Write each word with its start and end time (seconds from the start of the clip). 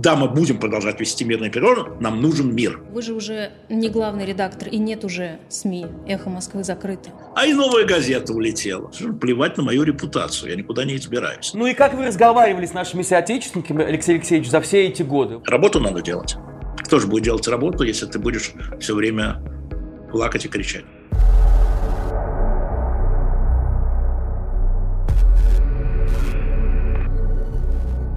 да, 0.00 0.16
мы 0.16 0.28
будем 0.28 0.58
продолжать 0.58 0.98
вести 0.98 1.24
мирный 1.24 1.50
переговоры, 1.50 1.92
нам 2.00 2.22
нужен 2.22 2.54
мир. 2.54 2.80
Вы 2.90 3.02
же 3.02 3.12
уже 3.12 3.50
не 3.68 3.90
главный 3.90 4.24
редактор, 4.24 4.68
и 4.68 4.78
нет 4.78 5.04
уже 5.04 5.40
СМИ. 5.50 5.86
«Эхо 6.06 6.30
Москвы» 6.30 6.64
закрыто. 6.64 7.10
А 7.36 7.46
и 7.46 7.52
новая 7.52 7.84
газета 7.84 8.32
улетела. 8.32 8.90
Плевать 9.20 9.58
на 9.58 9.62
мою 9.62 9.82
репутацию, 9.82 10.50
я 10.50 10.56
никуда 10.56 10.84
не 10.84 10.96
избираюсь. 10.96 11.52
Ну 11.52 11.66
и 11.66 11.74
как 11.74 11.94
вы 11.94 12.06
разговаривали 12.06 12.64
с 12.64 12.72
нашими 12.72 13.02
соотечественниками, 13.02 13.84
Алексей 13.84 14.14
Алексеевич, 14.14 14.48
за 14.48 14.62
все 14.62 14.86
эти 14.86 15.02
годы? 15.02 15.40
Работу 15.44 15.80
надо 15.80 16.00
делать. 16.00 16.36
Кто 16.78 16.98
же 16.98 17.06
будет 17.06 17.24
делать 17.24 17.46
работу, 17.46 17.84
если 17.84 18.06
ты 18.06 18.18
будешь 18.18 18.52
все 18.80 18.94
время 18.94 19.42
плакать 20.10 20.46
и 20.46 20.48
кричать? 20.48 20.84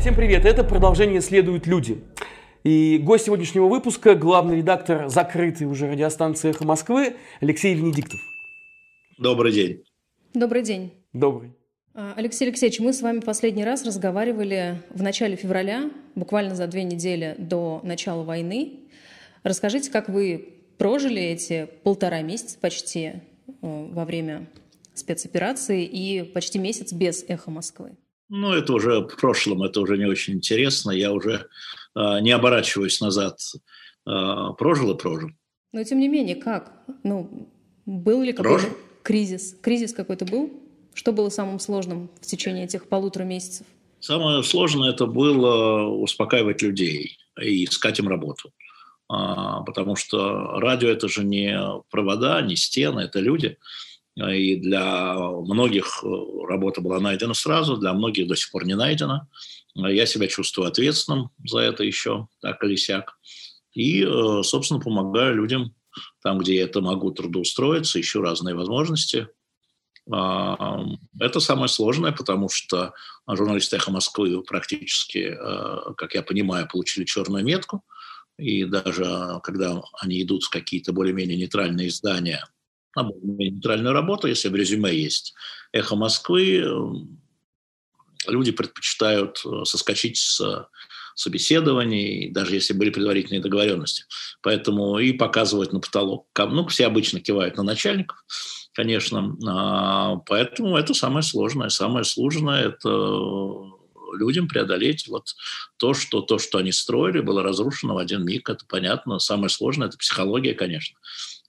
Всем 0.03 0.15
привет, 0.15 0.43
это 0.43 0.65
продолжение 0.65 1.21
«Следуют 1.21 1.65
люди». 1.65 2.03
И 2.65 2.97
гость 2.97 3.27
сегодняшнего 3.27 3.69
выпуска– 3.69 4.15
главный 4.15 4.57
редактор 4.57 5.07
закрытой 5.07 5.63
уже 5.63 5.89
радиостанции 5.89 6.49
«Эхо 6.49 6.65
Москвы» 6.65 7.15
Алексей 7.39 7.73
Венедиктов. 7.73 8.19
Добрый 9.17 9.53
день. 9.53 9.85
Добрый 10.33 10.61
день. 10.61 10.91
Добрый. 11.13 11.53
А, 11.93 12.15
Алексей 12.17 12.43
Алексеевич, 12.43 12.81
мы 12.81 12.91
с 12.91 13.01
вами 13.01 13.21
последний 13.21 13.63
раз 13.63 13.85
разговаривали 13.85 14.81
в 14.89 15.01
начале 15.01 15.37
февраля, 15.37 15.89
буквально 16.15 16.53
за 16.53 16.67
две 16.67 16.83
недели 16.83 17.35
до 17.37 17.79
начала 17.85 18.23
войны. 18.23 18.81
Расскажите, 19.43 19.89
как 19.89 20.09
вы 20.09 20.49
прожили 20.77 21.21
эти 21.21 21.69
полтора 21.83 22.21
месяца 22.23 22.59
почти 22.59 23.03
э, 23.05 23.13
во 23.61 24.03
время 24.03 24.49
спецоперации 24.93 25.85
и 25.85 26.23
почти 26.23 26.59
месяц 26.59 26.91
без 26.91 27.23
«Эхо 27.25 27.51
Москвы». 27.51 27.95
Ну, 28.29 28.53
это 28.53 28.73
уже 28.73 28.99
в 28.99 29.15
прошлом, 29.15 29.63
это 29.63 29.81
уже 29.81 29.97
не 29.97 30.05
очень 30.05 30.35
интересно. 30.35 30.91
Я 30.91 31.11
уже 31.11 31.47
э, 31.95 32.19
не 32.21 32.31
оборачиваюсь 32.31 33.01
назад. 33.01 33.39
Э, 34.07 34.49
прожил 34.57 34.91
и 34.91 34.97
прожил. 34.97 35.29
Но 35.71 35.83
тем 35.83 35.99
не 35.99 36.07
менее, 36.07 36.35
как? 36.35 36.73
Ну, 37.03 37.49
был 37.85 38.21
ли 38.21 38.33
какой-то 38.33 38.67
кризис? 39.03 39.55
Кризис 39.61 39.93
какой-то 39.93 40.25
был? 40.25 40.51
Что 40.93 41.11
было 41.11 41.29
самым 41.29 41.59
сложным 41.59 42.09
в 42.21 42.25
течение 42.25 42.65
этих 42.65 42.87
полутора 42.87 43.23
месяцев? 43.23 43.65
Самое 43.99 44.43
сложное 44.43 44.91
это 44.91 45.05
было 45.05 45.87
успокаивать 45.87 46.61
людей 46.61 47.17
и 47.41 47.65
искать 47.65 47.99
им 47.99 48.07
работу. 48.07 48.51
А, 49.09 49.61
потому 49.61 49.95
что 49.95 50.59
радио 50.59 50.89
это 50.89 51.07
же 51.07 51.23
не 51.23 51.57
провода, 51.89 52.41
не 52.41 52.55
стены, 52.55 53.01
это 53.01 53.19
люди. 53.19 53.57
И 54.15 54.57
для 54.57 55.15
многих 55.17 56.03
э, 56.03 56.07
работа 56.47 56.81
была 56.81 56.99
найдена 56.99 57.33
сразу, 57.33 57.77
для 57.77 57.93
многих 57.93 58.27
до 58.27 58.35
сих 58.35 58.51
пор 58.51 58.65
не 58.65 58.75
найдена. 58.75 59.27
Я 59.75 60.05
себя 60.05 60.27
чувствую 60.27 60.67
ответственным 60.67 61.31
за 61.43 61.59
это 61.59 61.83
еще, 61.83 62.27
так 62.39 62.63
или 62.63 62.75
сяк. 62.75 63.17
И, 63.73 64.03
э, 64.03 64.43
собственно, 64.43 64.79
помогаю 64.79 65.35
людям 65.35 65.73
там, 66.21 66.37
где 66.37 66.55
я 66.55 66.63
это 66.63 66.81
могу 66.81 67.11
трудоустроиться, 67.11 67.99
ищу 67.99 68.21
разные 68.21 68.55
возможности. 68.55 69.27
А, 70.11 70.79
это 71.19 71.39
самое 71.39 71.67
сложное, 71.67 72.11
потому 72.11 72.49
что 72.49 72.93
журналисты 73.27 73.77
«Эхо 73.77 73.91
Москвы» 73.91 74.43
практически, 74.43 75.35
э, 75.39 75.93
как 75.97 76.13
я 76.13 76.21
понимаю, 76.21 76.67
получили 76.71 77.05
черную 77.05 77.43
метку. 77.43 77.83
И 78.37 78.65
даже 78.65 79.39
когда 79.43 79.81
они 80.01 80.21
идут 80.21 80.43
в 80.43 80.49
какие-то 80.49 80.93
более-менее 80.93 81.37
нейтральные 81.37 81.87
издания– 81.87 82.45
на 82.95 83.09
нейтральную 83.21 83.93
работу, 83.93 84.27
если 84.27 84.49
в 84.49 84.55
резюме 84.55 84.95
есть 84.95 85.33
«Эхо 85.71 85.95
Москвы», 85.95 86.57
эм, 86.57 87.21
люди 88.27 88.51
предпочитают 88.51 89.41
э, 89.45 89.65
соскочить 89.65 90.17
с 90.17 90.67
собеседований, 91.15 92.29
даже 92.31 92.55
если 92.55 92.73
были 92.73 92.89
предварительные 92.89 93.41
договоренности. 93.41 94.05
Поэтому 94.41 94.97
и 94.99 95.13
показывать 95.13 95.73
на 95.73 95.79
потолок. 95.79 96.27
Ну, 96.37 96.67
все 96.67 96.87
обычно 96.87 97.19
кивают 97.19 97.57
на 97.57 97.63
начальников, 97.63 98.17
конечно. 98.73 99.37
А, 99.47 100.15
поэтому 100.25 100.77
это 100.77 100.93
самое 100.93 101.23
сложное. 101.23 101.69
Самое 101.69 102.03
сложное– 102.03 102.67
это 102.69 102.89
людям 104.17 104.47
преодолеть 104.47 105.07
вот 105.07 105.35
то, 105.77 105.93
что, 105.93 106.21
то, 106.21 106.37
что 106.37 106.59
они 106.59 106.71
строили, 106.71 107.19
было 107.19 107.43
разрушено 107.43 107.95
в 107.95 107.97
один 107.97 108.25
миг. 108.25 108.49
Это 108.49 108.65
понятно. 108.67 109.19
Самое 109.19 109.49
сложное– 109.49 109.87
это 109.89 109.97
психология, 109.97 110.53
конечно. 110.53 110.97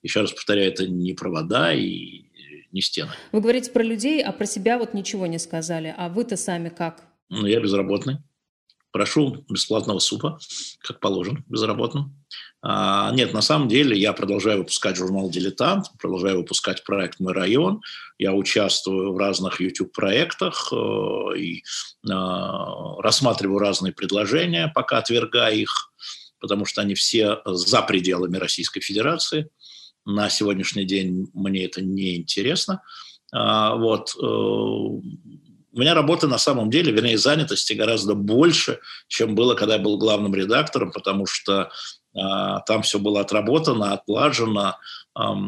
Еще 0.05 0.21
раз 0.21 0.33
повторяю, 0.33 0.71
это 0.71 0.85
не 0.85 1.13
провода 1.13 1.73
и 1.73 2.25
не 2.71 2.81
стены. 2.81 3.09
Вы 3.31 3.41
говорите 3.41 3.71
про 3.71 3.81
людей, 3.81 4.23
а 4.23 4.31
про 4.31 4.45
себя 4.45 4.77
вот 4.77 4.93
ничего 4.93 5.25
не 5.25 5.39
сказали. 5.39 5.95
А 5.97 6.09
вы-то 6.09 6.37
сами 6.37 6.69
как? 6.69 7.01
Ну, 7.29 7.47
я 7.47 7.59
безработный. 7.59 8.19
Прошу 8.91 9.43
бесплатного 9.49 9.97
супа, 9.97 10.37
как 10.81 10.99
положено, 10.99 11.43
безработным. 11.47 12.15
А, 12.61 13.11
нет, 13.15 13.33
на 13.33 13.41
самом 13.41 13.67
деле 13.67 13.97
я 13.97 14.13
продолжаю 14.13 14.59
выпускать 14.59 14.95
журнал 14.95 15.27
«Дилетант», 15.31 15.87
продолжаю 15.99 16.37
выпускать 16.37 16.83
проект 16.83 17.19
«Мой 17.19 17.33
район». 17.33 17.81
Я 18.19 18.33
участвую 18.33 19.11
в 19.11 19.17
разных 19.17 19.59
YouTube-проектах 19.59 20.71
э, 20.71 21.37
и 21.39 21.57
э, 21.57 22.11
рассматриваю 22.99 23.57
разные 23.57 23.91
предложения, 23.91 24.71
пока 24.75 24.99
отвергаю 24.99 25.61
их, 25.61 25.91
потому 26.39 26.65
что 26.65 26.81
они 26.81 26.93
все 26.93 27.41
за 27.43 27.81
пределами 27.81 28.37
Российской 28.37 28.81
Федерации– 28.81 29.49
на 30.05 30.29
сегодняшний 30.29 30.85
день 30.85 31.29
мне 31.33 31.65
это 31.65 31.81
не 31.81 32.15
интересно. 32.15 32.81
А, 33.33 33.75
вот. 33.75 34.15
Э, 34.15 34.25
у 34.25 35.79
меня 35.79 35.93
работы 35.93 36.27
на 36.27 36.37
самом 36.37 36.69
деле, 36.69 36.93
вернее, 36.93 37.17
занятости 37.17 37.73
гораздо 37.73 38.15
больше, 38.15 38.79
чем 39.09 39.35
было, 39.35 39.55
когда 39.55 39.75
я 39.75 39.81
был 39.81 39.97
главным 39.97 40.33
редактором, 40.33 40.93
потому 40.93 41.25
что 41.25 41.69
а, 42.17 42.61
там 42.61 42.81
все 42.81 42.97
было 42.97 43.19
отработано, 43.19 43.91
отлажено, 43.91 44.77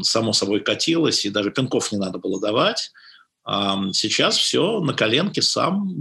само 0.02 0.34
собой 0.34 0.60
катилось, 0.60 1.24
и 1.24 1.30
даже 1.30 1.50
пинков 1.50 1.92
не 1.92 1.98
надо 1.98 2.18
было 2.18 2.38
давать. 2.40 2.92
Сейчас 3.94 4.36
все 4.36 4.80
на 4.80 4.92
коленке 4.92 5.40
сам, 5.40 5.96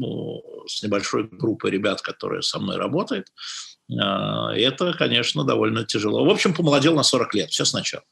с 0.68 0.84
небольшой 0.84 1.30
группой 1.32 1.72
ребят, 1.72 2.02
которые 2.02 2.42
со 2.42 2.60
мной 2.60 2.76
работают. 2.76 3.28
А, 4.00 4.54
это, 4.54 4.94
конечно, 4.94 5.44
довольно 5.44 5.86
тяжело. 5.86 6.26
В 6.26 6.30
общем, 6.30 6.54
помолодел 6.54 6.96
на 6.96 7.04
40 7.04 7.34
лет, 7.36 7.52
все 7.52 7.66
сначала. 7.66 8.04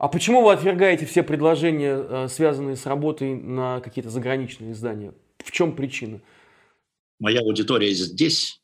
А 0.00 0.08
почему 0.08 0.42
вы 0.42 0.54
отвергаете 0.54 1.04
все 1.04 1.22
предложения, 1.22 1.94
э, 1.94 2.28
связанные 2.30 2.74
с 2.76 2.86
работой 2.86 3.34
на 3.34 3.80
какие-то 3.80 4.08
заграничные 4.08 4.72
издания? 4.72 5.12
В 5.44 5.52
чем 5.52 5.76
причина? 5.76 6.22
Моя 7.18 7.40
аудитория 7.40 7.92
здесь, 7.92 8.62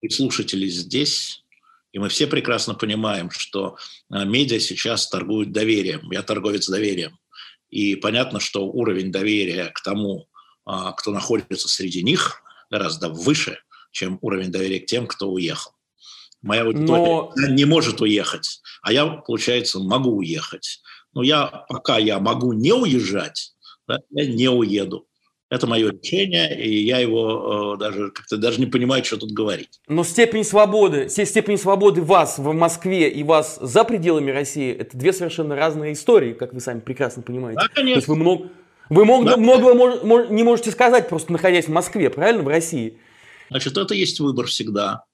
и 0.00 0.08
слушатели 0.08 0.66
здесь, 0.66 1.44
и 1.92 1.98
мы 1.98 2.08
все 2.08 2.26
прекрасно 2.26 2.72
понимаем, 2.72 3.28
что 3.28 3.76
э, 4.10 4.24
медиа 4.24 4.60
сейчас 4.60 5.10
торгуют 5.10 5.52
доверием. 5.52 6.10
Я 6.10 6.22
торговец 6.22 6.70
доверием. 6.70 7.18
И 7.68 7.94
понятно, 7.94 8.40
что 8.40 8.66
уровень 8.66 9.12
доверия 9.12 9.66
к 9.74 9.82
тому, 9.82 10.26
а, 10.64 10.92
кто 10.92 11.10
находится 11.10 11.68
среди 11.68 12.02
них, 12.02 12.40
гораздо 12.70 13.10
выше, 13.10 13.58
чем 13.90 14.18
уровень 14.22 14.50
доверия 14.50 14.80
к 14.80 14.86
тем, 14.86 15.06
кто 15.06 15.30
уехал. 15.30 15.73
Моя 16.44 16.62
аудитория 16.62 17.30
Но... 17.34 17.48
не 17.48 17.64
может 17.64 18.02
уехать, 18.02 18.60
а 18.82 18.92
я, 18.92 19.06
получается, 19.06 19.80
могу 19.80 20.16
уехать. 20.16 20.80
Но 21.14 21.22
я, 21.22 21.64
пока 21.68 21.96
я 21.96 22.18
могу 22.18 22.52
не 22.52 22.72
уезжать, 22.74 23.54
да, 23.88 23.98
я 24.10 24.26
не 24.26 24.50
уеду. 24.50 25.06
Это 25.48 25.66
мое 25.66 25.90
решение, 25.90 26.60
и 26.62 26.84
я 26.84 26.98
его 26.98 27.74
э, 27.76 27.78
даже 27.78 28.10
как-то 28.10 28.36
даже 28.36 28.60
не 28.60 28.66
понимаю, 28.66 29.04
что 29.04 29.16
тут 29.16 29.30
говорить. 29.30 29.80
Но 29.88 30.04
степень 30.04 30.44
свободы, 30.44 31.08
степень 31.08 31.56
свободы 31.56 32.02
вас 32.02 32.38
в 32.38 32.52
Москве 32.52 33.08
и 33.08 33.22
вас 33.22 33.58
за 33.60 33.84
пределами 33.84 34.30
России, 34.30 34.70
это 34.72 34.98
две 34.98 35.12
совершенно 35.14 35.54
разные 35.54 35.94
истории, 35.94 36.34
как 36.34 36.52
вы 36.52 36.60
сами 36.60 36.80
прекрасно 36.80 37.22
понимаете. 37.22 37.60
Да, 37.60 37.68
конечно. 37.68 37.94
То 37.94 37.98
есть 37.98 38.08
вы 38.08 38.16
много, 38.16 38.48
вы 38.90 39.04
много, 39.04 39.30
да. 39.30 39.36
многого 39.38 39.74
мож, 39.74 40.02
мож, 40.02 40.28
не 40.28 40.42
можете 40.42 40.72
сказать, 40.72 41.08
просто 41.08 41.32
находясь 41.32 41.66
в 41.66 41.72
Москве, 41.72 42.10
правильно, 42.10 42.42
в 42.42 42.48
России? 42.48 42.98
Значит, 43.48 43.78
это 43.78 43.94
есть 43.94 44.20
выбор 44.20 44.46
всегда 44.46 45.04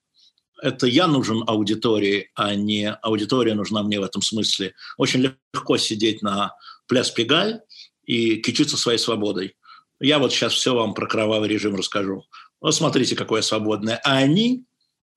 это 0.62 0.86
я 0.86 1.06
нужен 1.06 1.42
аудитории, 1.46 2.30
а 2.34 2.54
не 2.54 2.90
аудитория 2.90 3.54
нужна 3.54 3.82
мне 3.82 4.00
в 4.00 4.04
этом 4.04 4.22
смысле. 4.22 4.74
Очень 4.96 5.34
легко 5.52 5.76
сидеть 5.76 6.22
на 6.22 6.54
пляс 6.86 7.10
Пегаль 7.10 7.60
и 8.04 8.36
кичиться 8.36 8.76
своей 8.76 8.98
свободой. 8.98 9.56
Я 10.00 10.18
вот 10.18 10.32
сейчас 10.32 10.54
все 10.54 10.74
вам 10.74 10.94
про 10.94 11.06
кровавый 11.06 11.48
режим 11.48 11.74
расскажу. 11.74 12.24
Вот 12.60 12.74
смотрите, 12.74 13.16
какое 13.16 13.42
свободное. 13.42 14.00
А 14.04 14.16
они 14.16 14.64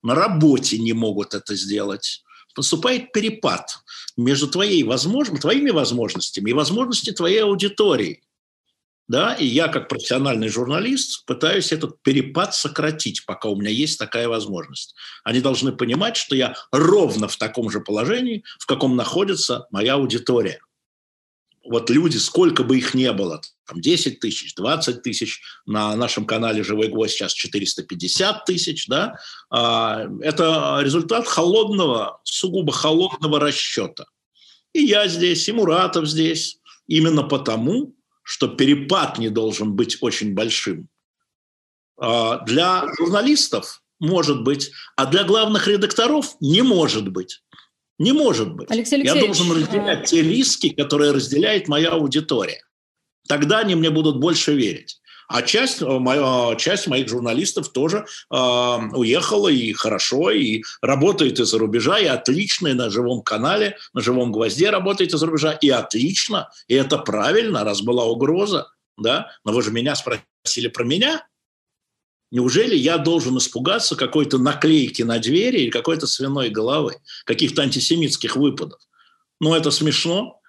на 0.02 0.14
работе 0.14 0.78
не 0.78 0.92
могут 0.92 1.34
это 1.34 1.54
сделать. 1.56 2.22
Наступает 2.56 3.12
перепад 3.12 3.78
между 4.16 4.48
твоей 4.48 4.82
возможно, 4.84 5.38
твоими 5.38 5.70
возможностями 5.70 6.50
и 6.50 6.54
возможностями 6.54 7.14
твоей 7.14 7.42
аудитории 7.42 8.22
да, 9.06 9.34
и 9.34 9.44
я 9.44 9.68
как 9.68 9.88
профессиональный 9.88 10.48
журналист 10.48 11.26
пытаюсь 11.26 11.72
этот 11.72 12.02
перепад 12.02 12.54
сократить, 12.54 13.26
пока 13.26 13.48
у 13.48 13.56
меня 13.56 13.70
есть 13.70 13.98
такая 13.98 14.28
возможность. 14.28 14.94
Они 15.24 15.40
должны 15.40 15.72
понимать, 15.72 16.16
что 16.16 16.34
я 16.34 16.54
ровно 16.72 17.28
в 17.28 17.36
таком 17.36 17.70
же 17.70 17.80
положении, 17.80 18.44
в 18.58 18.66
каком 18.66 18.96
находится 18.96 19.66
моя 19.70 19.94
аудитория. 19.94 20.60
вот 21.66 21.88
люди, 21.88 22.18
сколько 22.18 22.62
бы 22.62 22.76
их 22.76 22.92
не 22.92 23.10
было, 23.12 23.40
там 23.66 23.80
10 23.80 24.20
тысяч, 24.20 24.54
20 24.54 25.02
тысяч, 25.02 25.40
на 25.64 25.96
нашем 25.96 26.26
канале 26.26 26.62
«Живой 26.62 26.88
гвоздь» 26.88 27.14
сейчас 27.14 27.32
450 27.32 28.44
тысяч, 28.44 28.86
да, 28.86 29.18
а, 29.50 30.06
это 30.20 30.80
результат 30.82 31.26
холодного, 31.26 32.20
сугубо 32.24 32.72
холодного 32.72 33.40
расчета. 33.40 34.06
И 34.74 34.82
я 34.82 35.08
здесь, 35.08 35.48
и 35.48 35.52
Муратов 35.52 36.06
здесь, 36.06 36.58
именно 36.86 37.22
потому, 37.22 37.94
что 38.24 38.48
перепад 38.48 39.18
не 39.18 39.28
должен 39.28 39.74
быть 39.74 39.98
очень 40.00 40.34
большим. 40.34 40.88
А, 41.96 42.38
для 42.40 42.86
журналистов 42.98 43.82
может 44.00 44.42
быть, 44.42 44.72
а 44.96 45.06
для 45.06 45.24
главных 45.24 45.68
редакторов 45.68 46.34
не 46.40 46.62
может 46.62 47.08
быть. 47.08 47.42
Не 47.98 48.12
может 48.12 48.54
быть. 48.54 48.70
Алексей 48.70 49.04
Я 49.04 49.14
должен 49.14 49.52
разделять 49.52 50.00
а... 50.00 50.04
те 50.04 50.22
риски, 50.22 50.70
которые 50.70 51.12
разделяет 51.12 51.68
моя 51.68 51.90
аудитория. 51.90 52.60
Тогда 53.28 53.60
они 53.60 53.76
мне 53.76 53.90
будут 53.90 54.18
больше 54.18 54.54
верить. 54.54 55.00
А 55.28 55.42
часть, 55.42 55.82
э, 55.82 55.86
моя, 55.86 56.54
часть 56.56 56.86
моих 56.86 57.08
журналистов 57.08 57.70
тоже 57.70 58.06
э, 58.30 58.36
уехала 58.36 59.48
и 59.48 59.72
хорошо, 59.72 60.30
и 60.30 60.62
работает 60.82 61.40
из-за 61.40 61.58
рубежа, 61.58 61.98
и 61.98 62.06
отлично, 62.06 62.68
и 62.68 62.74
на 62.74 62.90
живом 62.90 63.22
канале, 63.22 63.76
на 63.92 64.00
живом 64.00 64.32
гвозде 64.32 64.70
работает 64.70 65.12
из-за 65.14 65.26
рубежа, 65.26 65.52
и 65.52 65.70
отлично, 65.70 66.50
и 66.68 66.74
это 66.74 66.98
правильно, 66.98 67.64
раз 67.64 67.80
была 67.82 68.04
угроза, 68.04 68.68
да, 68.96 69.30
но 69.44 69.52
вы 69.52 69.62
же 69.62 69.70
меня 69.70 69.94
спросили 69.94 70.68
про 70.68 70.84
меня, 70.84 71.26
Неужели 72.30 72.74
я 72.74 72.98
должен 72.98 73.38
испугаться 73.38 73.94
какой-то 73.94 74.38
наклейки 74.38 75.02
на 75.02 75.20
двери 75.20 75.60
или 75.60 75.70
какой-то 75.70 76.08
свиной 76.08 76.50
головы, 76.50 76.96
каких-то 77.26 77.62
антисемитских 77.62 78.34
выпадов? 78.34 78.80
Ну, 79.40 79.54
это 79.54 79.70
смешно, 79.70 80.40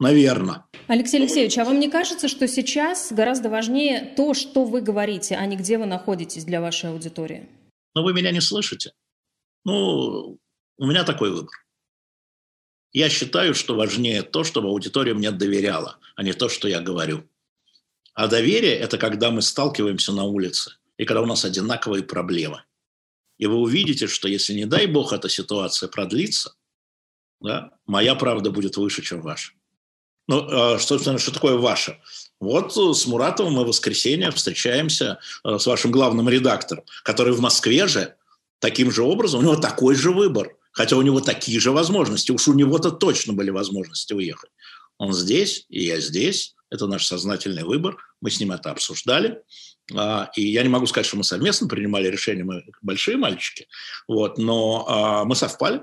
наверное. 0.00 0.64
Алексей 0.88 1.20
Алексеевич, 1.20 1.56
а 1.58 1.64
вам 1.64 1.78
не 1.78 1.88
кажется, 1.88 2.26
что 2.26 2.48
сейчас 2.48 3.12
гораздо 3.12 3.48
важнее 3.48 4.12
то, 4.16 4.34
что 4.34 4.64
вы 4.64 4.80
говорите, 4.80 5.36
а 5.36 5.46
не 5.46 5.56
где 5.56 5.78
вы 5.78 5.86
находитесь 5.86 6.44
для 6.44 6.60
вашей 6.60 6.90
аудитории? 6.90 7.48
Но 7.94 8.02
вы 8.02 8.12
меня 8.12 8.32
не 8.32 8.40
слышите. 8.40 8.92
Ну, 9.64 10.38
у 10.78 10.86
меня 10.86 11.04
такой 11.04 11.30
выбор. 11.30 11.54
Я 12.92 13.08
считаю, 13.08 13.54
что 13.54 13.76
важнее 13.76 14.22
то, 14.22 14.42
чтобы 14.42 14.68
аудитория 14.68 15.14
мне 15.14 15.30
доверяла, 15.30 15.98
а 16.16 16.24
не 16.24 16.32
то, 16.32 16.48
что 16.48 16.66
я 16.66 16.80
говорю. 16.80 17.28
А 18.14 18.26
доверие– 18.26 18.74
это 18.78 18.98
когда 18.98 19.30
мы 19.30 19.42
сталкиваемся 19.42 20.12
на 20.12 20.24
улице 20.24 20.72
и 20.96 21.04
когда 21.04 21.22
у 21.22 21.26
нас 21.26 21.44
одинаковые 21.44 22.02
проблемы. 22.02 22.64
И 23.38 23.46
вы 23.46 23.56
увидите, 23.56 24.06
что 24.06 24.28
если, 24.28 24.54
не 24.54 24.66
дай 24.66 24.86
бог, 24.86 25.12
эта 25.12 25.28
ситуация 25.28 25.88
продлится, 25.88 26.56
да, 27.40 27.72
моя 27.86 28.14
правда 28.14 28.50
будет 28.50 28.76
выше, 28.76 29.02
чем 29.02 29.22
ваша. 29.22 29.52
Ну, 30.30 30.46
а, 30.48 30.78
собственно, 30.78 31.18
что 31.18 31.32
такое 31.32 31.56
ваша? 31.56 31.98
Вот 32.38 32.76
с 32.76 33.04
Муратовым 33.06 33.54
мы 33.54 33.64
в 33.64 33.66
воскресенье 33.66 34.30
встречаемся 34.30 35.18
э, 35.44 35.58
с 35.58 35.66
вашим 35.66 35.90
главным 35.90 36.28
редактором, 36.28 36.84
который 37.02 37.32
в 37.32 37.40
Москве 37.40 37.88
же 37.88 38.14
таким 38.60 38.92
же 38.92 39.02
образом, 39.02 39.40
у 39.40 39.42
него 39.42 39.56
такой 39.56 39.96
же 39.96 40.12
выбор, 40.12 40.54
хотя 40.70 40.96
у 40.96 41.02
него 41.02 41.20
такие 41.20 41.58
же 41.58 41.72
возможности, 41.72 42.30
уж 42.30 42.46
у 42.46 42.54
него-то 42.54 42.92
точно 42.92 43.32
были 43.32 43.50
возможности 43.50 44.12
уехать. 44.12 44.50
Он 44.98 45.12
здесь, 45.12 45.66
и 45.68 45.82
я 45.82 46.00
здесь, 46.00 46.54
это 46.70 46.86
наш 46.86 47.06
сознательный 47.06 47.64
выбор, 47.64 47.96
мы 48.20 48.30
с 48.30 48.38
ним 48.38 48.52
это 48.52 48.70
обсуждали. 48.70 49.42
А, 49.96 50.30
и 50.36 50.46
я 50.46 50.62
не 50.62 50.68
могу 50.68 50.86
сказать, 50.86 51.06
что 51.06 51.16
мы 51.16 51.24
совместно 51.24 51.66
принимали 51.66 52.06
решение, 52.06 52.44
мы 52.44 52.62
большие 52.82 53.16
мальчики, 53.16 53.66
вот, 54.06 54.38
но 54.38 54.86
а, 54.88 55.24
мы 55.24 55.34
совпали 55.34 55.82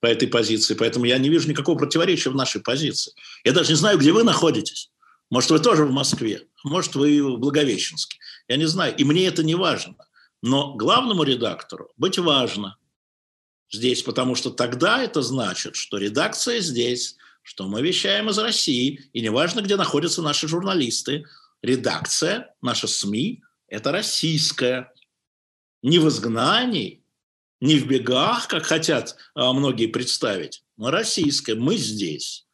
по 0.00 0.06
этой 0.06 0.28
позиции, 0.28 0.74
поэтому 0.74 1.04
я 1.04 1.18
не 1.18 1.28
вижу 1.28 1.48
никакого 1.48 1.78
противоречия 1.78 2.30
в 2.30 2.34
нашей 2.34 2.60
позиции. 2.60 3.12
Я 3.44 3.52
даже 3.52 3.70
не 3.70 3.76
знаю, 3.76 3.98
где 3.98 4.12
вы 4.12 4.24
находитесь. 4.24 4.90
Может, 5.30 5.50
вы 5.50 5.58
тоже 5.58 5.84
в 5.84 5.90
Москве, 5.90 6.46
может, 6.64 6.94
вы 6.94 7.22
в 7.22 7.38
Благовещенске. 7.38 8.18
Я 8.48 8.56
не 8.56 8.66
знаю, 8.66 8.94
и 8.96 9.04
мне 9.04 9.26
это 9.26 9.42
не 9.42 9.54
важно. 9.54 9.96
Но 10.42 10.74
главному 10.74 11.24
редактору 11.24 11.90
быть 11.96 12.18
важно 12.18 12.76
здесь, 13.70 14.02
потому 14.02 14.34
что 14.34 14.50
тогда 14.50 15.02
это 15.02 15.22
значит, 15.22 15.74
что 15.74 15.98
редакция 15.98 16.60
здесь, 16.60 17.16
что 17.42 17.66
мы 17.66 17.82
вещаем 17.82 18.28
из 18.28 18.38
России, 18.38 19.08
и 19.12 19.20
неважно, 19.20 19.60
где 19.60 19.76
находятся 19.76 20.22
наши 20.22 20.46
журналисты, 20.46 21.24
редакция, 21.62 22.54
наша 22.60 22.86
СМИ– 22.86 23.42
это 23.68 23.92
российская. 23.92 24.92
Не 25.82 25.98
в 25.98 26.08
изгнании, 26.08 27.04
не 27.60 27.78
в 27.78 27.86
бегах, 27.86 28.48
как 28.48 28.64
хотят 28.64 29.16
а, 29.34 29.52
многие 29.52 29.86
представить, 29.86 30.64
но 30.76 30.90
российская. 30.90 31.54
Мы 31.54 31.76
здесь. 31.76 32.46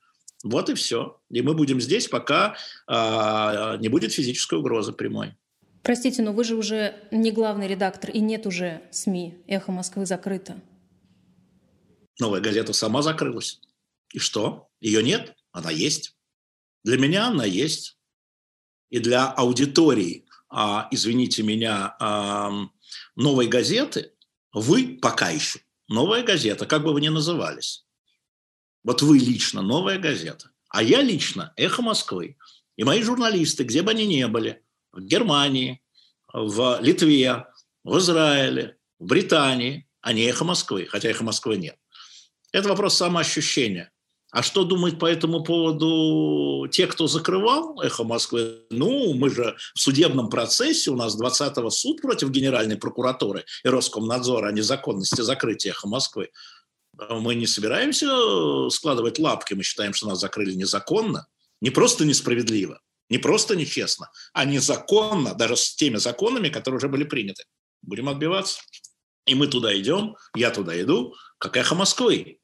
Вот 0.44 0.70
и 0.70 0.74
все. 0.74 1.20
И 1.30 1.42
мы 1.42 1.54
будем 1.54 1.80
здесь, 1.80 2.08
пока 2.08 2.56
а, 2.86 3.76
не 3.78 3.88
будет 3.88 4.12
физической 4.12 4.58
угрозы 4.58 4.92
прямой. 4.92 5.34
Простите, 5.82 6.22
но 6.22 6.32
вы 6.32 6.44
же 6.44 6.54
уже 6.54 6.94
не 7.10 7.32
главный 7.32 7.66
редактор, 7.66 8.10
и 8.10 8.20
нет 8.20 8.46
уже 8.46 8.82
СМИ. 8.92 9.42
«Эхо 9.48 9.72
Москвы» 9.72 10.06
закрыто. 10.06 10.60
Новая 12.20 12.40
газета 12.40 12.72
сама 12.72 13.02
закрылась. 13.02 13.60
И 14.12 14.18
что? 14.18 14.68
Ее 14.80 15.02
нет? 15.02 15.34
Она 15.50 15.70
есть. 15.70 16.16
Для 16.84 16.98
меня 16.98 17.28
она 17.28 17.44
есть 17.44 17.98
и 18.92 18.98
для 18.98 19.26
аудитории, 19.30 20.26
а, 20.50 20.86
извините 20.90 21.42
меня, 21.42 21.96
а, 21.98 22.52
новой 23.16 23.48
газеты, 23.48 24.11
вы 24.52 24.98
пока 25.00 25.30
еще 25.30 25.60
новая 25.88 26.22
газета, 26.22 26.66
как 26.66 26.82
бы 26.82 26.92
вы 26.92 27.00
ни 27.00 27.08
назывались. 27.08 27.84
Вот 28.84 29.02
вы 29.02 29.18
лично 29.18 29.62
новая 29.62 29.98
газета, 29.98 30.50
а 30.68 30.82
я 30.82 31.02
лично 31.02 31.52
«Эхо 31.56 31.82
Москвы». 31.82 32.36
И 32.76 32.84
мои 32.84 33.02
журналисты, 33.02 33.64
где 33.64 33.82
бы 33.82 33.90
они 33.90 34.06
ни 34.06 34.24
были, 34.24 34.62
в 34.92 35.00
Германии, 35.00 35.82
в 36.32 36.78
Литве, 36.80 37.46
в 37.84 37.98
Израиле, 37.98 38.78
в 38.98 39.04
Британии, 39.04 39.88
они 40.00 40.22
«Эхо 40.22 40.44
Москвы», 40.44 40.86
хотя 40.86 41.10
«Эхо 41.10 41.22
Москвы» 41.22 41.56
нет. 41.58 41.78
Это 42.52 42.68
вопрос 42.68 42.96
самоощущения. 42.96 43.92
А 44.32 44.42
что 44.42 44.64
думают 44.64 44.98
по 44.98 45.04
этому 45.04 45.44
поводу 45.44 46.66
те, 46.68 46.86
кто 46.86 47.06
закрывал 47.06 47.78
«Эхо 47.82 48.02
Москвы»? 48.02 48.62
Ну, 48.70 49.12
мы 49.12 49.28
же 49.28 49.54
в 49.74 49.78
судебном 49.78 50.30
процессе, 50.30 50.90
у 50.90 50.96
нас 50.96 51.20
20-го 51.20 51.68
суд 51.68 52.00
против 52.00 52.30
Генеральной 52.30 52.78
прокуратуры 52.78 53.44
и 53.62 53.68
Роскомнадзора 53.68 54.48
о 54.48 54.52
незаконности 54.52 55.20
закрытия 55.20 55.72
«Эхо 55.72 55.86
Москвы». 55.86 56.30
Мы 57.10 57.34
не 57.34 57.46
собираемся 57.46 58.08
складывать 58.70 59.18
лапки, 59.18 59.52
мы 59.52 59.62
считаем, 59.62 59.92
что 59.92 60.08
нас 60.08 60.20
закрыли 60.20 60.54
незаконно, 60.54 61.26
не 61.60 61.68
просто 61.68 62.06
несправедливо, 62.06 62.80
не 63.10 63.18
просто 63.18 63.54
нечестно, 63.54 64.10
а 64.32 64.46
незаконно, 64.46 65.34
даже 65.34 65.56
с 65.56 65.74
теми 65.74 65.96
законами, 65.96 66.48
которые 66.48 66.78
уже 66.78 66.88
были 66.88 67.04
приняты. 67.04 67.44
Будем 67.82 68.08
отбиваться. 68.08 68.62
И 69.26 69.34
мы 69.34 69.46
туда 69.46 69.78
идем, 69.78 70.16
я 70.34 70.50
туда 70.50 70.80
иду, 70.80 71.14
как 71.36 71.58
эхо 71.58 71.74
Москвы. 71.74 72.38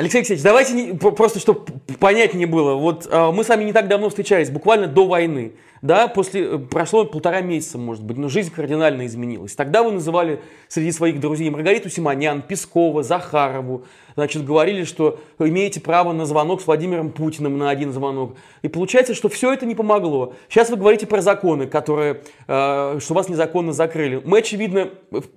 Алексей 0.00 0.16
Алексеевич, 0.16 0.42
давайте 0.42 0.72
не, 0.72 0.94
просто, 0.94 1.40
чтобы 1.40 1.60
понятнее 1.98 2.46
было. 2.46 2.74
Вот 2.74 3.06
э, 3.06 3.30
мы 3.32 3.44
с 3.44 3.50
вами 3.50 3.64
не 3.64 3.74
так 3.74 3.86
давно 3.86 4.08
встречались, 4.08 4.48
буквально 4.48 4.86
до 4.86 5.06
войны. 5.06 5.52
Да, 5.82 6.08
после, 6.08 6.54
э, 6.54 6.58
прошло 6.58 7.04
полтора 7.04 7.42
месяца, 7.42 7.76
может 7.76 8.02
быть, 8.02 8.16
но 8.16 8.30
жизнь 8.30 8.50
кардинально 8.50 9.04
изменилась. 9.04 9.54
Тогда 9.54 9.82
вы 9.82 9.92
называли 9.92 10.40
среди 10.68 10.90
своих 10.92 11.20
друзей 11.20 11.50
Маргариту 11.50 11.90
Симонян, 11.90 12.40
Пескова, 12.40 13.02
Захарову. 13.02 13.84
Значит, 14.14 14.42
говорили, 14.42 14.84
что 14.84 15.20
имеете 15.38 15.82
право 15.82 16.14
на 16.14 16.24
звонок 16.24 16.62
с 16.62 16.66
Владимиром 16.66 17.10
Путиным 17.10 17.58
на 17.58 17.68
один 17.68 17.92
звонок. 17.92 18.36
И 18.62 18.68
получается, 18.68 19.12
что 19.12 19.28
все 19.28 19.52
это 19.52 19.66
не 19.66 19.74
помогло. 19.74 20.32
Сейчас 20.48 20.70
вы 20.70 20.76
говорите 20.76 21.06
про 21.06 21.20
законы, 21.20 21.66
которые, 21.66 22.22
э, 22.48 22.98
что 23.02 23.12
вас 23.12 23.28
незаконно 23.28 23.74
закрыли. 23.74 24.22
Мы, 24.24 24.38
очевидно, 24.38 24.88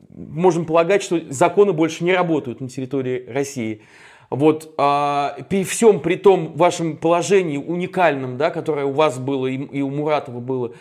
можем 0.10 0.64
полагать, 0.64 1.04
что 1.04 1.20
законы 1.32 1.74
больше 1.74 2.06
не 2.06 2.14
работают 2.14 2.62
на 2.62 2.70
территории 2.70 3.26
России. 3.28 3.82
Вот 4.34 4.74
а, 4.80 5.38
при 5.48 5.64
всем 5.64 6.00
при 6.00 6.16
том 6.16 6.54
вашем 6.58 6.98
положении 6.98 7.58
уникальном, 7.58 8.36
да, 8.36 8.50
которое 8.50 8.88
у 8.88 8.92
вас 8.92 9.20
было 9.20 9.46
и, 9.46 9.58
и 9.58 9.84
у 9.84 9.92
Муратова 9.92 10.40
было, 10.40 10.74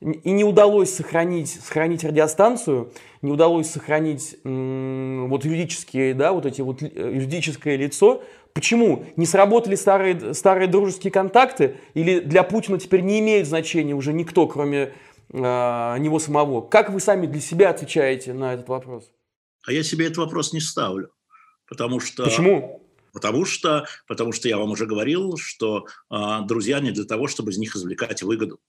и 0.00 0.30
не 0.32 0.42
удалось 0.42 0.92
сохранить, 0.92 1.50
сохранить 1.50 2.02
радиостанцию, 2.02 2.92
не 3.22 3.30
удалось 3.30 3.70
сохранить 3.70 4.36
м, 4.42 5.28
вот 5.30 5.44
юридические, 5.44 6.14
да, 6.14 6.32
вот 6.32 6.46
эти 6.46 6.62
вот 6.62 6.82
э, 6.82 6.88
юридическое 7.14 7.76
лицо. 7.76 8.24
Почему? 8.52 9.04
Не 9.14 9.24
сработали 9.24 9.76
старые, 9.76 10.34
старые 10.34 10.66
дружеские 10.66 11.12
контакты? 11.12 11.76
Или 11.94 12.18
для 12.18 12.42
Путина 12.42 12.76
теперь 12.80 13.02
не 13.02 13.20
имеет 13.20 13.46
значения 13.46 13.94
уже 13.94 14.12
никто, 14.12 14.48
кроме 14.48 14.94
э, 15.32 15.38
него 16.00 16.18
самого? 16.18 16.60
Как 16.60 16.90
вы 16.90 16.98
сами 16.98 17.26
для 17.26 17.40
себя 17.40 17.70
отвечаете 17.70 18.32
на 18.32 18.54
этот 18.54 18.68
вопрос? 18.68 19.12
А 19.64 19.70
я 19.70 19.84
себе 19.84 20.06
этот 20.06 20.18
вопрос 20.18 20.52
не 20.52 20.60
ставлю. 20.60 21.10
Потому 21.68 22.00
что... 22.00 22.24
Почему? 22.24 22.82
Потому 23.16 23.46
что, 23.46 23.86
потому 24.06 24.32
что 24.32 24.46
я 24.46 24.58
вам 24.58 24.72
уже 24.72 24.84
говорил, 24.84 25.38
что 25.38 25.86
э, 26.10 26.40
друзья 26.44 26.80
не 26.80 26.90
для 26.90 27.04
того, 27.04 27.28
чтобы 27.28 27.50
из 27.50 27.56
них 27.56 27.74
извлекать 27.74 28.22
выгоду. 28.22 28.60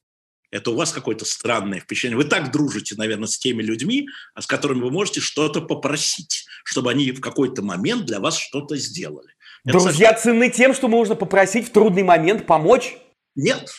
Это 0.51 0.71
у 0.71 0.75
вас 0.75 0.93
какое-то 0.93 1.25
странное 1.25 1.81
впечатление. 1.81 2.15
Вы 2.15 2.23
так 2.23 2.49
дружите, 2.53 2.95
наверное, 2.95 3.27
с 3.27 3.37
теми 3.37 3.61
людьми, 3.61 4.07
а 4.35 4.41
с 4.41 4.47
которыми 4.47 4.83
вы 4.83 4.89
можете 4.89 5.19
что-то 5.19 5.59
попросить, 5.59 6.45
чтобы 6.63 6.91
они 6.91 7.11
в 7.11 7.19
какой-то 7.19 7.61
момент 7.61 8.05
для 8.05 8.21
вас 8.21 8.37
что-то 8.37 8.77
сделали. 8.77 9.33
Друзья 9.65 10.11
это... 10.11 10.21
ценны 10.21 10.49
тем, 10.49 10.73
что 10.73 10.87
можно 10.87 11.15
попросить 11.15 11.67
в 11.67 11.71
трудный 11.73 12.03
момент 12.03 12.45
помочь? 12.45 12.95
Нет. 13.35 13.69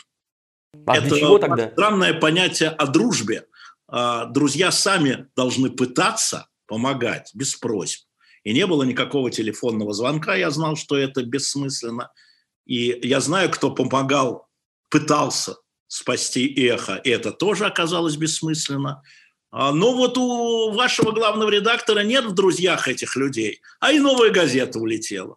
А 0.84 0.98
это 0.98 1.08
для 1.08 1.18
чего 1.18 1.38
тогда? 1.38 1.70
странное 1.70 2.12
понятие 2.12 2.68
о 2.68 2.87
дружбе. 2.88 3.46
А, 3.87 4.26
друзья 4.26 4.70
сами 4.70 5.28
должны 5.34 5.70
пытаться 5.70 6.48
помогать 6.66 7.30
без 7.32 7.54
просьб. 7.56 8.08
И 8.49 8.55
не 8.55 8.67
было 8.67 8.83
никакого 8.83 9.31
телефонного 9.31 9.93
звонка, 9.93 10.35
я 10.35 10.50
знал, 10.50 10.75
что 10.75 10.97
это 10.97 11.23
бессмысленно. 11.23 12.11
И 12.64 12.99
я 13.02 13.21
знаю, 13.21 13.50
кто 13.50 13.71
помогал, 13.71 14.49
пытался 14.88 15.57
спасти 15.87 16.47
эхо, 16.67 16.97
и 16.97 17.11
это 17.11 17.31
тоже 17.31 17.67
оказалось 17.67 18.17
бессмысленно. 18.17 19.02
А, 19.50 19.71
но 19.73 19.95
вот 19.95 20.17
у 20.17 20.73
вашего 20.73 21.11
главного 21.12 21.50
редактора 21.50 22.00
нет 22.00 22.25
в 22.25 22.33
друзьях 22.33 22.88
этих 22.88 23.17
людей, 23.17 23.61
а 23.81 23.93
и 23.93 23.99
новая 23.99 24.31
газета 24.31 24.78
улетела. 24.78 25.37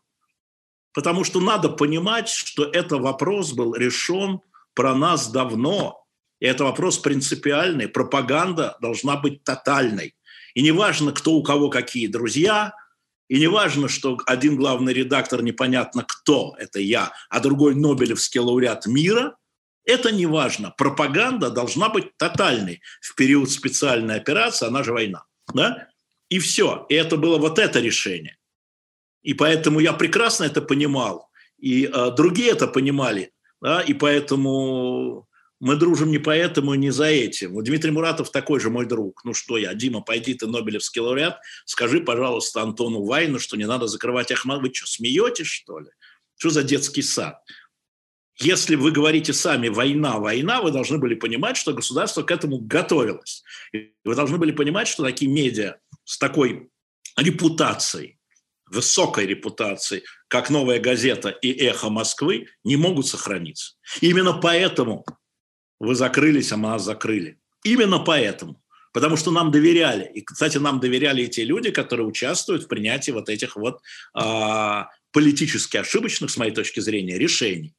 Потому 0.93 1.25
что 1.25 1.41
надо 1.41 1.67
понимать, 1.67 2.29
что 2.29 2.63
это 2.63 2.95
вопрос 2.95 3.51
был 3.51 3.75
решен 3.75 4.39
про 4.73 4.95
нас 4.95 5.29
давно. 5.29 6.05
И 6.39 6.45
это 6.45 6.63
вопрос 6.63 6.97
принципиальный. 6.97 7.89
Пропаганда 7.89 8.77
должна 8.79 9.17
быть 9.17 9.43
тотальной. 9.43 10.15
И 10.53 10.61
не 10.61 10.71
важно, 10.71 11.11
кто 11.11 11.33
у 11.33 11.43
кого 11.43 11.69
какие 11.69 12.07
друзья, 12.07 12.73
и 13.31 13.39
не 13.39 13.47
важно, 13.47 13.87
что 13.87 14.17
один 14.25 14.57
главный 14.57 14.91
редактор 14.91 15.41
непонятно 15.41 16.03
кто, 16.05 16.53
это 16.59 16.81
я, 16.81 17.13
а 17.29 17.39
другой 17.39 17.75
Нобелевский 17.75 18.41
лауреат 18.41 18.87
мира, 18.87 19.37
это 19.85 20.11
не 20.11 20.25
важно. 20.25 20.71
Пропаганда 20.77 21.49
должна 21.49 21.87
быть 21.87 22.17
тотальной 22.17 22.81
в 22.99 23.15
период 23.15 23.49
специальной 23.49 24.17
операции, 24.17 24.67
она 24.67 24.83
же 24.83 24.91
война. 24.91 25.23
Да? 25.53 25.87
И 26.27 26.39
все. 26.39 26.85
И 26.89 26.93
это 26.93 27.15
было 27.15 27.37
вот 27.37 27.57
это 27.57 27.79
решение. 27.79 28.37
И 29.21 29.33
поэтому 29.33 29.79
я 29.79 29.93
прекрасно 29.93 30.43
это 30.43 30.61
понимал. 30.61 31.29
И 31.57 31.85
э, 31.85 32.11
другие 32.11 32.51
это 32.51 32.67
понимали. 32.67 33.31
Да? 33.61 33.79
И 33.79 33.93
поэтому 33.93 35.29
мы 35.61 35.75
дружим 35.75 36.09
не 36.09 36.17
поэтому 36.17 36.73
и 36.73 36.77
не 36.77 36.89
за 36.89 37.05
этим. 37.05 37.53
Вот 37.53 37.65
Дмитрий 37.65 37.91
Муратов 37.91 38.31
такой 38.31 38.59
же 38.59 38.71
мой 38.71 38.87
друг. 38.87 39.23
Ну 39.23 39.35
что 39.35 39.57
я, 39.57 39.73
Дима, 39.75 40.01
пойди 40.01 40.33
ты 40.33 40.47
Нобелевский 40.47 41.01
лауреат, 41.01 41.39
скажи, 41.65 42.01
пожалуйста, 42.01 42.63
Антону 42.63 43.05
Вайну, 43.05 43.39
что 43.39 43.55
не 43.57 43.65
надо 43.65 43.85
закрывать 43.85 44.31
Ахмад. 44.31 44.61
Вы 44.61 44.73
что, 44.73 44.87
смеетесь, 44.87 45.45
что 45.45 45.79
ли? 45.79 45.89
Что 46.35 46.49
за 46.49 46.63
детский 46.63 47.03
сад? 47.03 47.43
Если 48.39 48.73
вы 48.73 48.91
говорите 48.91 49.33
сами 49.33 49.69
«война, 49.69 50.17
война», 50.17 50.63
вы 50.63 50.71
должны 50.71 50.97
были 50.97 51.13
понимать, 51.13 51.57
что 51.57 51.73
государство 51.73 52.23
к 52.23 52.31
этому 52.31 52.57
готовилось. 52.57 53.43
И 53.71 53.93
вы 54.03 54.15
должны 54.15 54.39
были 54.39 54.51
понимать, 54.51 54.87
что 54.87 55.03
такие 55.03 55.29
медиа 55.29 55.75
с 56.05 56.17
такой 56.17 56.69
репутацией, 57.17 58.17
высокой 58.65 59.27
репутацией, 59.27 60.05
как 60.27 60.49
«Новая 60.49 60.79
газета» 60.79 61.29
и 61.29 61.51
«Эхо 61.51 61.89
Москвы», 61.89 62.47
не 62.63 62.77
могут 62.77 63.05
сохраниться. 63.05 63.75
И 63.99 64.09
именно 64.09 64.33
поэтому 64.33 65.05
вы 65.81 65.95
закрылись, 65.95 66.51
а 66.51 66.57
нас 66.57 66.83
закрыли. 66.83 67.39
Именно 67.63 67.99
поэтому. 67.99 68.61
Потому 68.93 69.15
что 69.15 69.31
нам 69.31 69.51
доверяли. 69.51 70.11
И, 70.13 70.21
кстати, 70.21 70.57
нам 70.57 70.79
доверяли 70.79 71.23
и 71.23 71.27
те 71.27 71.43
люди, 71.43 71.71
которые 71.71 72.05
участвуют 72.05 72.63
в 72.63 72.67
принятии 72.67 73.11
вот 73.11 73.29
этих 73.29 73.55
вот 73.55 73.81
а, 74.13 74.89
политически 75.11 75.77
ошибочных, 75.77 76.29
с 76.29 76.37
моей 76.37 76.51
точки 76.51 76.81
зрения, 76.81 77.17
решений. 77.17 77.73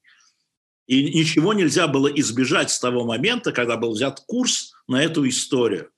И 0.88 1.14
ничего 1.14 1.52
нельзя 1.52 1.86
было 1.86 2.08
избежать 2.08 2.70
с 2.70 2.80
того 2.80 3.04
момента, 3.04 3.52
когда 3.52 3.76
был 3.76 3.92
взят 3.92 4.20
курс 4.26 4.72
на 4.88 5.02
эту 5.02 5.28
историю. 5.28 5.90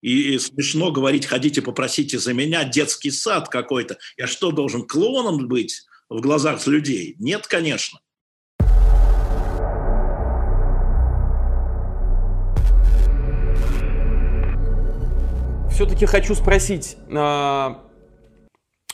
И, 0.00 0.38
смешно 0.38 0.90
говорить, 0.90 1.26
ходите, 1.26 1.60
попросите 1.60 2.18
за 2.18 2.32
меня 2.32 2.64
детский 2.64 3.10
сад 3.10 3.50
какой-то. 3.50 3.98
Я 4.16 4.26
что, 4.26 4.52
должен 4.52 4.86
клоуном 4.86 5.48
быть 5.48 5.82
в 6.08 6.20
глазах 6.20 6.66
людей? 6.66 7.14
Нет, 7.18 7.46
конечно. 7.46 8.00
Все-таки 15.72 16.06
хочу 16.06 16.34
спросить. 16.34 16.96
А, 17.10 17.82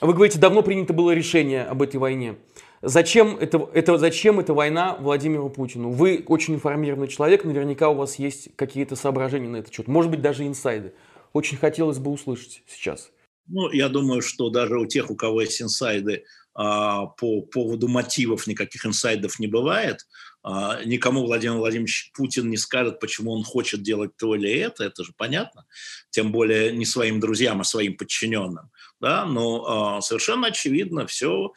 вы 0.00 0.14
говорите, 0.14 0.38
давно 0.38 0.62
принято 0.62 0.92
было 0.92 1.10
решение 1.10 1.64
об 1.64 1.82
этой 1.82 1.96
войне. 1.96 2.36
Зачем, 2.80 3.36
это, 3.36 3.68
это, 3.74 3.98
зачем 3.98 4.38
эта 4.38 4.54
война 4.54 4.96
Владимиру 5.00 5.50
Путину? 5.50 5.90
Вы 5.90 6.24
очень 6.28 6.54
информированный 6.54 7.08
человек, 7.08 7.44
наверняка 7.44 7.88
у 7.88 7.94
вас 7.94 8.20
есть 8.20 8.54
какие-то 8.54 8.94
соображения 8.94 9.48
на 9.48 9.56
этот 9.56 9.74
счет, 9.74 9.88
может 9.88 10.10
быть, 10.10 10.22
даже 10.22 10.46
инсайды. 10.46 10.92
Очень 11.32 11.58
хотелось 11.58 11.98
бы 11.98 12.12
услышать 12.12 12.62
сейчас. 12.68 13.10
Ну, 13.48 13.70
я 13.72 13.88
думаю, 13.88 14.22
что 14.22 14.48
даже 14.50 14.78
у 14.78 14.86
тех, 14.86 15.10
у 15.10 15.16
кого 15.16 15.40
есть 15.40 15.60
инсайды, 15.60 16.24
а, 16.54 17.06
по 17.06 17.42
поводу 17.42 17.88
мотивов 17.88 18.46
никаких 18.46 18.86
инсайдов 18.86 19.40
не 19.40 19.48
бывает. 19.48 20.06
А, 20.50 20.82
никому 20.82 21.26
Владимир 21.26 21.58
Владимирович 21.58 22.10
Путин 22.14 22.48
не 22.48 22.56
скажет, 22.56 23.00
почему 23.00 23.32
он 23.32 23.44
хочет 23.44 23.82
делать 23.82 24.16
то 24.16 24.34
или 24.34 24.50
это, 24.50 24.82
это 24.84 25.04
же 25.04 25.12
понятно. 25.14 25.66
Тем 26.08 26.32
более 26.32 26.72
не 26.72 26.86
своим 26.86 27.20
друзьям, 27.20 27.60
а 27.60 27.64
своим 27.64 27.98
подчиненным. 27.98 28.70
Да? 28.98 29.26
Но 29.26 29.98
а, 29.98 30.00
совершенно 30.00 30.46
очевидно, 30.46 31.06
все 31.06 31.52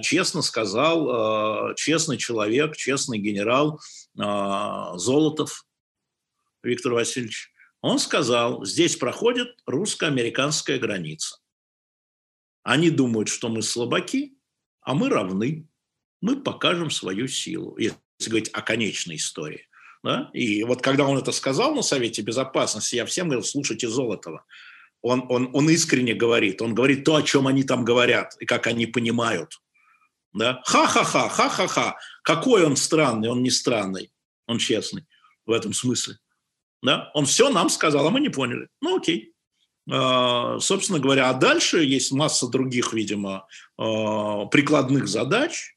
честно 0.00 0.42
сказал 0.42 1.74
честный 1.74 2.18
человек, 2.18 2.76
честный 2.76 3.18
генерал 3.18 3.80
Золотов 4.14 5.66
Виктор 6.62 6.92
Васильевич. 6.92 7.50
Он 7.80 7.98
сказал, 7.98 8.64
здесь 8.64 8.94
проходит 8.94 9.48
русско-американская 9.66 10.78
граница. 10.78 11.38
Они 12.62 12.90
думают, 12.90 13.28
что 13.28 13.48
мы 13.48 13.62
слабаки, 13.62 14.38
а 14.82 14.94
мы 14.94 15.08
равны. 15.08 15.66
Мы 16.20 16.40
покажем 16.40 16.90
свою 16.90 17.26
силу, 17.26 17.76
говорить 18.24 18.50
о 18.52 18.62
конечной 18.62 19.16
истории. 19.16 19.68
Да? 20.02 20.30
И 20.32 20.64
вот 20.64 20.82
когда 20.82 21.06
он 21.06 21.18
это 21.18 21.32
сказал 21.32 21.74
на 21.74 21.82
Совете 21.82 22.22
Безопасности, 22.22 22.96
я 22.96 23.06
всем 23.06 23.28
говорил, 23.28 23.44
слушайте 23.44 23.88
Золотова. 23.88 24.44
Он, 25.02 25.26
он, 25.28 25.50
он 25.52 25.68
искренне 25.70 26.14
говорит, 26.14 26.62
он 26.62 26.74
говорит 26.74 27.04
то, 27.04 27.16
о 27.16 27.22
чем 27.22 27.46
они 27.46 27.64
там 27.64 27.84
говорят, 27.84 28.36
и 28.40 28.46
как 28.46 28.66
они 28.66 28.86
понимают. 28.86 29.60
Да? 30.32 30.62
Ха-ха-ха, 30.64 31.28
ха-ха-ха. 31.28 31.96
Какой 32.22 32.64
он 32.64 32.76
странный, 32.76 33.28
он 33.28 33.42
не 33.42 33.50
странный, 33.50 34.10
он 34.46 34.58
честный 34.58 35.04
в 35.44 35.52
этом 35.52 35.72
смысле. 35.72 36.18
Да? 36.82 37.10
Он 37.14 37.26
все 37.26 37.50
нам 37.50 37.68
сказал, 37.68 38.06
а 38.06 38.10
мы 38.10 38.20
не 38.20 38.28
поняли. 38.28 38.68
Ну 38.80 38.96
окей. 38.96 39.32
А, 39.90 40.58
собственно 40.58 40.98
говоря, 40.98 41.30
а 41.30 41.34
дальше 41.34 41.84
есть 41.84 42.12
масса 42.12 42.48
других, 42.48 42.92
видимо, 42.92 43.46
а, 43.78 44.46
прикладных 44.46 45.06
задач, 45.06 45.75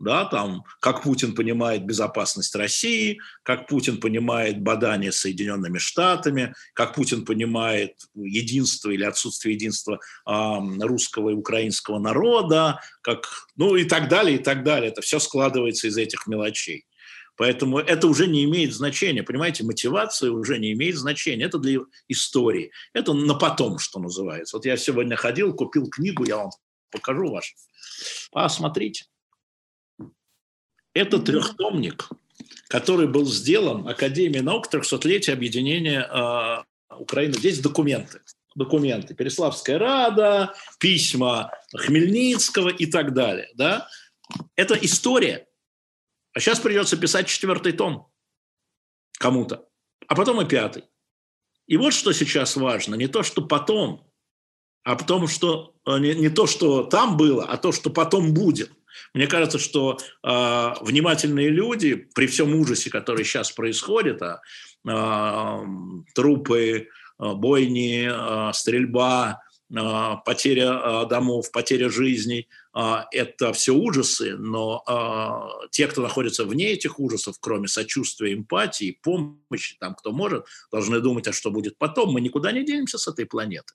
да, 0.00 0.24
там, 0.24 0.64
как 0.80 1.02
Путин 1.02 1.34
понимает 1.34 1.84
безопасность 1.84 2.54
России, 2.56 3.20
как 3.42 3.68
Путин 3.68 4.00
понимает 4.00 4.60
бадание 4.60 5.12
Соединенными 5.12 5.76
Штатами, 5.78 6.54
как 6.72 6.94
Путин 6.94 7.24
понимает 7.26 7.92
единство 8.14 8.90
или 8.90 9.04
отсутствие 9.04 9.54
единства 9.54 10.00
э, 10.26 10.58
русского 10.80 11.30
и 11.30 11.34
украинского 11.34 11.98
народа, 11.98 12.80
как, 13.02 13.26
ну 13.56 13.76
и 13.76 13.84
так 13.84 14.08
далее, 14.08 14.38
и 14.38 14.42
так 14.42 14.64
далее. 14.64 14.90
Это 14.90 15.02
все 15.02 15.18
складывается 15.18 15.86
из 15.86 15.98
этих 15.98 16.26
мелочей. 16.26 16.86
Поэтому 17.36 17.78
это 17.78 18.06
уже 18.06 18.26
не 18.26 18.44
имеет 18.44 18.74
значения, 18.74 19.22
понимаете, 19.22 19.64
мотивация 19.64 20.30
уже 20.30 20.58
не 20.58 20.72
имеет 20.72 20.96
значения. 20.96 21.44
Это 21.44 21.58
для 21.58 21.80
истории. 22.08 22.70
Это 22.94 23.12
на 23.12 23.34
потом, 23.34 23.78
что 23.78 23.98
называется. 23.98 24.56
Вот 24.56 24.64
я 24.64 24.76
сегодня 24.78 25.16
ходил, 25.16 25.54
купил 25.54 25.88
книгу, 25.88 26.24
я 26.24 26.38
вам 26.38 26.50
покажу 26.90 27.30
вашу. 27.30 27.54
А, 28.32 28.48
смотрите. 28.48 29.09
Это 30.94 31.18
трехтомник, 31.18 32.08
который 32.68 33.06
был 33.06 33.26
сделан 33.26 33.86
Академией 33.88 34.42
наук 34.42 34.72
300-летия 34.72 35.32
объединения 35.32 36.02
э, 36.02 36.94
Украины. 36.94 37.34
Здесь 37.34 37.60
документы. 37.60 38.20
Документы. 38.54 39.14
Переславская 39.14 39.78
рада, 39.78 40.54
письма 40.78 41.52
Хмельницкого 41.74 42.68
и 42.68 42.86
так 42.86 43.14
далее. 43.14 43.48
Да? 43.54 43.88
Это 44.56 44.74
история 44.74 45.46
а 46.32 46.40
сейчас 46.40 46.60
придется 46.60 46.96
писать 46.96 47.28
четвертый 47.28 47.72
том 47.72 48.08
кому-то, 49.18 49.68
а 50.06 50.14
потом 50.14 50.40
и 50.40 50.48
пятый. 50.48 50.84
И 51.66 51.76
вот 51.76 51.92
что 51.92 52.12
сейчас 52.12 52.56
важно, 52.56 52.94
не 52.94 53.08
то, 53.08 53.22
что 53.22 53.42
потом, 53.42 54.10
а 54.82 54.96
потом, 54.96 55.28
что 55.28 55.74
э, 55.86 55.98
не, 55.98 56.14
не 56.14 56.28
то, 56.30 56.46
что 56.46 56.84
там 56.84 57.16
было, 57.16 57.44
а 57.44 57.56
то, 57.56 57.72
что 57.72 57.90
потом 57.90 58.32
будет. 58.32 58.72
Мне 59.14 59.26
кажется, 59.26 59.58
что 59.58 59.98
э, 60.22 60.74
внимательные 60.80 61.48
люди 61.48 61.94
при 62.14 62.26
всем 62.26 62.54
ужасе, 62.54 62.90
который 62.90 63.24
сейчас 63.24 63.52
происходит, 63.52 64.22
а, 64.22 64.40
э, 64.86 65.64
трупы, 66.14 66.88
э, 67.18 67.32
бойни, 67.34 68.08
э, 68.10 68.52
стрельба, 68.52 69.42
э, 69.70 69.76
потеря 70.24 70.80
э, 71.04 71.06
домов, 71.08 71.50
потеря 71.52 71.88
жизней– 71.90 72.48
а, 72.72 73.08
это 73.10 73.52
все 73.52 73.72
ужасы, 73.72 74.36
но 74.36 74.82
а, 74.86 75.48
те, 75.70 75.88
кто 75.88 76.02
находится 76.02 76.44
вне 76.44 76.72
этих 76.72 77.00
ужасов, 77.00 77.36
кроме 77.40 77.66
сочувствия, 77.66 78.32
эмпатии, 78.32 78.98
помощи, 79.02 79.76
там, 79.80 79.94
кто 79.94 80.12
может, 80.12 80.46
должны 80.70 81.00
думать, 81.00 81.26
а 81.26 81.32
что 81.32 81.50
будет 81.50 81.76
потом. 81.78 82.12
Мы 82.12 82.20
никуда 82.20 82.52
не 82.52 82.64
денемся 82.64 82.98
с 82.98 83.08
этой 83.08 83.26
планеты. 83.26 83.74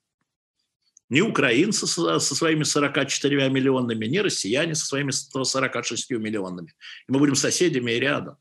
Ни 1.08 1.20
украинцы 1.20 1.86
со, 1.86 2.18
своими 2.18 2.64
44 2.64 3.48
миллионами, 3.48 4.06
ни 4.06 4.18
россияне 4.18 4.74
со 4.74 4.86
своими 4.86 5.12
146 5.12 6.10
миллионами. 6.10 6.74
И 7.08 7.12
мы 7.12 7.18
будем 7.18 7.36
соседями 7.36 7.92
и 7.92 8.00
рядом. 8.00 8.36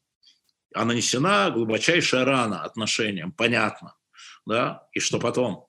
А 0.73 0.83
нанесена 0.83 1.51
глубочайшая 1.51 2.25
рана 2.25 2.63
отношениям, 2.63 3.31
понятно. 3.31 3.95
Да? 4.45 4.87
И 4.93 4.99
что 4.99 5.19
потом? 5.19 5.67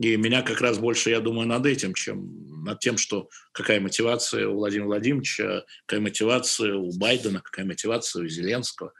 И 0.00 0.16
меня 0.16 0.42
как 0.42 0.60
раз 0.60 0.78
больше, 0.78 1.10
я 1.10 1.18
думаю, 1.20 1.48
над 1.48 1.66
этим, 1.66 1.92
чем 1.92 2.62
над 2.62 2.78
тем, 2.78 2.96
что 2.96 3.28
какая 3.50 3.80
мотивация 3.80 4.46
у 4.46 4.54
Владимира 4.54 4.86
Владимировича, 4.86 5.64
какая 5.86 6.00
мотивация 6.00 6.76
у 6.76 6.96
Байдена, 6.96 7.40
какая 7.40 7.66
мотивация 7.66 8.22
у 8.22 8.28
Зеленского. 8.28 8.92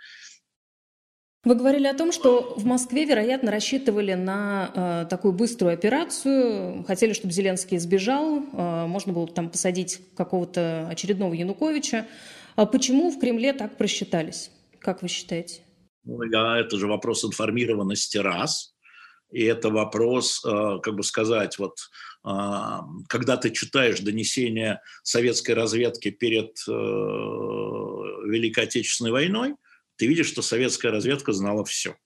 Вы 1.49 1.55
говорили 1.55 1.87
о 1.87 1.95
том, 1.95 2.13
что 2.13 2.53
в 2.59 2.67
Москве, 2.67 3.07
вероятно, 3.07 3.51
рассчитывали 3.51 4.13
на 4.13 4.71
э, 4.75 5.07
такую 5.09 5.33
быструю 5.33 5.73
операцию, 5.73 6.85
хотели, 6.87 7.15
чтобы 7.15 7.33
Зеленский 7.33 7.79
сбежал, 7.79 8.41
э, 8.41 8.87
можно 8.87 9.15
было 9.15 9.27
там 9.27 9.49
посадить 9.49 9.99
какого-то 10.15 10.87
очередного 10.91 11.33
Януковича. 11.33 12.07
А 12.55 12.67
почему 12.67 13.11
в 13.11 13.19
Кремле 13.19 13.55
так 13.55 13.79
просчитались? 13.79 14.51
Как 14.79 15.01
вы 15.01 15.09
считаете? 15.09 15.63
Ну, 16.05 16.23
я, 16.25 16.59
это 16.59 16.77
же 16.77 16.87
вопрос 16.87 17.25
информированности 17.25 18.19
раз, 18.19 18.75
и 19.31 19.43
это 19.45 19.71
вопрос, 19.71 20.45
э, 20.45 20.81
как 20.83 20.97
бы 20.97 21.03
сказать, 21.03 21.59
вот 21.59 21.79
э, 22.27 22.31
когда 23.09 23.39
ты 23.39 23.49
читаешь 23.53 24.01
донесения 24.01 24.83
советской 25.03 25.53
разведки 25.53 26.11
перед 26.11 26.59
э, 26.69 26.73
Великой 28.27 28.65
Отечественной 28.65 29.13
войной, 29.13 29.55
ты 29.99 30.07
видишь, 30.07 30.29
что 30.29 30.43
советская 30.43 30.93
разведка 30.93 31.33
знала 31.33 31.65
все. 31.65 31.97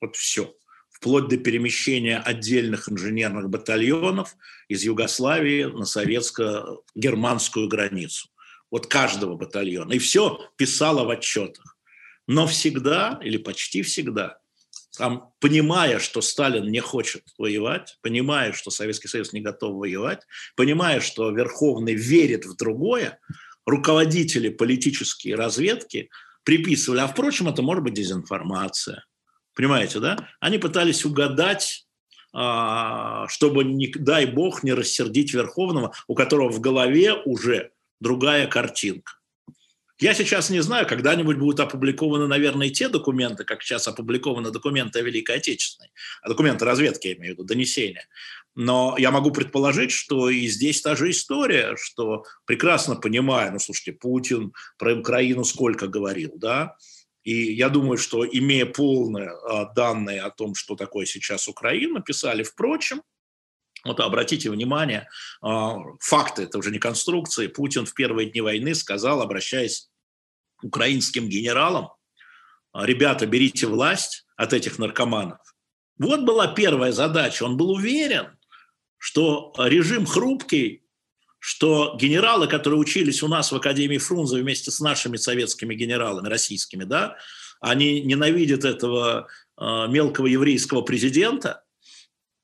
Вот 0.00 0.16
все. 0.16 0.54
Вплоть 0.90 1.28
до 1.28 1.38
перемещения 1.38 2.18
отдельных 2.18 2.90
инженерных 2.90 3.48
батальонов 3.48 4.36
из 4.68 4.82
Югославии 4.82 5.64
на 5.64 5.84
советско-германскую 5.84 7.68
границу. 7.68 8.28
Вот 8.70 8.88
каждого 8.88 9.36
батальона. 9.36 9.92
И 9.92 9.98
все 9.98 10.40
писала 10.56 11.04
в 11.04 11.10
отчетах. 11.10 11.78
Но 12.26 12.46
всегда, 12.46 13.20
или 13.22 13.36
почти 13.36 13.82
всегда, 13.82 14.38
там, 14.98 15.32
понимая, 15.38 16.00
что 16.00 16.20
Сталин 16.20 16.68
не 16.68 16.80
хочет 16.80 17.22
воевать, 17.38 17.96
понимая, 18.02 18.52
что 18.52 18.70
Советский 18.70 19.08
Союз 19.08 19.32
не 19.32 19.40
готов 19.40 19.76
воевать, 19.76 20.26
понимая, 20.56 21.00
что 21.00 21.30
Верховный 21.30 21.94
верит 21.94 22.44
в 22.44 22.56
другое, 22.56 23.20
руководители 23.66 24.48
политические 24.48 25.36
разведки– 25.36 26.10
приписывали. 26.44 27.00
А 27.00 27.06
впрочем, 27.06 27.48
это 27.48 27.62
может 27.62 27.84
быть 27.84 27.94
дезинформация. 27.94 29.04
Понимаете, 29.54 30.00
да? 30.00 30.28
Они 30.40 30.58
пытались 30.58 31.04
угадать 31.04 31.86
а, 32.32 33.26
чтобы, 33.28 33.64
не, 33.64 33.88
дай 33.88 34.26
бог, 34.26 34.62
не 34.62 34.72
рассердить 34.72 35.34
Верховного, 35.34 35.92
у 36.06 36.14
которого 36.14 36.50
в 36.50 36.60
голове 36.60 37.14
уже 37.14 37.72
другая 38.00 38.46
картинка. 38.46 39.14
Я 39.98 40.14
сейчас 40.14 40.48
не 40.48 40.60
знаю, 40.60 40.86
когда-нибудь 40.86 41.36
будут 41.36 41.60
опубликованы, 41.60 42.26
наверное, 42.26 42.70
те 42.70 42.88
документы, 42.88 43.44
как 43.44 43.62
сейчас 43.62 43.86
опубликованы 43.86 44.50
документы 44.50 45.00
о 45.00 45.02
Великой 45.02 45.36
Отечественной, 45.36 45.90
а 46.22 46.28
документы 46.28 46.64
разведки, 46.64 47.08
я 47.08 47.14
имею 47.14 47.34
в 47.34 47.38
виду, 47.38 47.44
донесения. 47.44 48.06
Но 48.54 48.96
я 48.98 49.10
могу 49.10 49.30
предположить, 49.30 49.92
что 49.92 50.28
и 50.28 50.46
здесь 50.48 50.82
та 50.82 50.96
же 50.96 51.10
история, 51.10 51.76
что 51.76 52.24
прекрасно 52.46 52.96
понимая, 52.96 53.50
ну, 53.50 53.58
слушайте, 53.58 53.92
Путин 53.92 54.52
про 54.76 54.94
Украину 54.94 55.44
сколько 55.44 55.86
говорил, 55.86 56.32
да, 56.36 56.76
и 57.22 57.52
я 57.52 57.68
думаю, 57.68 57.98
что 57.98 58.26
имея 58.26 58.66
полные 58.66 59.30
а, 59.30 59.66
данные 59.72 60.22
о 60.22 60.30
том, 60.30 60.54
что 60.54 60.74
такое 60.74 61.06
сейчас 61.06 61.48
Украина, 61.48 62.00
писали, 62.00 62.42
впрочем, 62.42 63.02
вот 63.84 64.00
обратите 64.00 64.50
внимание, 64.50 65.08
а, 65.42 65.78
факты, 66.00 66.44
это 66.44 66.58
уже 66.58 66.70
не 66.70 66.78
конструкции. 66.78 67.46
Путин 67.46 67.86
в 67.86 67.94
первые 67.94 68.30
дни 68.30 68.40
войны 68.40 68.74
сказал, 68.74 69.20
обращаясь 69.20 69.90
к 70.56 70.64
украинским 70.64 71.28
генералам, 71.28 71.90
ребята, 72.74 73.26
берите 73.26 73.66
власть 73.66 74.26
от 74.36 74.52
этих 74.52 74.78
наркоманов. 74.78 75.38
Вот 75.98 76.22
была 76.22 76.48
первая 76.48 76.92
задача. 76.92 77.44
Он 77.44 77.58
был 77.58 77.70
уверен, 77.70 78.38
что 79.00 79.52
режим 79.58 80.06
хрупкий, 80.06 80.84
что 81.40 81.96
генералы, 81.98 82.46
которые 82.46 82.78
учились 82.78 83.22
у 83.22 83.28
нас 83.28 83.50
в 83.50 83.56
Академии 83.56 83.98
Фрунзе 83.98 84.40
вместе 84.40 84.70
с 84.70 84.78
нашими 84.78 85.16
советскими 85.16 85.74
генералами, 85.74 86.28
российскими, 86.28 86.84
да, 86.84 87.16
они 87.60 88.02
ненавидят 88.02 88.64
этого 88.64 89.26
э, 89.58 89.86
мелкого 89.88 90.26
еврейского 90.26 90.82
президента– 90.82 91.64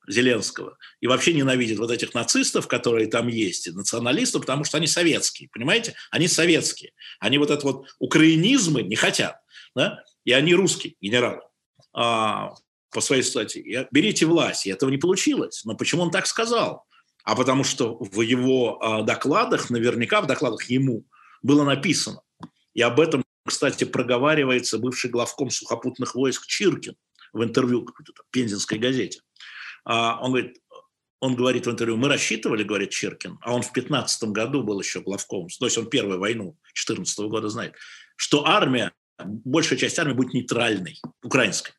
Зеленского 0.09 0.79
и 1.01 1.07
вообще 1.07 1.33
ненавидит 1.33 1.79
вот 1.79 1.91
этих 1.91 2.15
нацистов, 2.15 2.69
которые 2.69 3.09
там 3.09 3.29
есть, 3.29 3.67
и 3.67 3.73
националистов, 3.73 4.43
потому 4.43 4.65
что 4.65 4.77
они 4.77 4.87
советские, 4.87 5.49
понимаете? 5.53 5.95
Они 6.11 6.29
советские. 6.29 6.93
Они 7.19 7.39
вот 7.39 7.51
это 7.51 7.65
вот 7.67 7.87
украинизмы 7.99 8.83
не 8.83 8.97
хотят, 8.97 9.41
да? 9.75 10.03
И 10.25 10.33
они 10.33 10.55
русские 10.55 10.95
генералы 11.01 11.43
а, 11.93 12.55
по 12.97 13.03
своей 13.03 13.23
стати. 13.23 13.87
Берите 13.93 14.25
власть. 14.25 14.67
И 14.67 14.71
этого 14.71 14.89
не 14.91 14.97
получилось. 14.97 15.65
Но 15.67 15.77
почему 15.77 16.03
он 16.03 16.11
так 16.11 16.27
сказал? 16.27 16.87
А 17.25 17.37
потому 17.37 17.63
что 17.63 17.99
в 18.01 18.23
его 18.23 18.79
а, 18.81 19.03
докладах, 19.03 19.69
наверняка 19.69 20.23
в 20.23 20.27
докладах 20.27 20.71
ему 20.71 21.05
было 21.43 21.63
написано. 21.65 22.23
И 22.73 22.81
об 22.81 22.99
этом, 22.99 23.23
кстати, 23.47 23.85
проговаривается 23.85 24.79
бывший 24.79 25.11
главком 25.11 25.51
сухопутных 25.51 26.15
войск 26.15 26.47
Чиркин 26.47 26.95
в 27.35 27.45
интервью 27.45 27.85
какой-то 27.85 28.15
пензенской 28.31 28.79
газете. 28.79 29.21
А 29.85 30.19
он 30.23 30.31
говорит, 30.31 30.57
он 31.21 31.37
говорит 31.37 31.67
в 31.67 31.71
интервью, 31.71 31.99
мы 31.99 32.09
рассчитывали, 32.09 32.65
говорит 32.65 32.91
Черкин, 32.91 33.39
а 33.43 33.55
он 33.55 33.61
в 33.61 33.73
15 33.73 34.31
году 34.31 34.63
был 34.63 34.81
еще 34.81 35.01
главком, 35.01 35.49
то 35.49 35.67
есть 35.67 35.77
он 35.77 35.91
первую 35.91 36.19
войну 36.19 36.57
14 36.73 37.19
года 37.29 37.49
знает, 37.49 37.75
что 38.17 38.47
армия, 38.47 38.93
большая 39.19 39.79
часть 39.79 39.99
армии 39.99 40.15
будет 40.15 40.33
нейтральной, 40.33 40.99
украинской. 41.23 41.73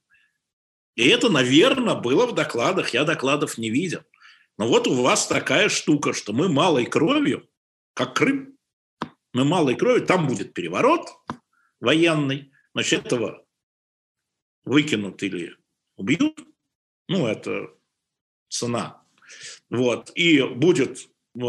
И 0.98 1.08
это, 1.10 1.30
наверное, 1.30 1.94
было 1.94 2.26
в 2.26 2.34
докладах, 2.34 2.90
я 2.90 3.04
докладов 3.04 3.60
не 3.60 3.70
видел. 3.70 4.02
Но 4.58 4.68
вот 4.68 4.88
у 4.88 4.96
вас 4.96 5.28
такая 5.28 5.70
штука, 5.70 6.12
что 6.12 6.34
мы 6.34 6.50
малой 6.50 6.88
кровью, 6.88 7.48
как 7.94 8.16
Крым, 8.16 8.58
мы 9.32 9.46
малой 9.46 9.76
кровью, 9.76 10.08
там 10.08 10.28
будет 10.28 10.56
переворот 10.56 11.08
военный, 11.80 12.52
значит, 12.74 13.06
этого 13.06 13.46
выкинут 14.66 15.22
или 15.22 15.56
убьют. 15.98 16.40
Ну, 17.08 17.28
это 17.28 17.70
цена. 18.50 19.04
Вот. 19.70 20.12
И 20.16 20.42
будет 20.42 21.08
э, 21.36 21.40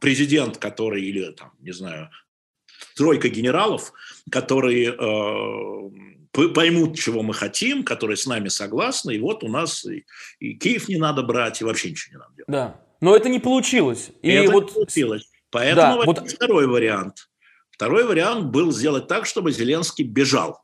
президент, 0.00 0.58
который, 0.58 1.04
или 1.04 1.30
там, 1.30 1.52
не 1.60 1.72
знаю, 1.72 2.10
тройка 2.96 3.28
генералов, 3.28 3.92
которые 4.32 4.92
э, 4.92 6.19
поймут, 6.32 6.98
чего 6.98 7.22
мы 7.22 7.34
хотим, 7.34 7.84
которые 7.84 8.16
с 8.16 8.26
нами 8.26 8.48
согласны, 8.48 9.16
и 9.16 9.18
вот 9.18 9.42
у 9.42 9.48
нас 9.48 9.84
и, 9.84 10.04
и 10.38 10.54
Киев 10.54 10.88
не 10.88 10.96
надо 10.96 11.22
брать, 11.22 11.60
и 11.60 11.64
вообще 11.64 11.90
ничего 11.90 12.12
не 12.12 12.18
надо 12.18 12.34
делать. 12.34 12.48
Да, 12.48 12.80
но 13.00 13.16
это 13.16 13.28
не 13.28 13.40
получилось. 13.40 14.10
И 14.22 14.30
это 14.30 14.52
вот... 14.52 14.68
не 14.68 14.74
получилось. 14.74 15.28
Поэтому 15.50 15.98
да, 15.98 16.04
вот... 16.04 16.30
второй 16.30 16.66
вариант. 16.66 17.28
Второй 17.70 18.04
вариант 18.04 18.46
был 18.46 18.72
сделать 18.72 19.08
так, 19.08 19.26
чтобы 19.26 19.52
Зеленский 19.52 20.04
бежал. 20.04 20.62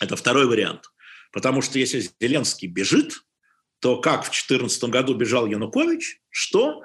Это 0.00 0.16
второй 0.16 0.46
вариант. 0.46 0.90
Потому 1.32 1.62
что 1.62 1.78
если 1.78 2.04
Зеленский 2.20 2.68
бежит, 2.68 3.24
то 3.80 4.00
как 4.00 4.22
в 4.22 4.30
2014 4.30 4.84
году 4.84 5.14
бежал 5.14 5.46
Янукович, 5.46 6.20
что 6.30 6.82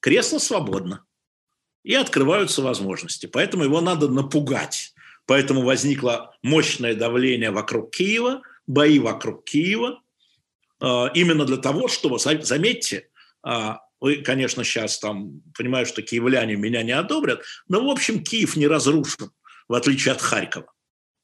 кресло 0.00 0.38
свободно. 0.38 1.04
И 1.82 1.94
открываются 1.94 2.62
возможности. 2.62 3.26
Поэтому 3.26 3.64
его 3.64 3.80
надо 3.80 4.08
напугать. 4.08 4.91
Поэтому 5.26 5.62
возникло 5.62 6.36
мощное 6.42 6.94
давление 6.94 7.50
вокруг 7.50 7.94
Киева, 7.94 8.42
бои 8.66 8.98
вокруг 8.98 9.44
Киева, 9.44 10.00
а, 10.80 11.10
именно 11.14 11.44
для 11.44 11.58
того, 11.58 11.88
чтобы, 11.88 12.18
заметьте, 12.18 13.08
а, 13.42 13.80
вы, 14.00 14.16
конечно, 14.16 14.64
сейчас 14.64 14.98
там, 14.98 15.40
понимаю, 15.56 15.86
что 15.86 16.02
киевляне 16.02 16.56
меня 16.56 16.82
не 16.82 16.92
одобрят, 16.92 17.42
но, 17.68 17.84
в 17.84 17.88
общем, 17.88 18.24
Киев 18.24 18.56
не 18.56 18.66
разрушен, 18.66 19.30
в 19.68 19.74
отличие 19.74 20.12
от 20.12 20.20
Харькова. 20.20 20.72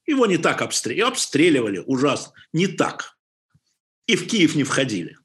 Его 0.07 0.25
не 0.25 0.37
так 0.37 0.61
обстреливали, 0.61 1.09
обстреливали 1.11 1.83
ужасно, 1.85 2.33
не 2.53 2.67
так 2.67 3.19
и 4.09 4.15
в 4.15 4.25
Киев 4.25 4.55
не 4.55 4.63
входили. 4.63 5.17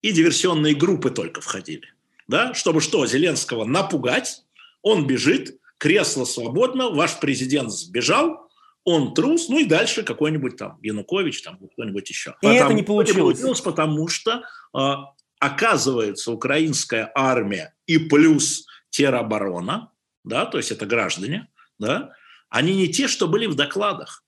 И 0.00 0.12
диверсионные 0.12 0.74
группы 0.74 1.10
только 1.10 1.42
входили. 1.42 1.92
Да? 2.26 2.54
Чтобы 2.54 2.80
что, 2.80 3.04
Зеленского 3.06 3.66
напугать, 3.66 4.44
он 4.80 5.06
бежит, 5.06 5.60
кресло 5.78 6.24
свободно, 6.24 6.90
ваш 6.90 7.18
президент 7.20 7.72
сбежал, 7.72 8.48
он 8.84 9.14
трус, 9.14 9.48
ну 9.48 9.58
и 9.58 9.64
дальше 9.64 10.02
какой-нибудь 10.02 10.56
там 10.56 10.78
Янукович, 10.82 11.42
там 11.42 11.58
кто-нибудь 11.72 12.08
еще. 12.08 12.30
И 12.30 12.46
потому, 12.46 12.56
это 12.56 12.72
не 12.74 12.82
получилось. 12.82 13.20
получилось. 13.20 13.60
Потому 13.60 14.08
что, 14.08 14.42
э, 14.76 14.92
оказывается, 15.40 16.32
украинская 16.32 17.10
армия 17.14 17.74
и 17.86 17.98
плюс 17.98 18.66
тероборона, 18.90 19.92
да, 20.24 20.46
то 20.46 20.58
есть 20.58 20.70
это 20.72 20.86
граждане, 20.86 21.48
да, 21.78 22.12
они 22.48 22.74
не 22.74 22.88
те, 22.88 23.08
что 23.08 23.28
были 23.28 23.46
в 23.46 23.54
докладах. 23.54 24.24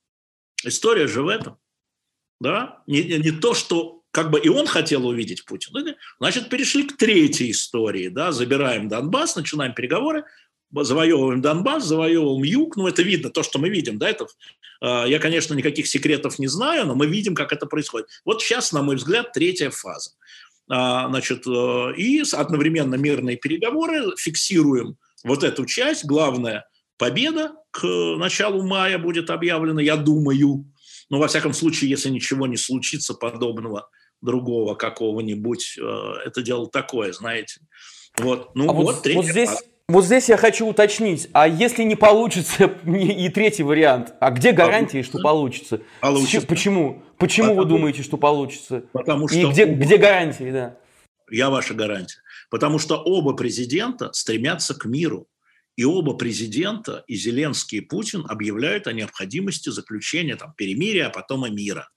История 0.64 1.06
же 1.06 1.22
в 1.22 1.28
этом 1.28 1.58
да, 2.40 2.82
не, 2.86 3.02
не 3.02 3.30
то, 3.30 3.54
что 3.54 4.02
как 4.10 4.30
бы 4.30 4.40
и 4.40 4.48
он 4.48 4.66
хотел 4.66 5.06
увидеть 5.06 5.44
Путина. 5.44 5.94
Значит, 6.18 6.48
перешли 6.48 6.84
к 6.84 6.96
третьей 6.96 7.52
истории, 7.52 8.08
да, 8.08 8.32
забираем 8.32 8.88
Донбасс, 8.88 9.36
начинаем 9.36 9.74
переговоры, 9.74 10.24
завоевываем 10.72 11.40
Донбасс, 11.40 11.84
завоевываем 11.84 12.42
Юг, 12.42 12.76
ну 12.76 12.86
это 12.86 13.02
видно, 13.02 13.30
то, 13.30 13.42
что 13.42 13.58
мы 13.58 13.68
видим, 13.68 13.98
да, 13.98 14.08
это, 14.08 14.26
э, 14.80 15.04
я, 15.08 15.18
конечно, 15.18 15.54
никаких 15.54 15.86
секретов 15.86 16.38
не 16.38 16.46
знаю, 16.46 16.86
но 16.86 16.94
мы 16.94 17.06
видим, 17.06 17.34
как 17.34 17.52
это 17.52 17.66
происходит. 17.66 18.08
Вот 18.24 18.42
сейчас, 18.42 18.72
на 18.72 18.82
мой 18.82 18.96
взгляд, 18.96 19.32
третья 19.32 19.70
фаза. 19.70 20.12
А, 20.68 21.08
значит, 21.08 21.46
э, 21.46 21.94
и 21.96 22.22
одновременно 22.32 22.94
мирные 22.94 23.36
переговоры, 23.36 24.16
фиксируем 24.16 24.96
вот 25.24 25.42
эту 25.42 25.66
часть, 25.66 26.04
главное, 26.04 26.68
победа 26.96 27.54
к 27.72 27.84
началу 28.16 28.62
мая 28.66 28.98
будет 28.98 29.30
объявлена, 29.30 29.82
я 29.82 29.96
думаю, 29.96 30.64
ну, 31.08 31.18
во 31.18 31.26
всяком 31.26 31.52
случае, 31.52 31.90
если 31.90 32.08
ничего 32.08 32.46
не 32.46 32.56
случится 32.56 33.14
подобного 33.14 33.88
другого 34.20 34.74
какого-нибудь, 34.76 35.78
э, 35.80 36.12
это 36.26 36.42
дело 36.42 36.68
такое, 36.70 37.12
знаете. 37.12 37.60
Вот, 38.18 38.54
ну 38.54 38.68
а 38.68 38.72
вот, 38.72 39.04
вот, 39.04 39.14
вот 39.14 39.24
здесь, 39.24 39.50
вот 39.90 40.04
здесь 40.04 40.28
я 40.28 40.36
хочу 40.36 40.66
уточнить, 40.66 41.28
а 41.32 41.46
если 41.46 41.82
не 41.82 41.96
получится 41.96 42.64
и 42.86 43.28
третий 43.28 43.62
вариант, 43.62 44.14
а 44.20 44.30
где 44.30 44.52
гарантии, 44.52 44.92
получится. 44.92 45.10
что 45.10 45.22
получится? 45.22 45.80
получится. 46.00 46.46
Почему? 46.46 47.02
Почему 47.18 47.48
Потому, 47.48 47.62
вы 47.62 47.68
думаете, 47.68 48.02
что 48.02 48.16
получится? 48.16 48.84
Потому 48.92 49.28
что 49.28 49.38
и 49.38 49.44
где, 49.46 49.66
где 49.66 49.96
гарантии, 49.96 50.50
да? 50.50 50.76
Я 51.30 51.50
ваша 51.50 51.74
гарантия. 51.74 52.18
Потому 52.50 52.78
что 52.78 52.96
оба 52.96 53.34
президента 53.34 54.12
стремятся 54.12 54.74
к 54.74 54.84
миру. 54.84 55.28
И 55.76 55.84
оба 55.84 56.14
президента, 56.14 57.04
и 57.06 57.14
Зеленский, 57.14 57.78
и 57.78 57.80
Путин, 57.80 58.26
объявляют 58.28 58.86
о 58.86 58.92
необходимости 58.92 59.70
заключения 59.70 60.36
там, 60.36 60.52
перемирия, 60.56 61.06
а 61.06 61.10
потом 61.10 61.46
и 61.46 61.50
мира. 61.50 61.88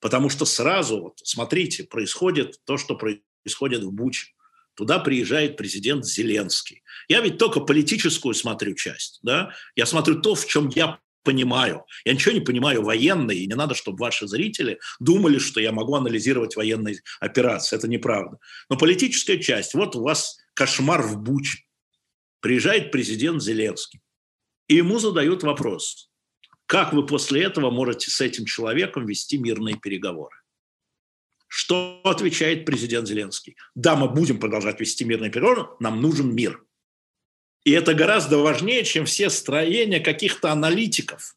Потому 0.00 0.28
что 0.28 0.44
сразу, 0.44 1.00
вот, 1.00 1.18
смотрите, 1.24 1.84
происходит 1.84 2.60
то, 2.64 2.76
что 2.76 2.96
происходит 2.96 3.82
в 3.82 3.90
Буче. 3.90 4.33
Туда 4.74 4.98
приезжает 4.98 5.56
президент 5.56 6.04
Зеленский. 6.04 6.82
Я 7.08 7.20
ведь 7.20 7.38
только 7.38 7.60
политическую 7.60 8.34
смотрю 8.34 8.74
часть. 8.74 9.20
Да? 9.22 9.54
Я 9.76 9.86
смотрю 9.86 10.20
то, 10.20 10.34
в 10.34 10.46
чем 10.46 10.68
я 10.68 10.98
понимаю. 11.22 11.84
Я 12.04 12.12
ничего 12.12 12.34
не 12.34 12.40
понимаю 12.40 12.82
военной, 12.82 13.38
и 13.38 13.46
не 13.46 13.54
надо, 13.54 13.74
чтобы 13.74 13.98
ваши 13.98 14.26
зрители 14.26 14.78
думали, 15.00 15.38
что 15.38 15.60
я 15.60 15.72
могу 15.72 15.94
анализировать 15.94 16.56
военные 16.56 17.00
операции. 17.20 17.76
Это 17.76 17.88
неправда. 17.88 18.38
Но 18.68 18.76
политическая 18.76 19.38
часть. 19.38 19.74
Вот 19.74 19.96
у 19.96 20.02
вас 20.02 20.38
кошмар 20.54 21.02
в 21.02 21.20
Буче. 21.20 21.64
Приезжает 22.40 22.92
президент 22.92 23.42
Зеленский. 23.42 24.00
И 24.68 24.76
ему 24.76 24.98
задают 24.98 25.42
вопрос. 25.42 26.10
Как 26.66 26.92
вы 26.92 27.06
после 27.06 27.42
этого 27.42 27.70
можете 27.70 28.10
с 28.10 28.20
этим 28.20 28.44
человеком 28.44 29.06
вести 29.06 29.38
мирные 29.38 29.76
переговоры? 29.76 30.36
Что 31.56 32.00
отвечает 32.02 32.64
президент 32.64 33.06
Зеленский? 33.06 33.56
Да, 33.76 33.94
мы 33.94 34.08
будем 34.08 34.40
продолжать 34.40 34.80
вести 34.80 35.04
мирные 35.04 35.30
переговоры, 35.30 35.68
нам 35.78 36.02
нужен 36.02 36.34
мир. 36.34 36.64
И 37.62 37.70
это 37.70 37.94
гораздо 37.94 38.38
важнее, 38.38 38.82
чем 38.82 39.06
все 39.06 39.30
строения 39.30 40.00
каких-то 40.00 40.50
аналитиков. 40.50 41.36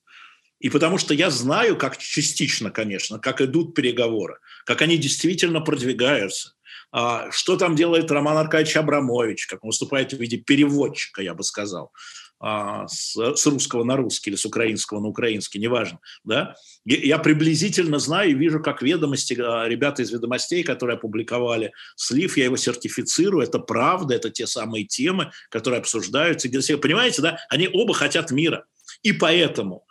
И 0.57 0.71
потому 0.71 0.97
что 0.97 1.13
я 1.13 1.29
знаю, 1.29 1.77
как 1.77 1.99
частично, 1.99 2.71
конечно, 2.71 3.19
как 3.19 3.41
идут 3.41 3.75
переговоры, 3.75 4.39
как 4.65 4.81
они 4.81 4.97
действительно 4.97 5.61
продвигаются, 5.61 6.55
а, 6.91 7.29
что 7.29 7.55
там 7.55 7.75
делает 7.75 8.09
Роман 8.09 8.37
Аркадьевич 8.37 8.75
Абрамович, 8.75 9.45
как 9.45 9.63
он 9.63 9.67
выступает 9.67 10.13
в 10.13 10.19
виде 10.19 10.37
переводчика, 10.37 11.21
я 11.21 11.35
бы 11.35 11.43
сказал. 11.43 11.91
А, 12.39 12.87
с, 12.87 13.15
с 13.15 13.45
русского 13.47 13.83
на 13.83 13.95
русский 13.95 14.29
или 14.29 14.37
с 14.37 14.45
украинского 14.45 14.99
на 14.99 15.07
украинский, 15.07 15.59
неважно. 15.59 15.99
Да? 16.23 16.55
Я 16.85 17.17
приблизительно 17.17 17.97
знаю 17.97 18.31
и 18.31 18.35
вижу, 18.35 18.61
как 18.61 18.83
ведомости, 18.83 19.35
а, 19.39 19.67
ребята 19.67 20.03
из 20.03 20.11
ведомостей, 20.11 20.63
которые 20.63 20.97
опубликовали 20.97 21.73
слив, 21.95 22.37
я 22.37 22.45
его 22.45 22.55
сертифицирую, 22.55 23.43
это 23.43 23.57
правда, 23.57 24.13
это 24.13 24.29
те 24.29 24.45
самые 24.45 24.85
темы, 24.85 25.31
которые 25.49 25.79
обсуждаются. 25.79 26.47
Понимаете, 26.77 27.23
да? 27.23 27.39
Они 27.49 27.67
оба 27.73 27.95
хотят 27.95 28.29
мира. 28.29 28.65
И 29.01 29.13
поэтому 29.13 29.87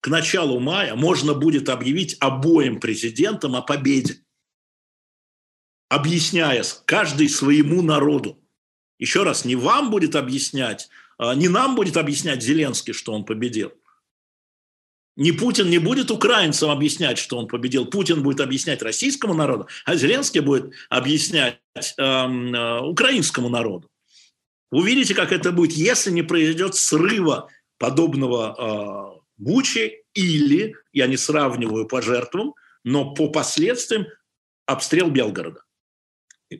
к 0.00 0.08
началу 0.08 0.58
мая 0.58 0.94
можно 0.94 1.34
будет 1.34 1.68
объявить 1.68 2.16
обоим 2.18 2.80
президентам 2.80 3.56
о 3.56 3.62
победе, 3.62 4.22
объясняя 5.90 6.64
каждый 6.86 7.28
своему 7.28 7.82
народу. 7.82 8.42
Еще 8.98 9.22
раз, 9.22 9.44
не 9.44 9.56
вам 9.56 9.90
будет 9.90 10.16
объяснять, 10.16 10.88
не 11.18 11.48
нам 11.48 11.74
будет 11.74 11.96
объяснять 11.96 12.42
Зеленский, 12.42 12.92
что 12.92 13.12
он 13.12 13.24
победил. 13.24 13.72
Не 15.16 15.32
Путин 15.32 15.70
не 15.70 15.78
будет 15.78 16.10
украинцам 16.10 16.70
объяснять, 16.70 17.16
что 17.16 17.38
он 17.38 17.48
победил. 17.48 17.86
Путин 17.86 18.22
будет 18.22 18.40
объяснять 18.40 18.82
российскому 18.82 19.32
народу, 19.32 19.66
а 19.86 19.96
Зеленский 19.96 20.40
будет 20.40 20.74
объяснять 20.90 21.58
эм, 21.96 22.54
э, 22.54 22.80
украинскому 22.82 23.48
народу. 23.48 23.88
Увидите, 24.70 25.14
как 25.14 25.32
это 25.32 25.52
будет, 25.52 25.72
если 25.72 26.10
не 26.10 26.22
произойдет 26.22 26.74
срыва 26.74 27.48
подобного 27.78 29.16
э, 29.16 29.20
Бучи 29.38 30.02
или, 30.12 30.74
я 30.92 31.06
не 31.06 31.16
сравниваю 31.16 31.86
по 31.86 32.02
жертвам, 32.02 32.54
но 32.84 33.14
по 33.14 33.28
последствиям 33.28 34.06
обстрел 34.66 35.10
Белгорода. 35.10 35.62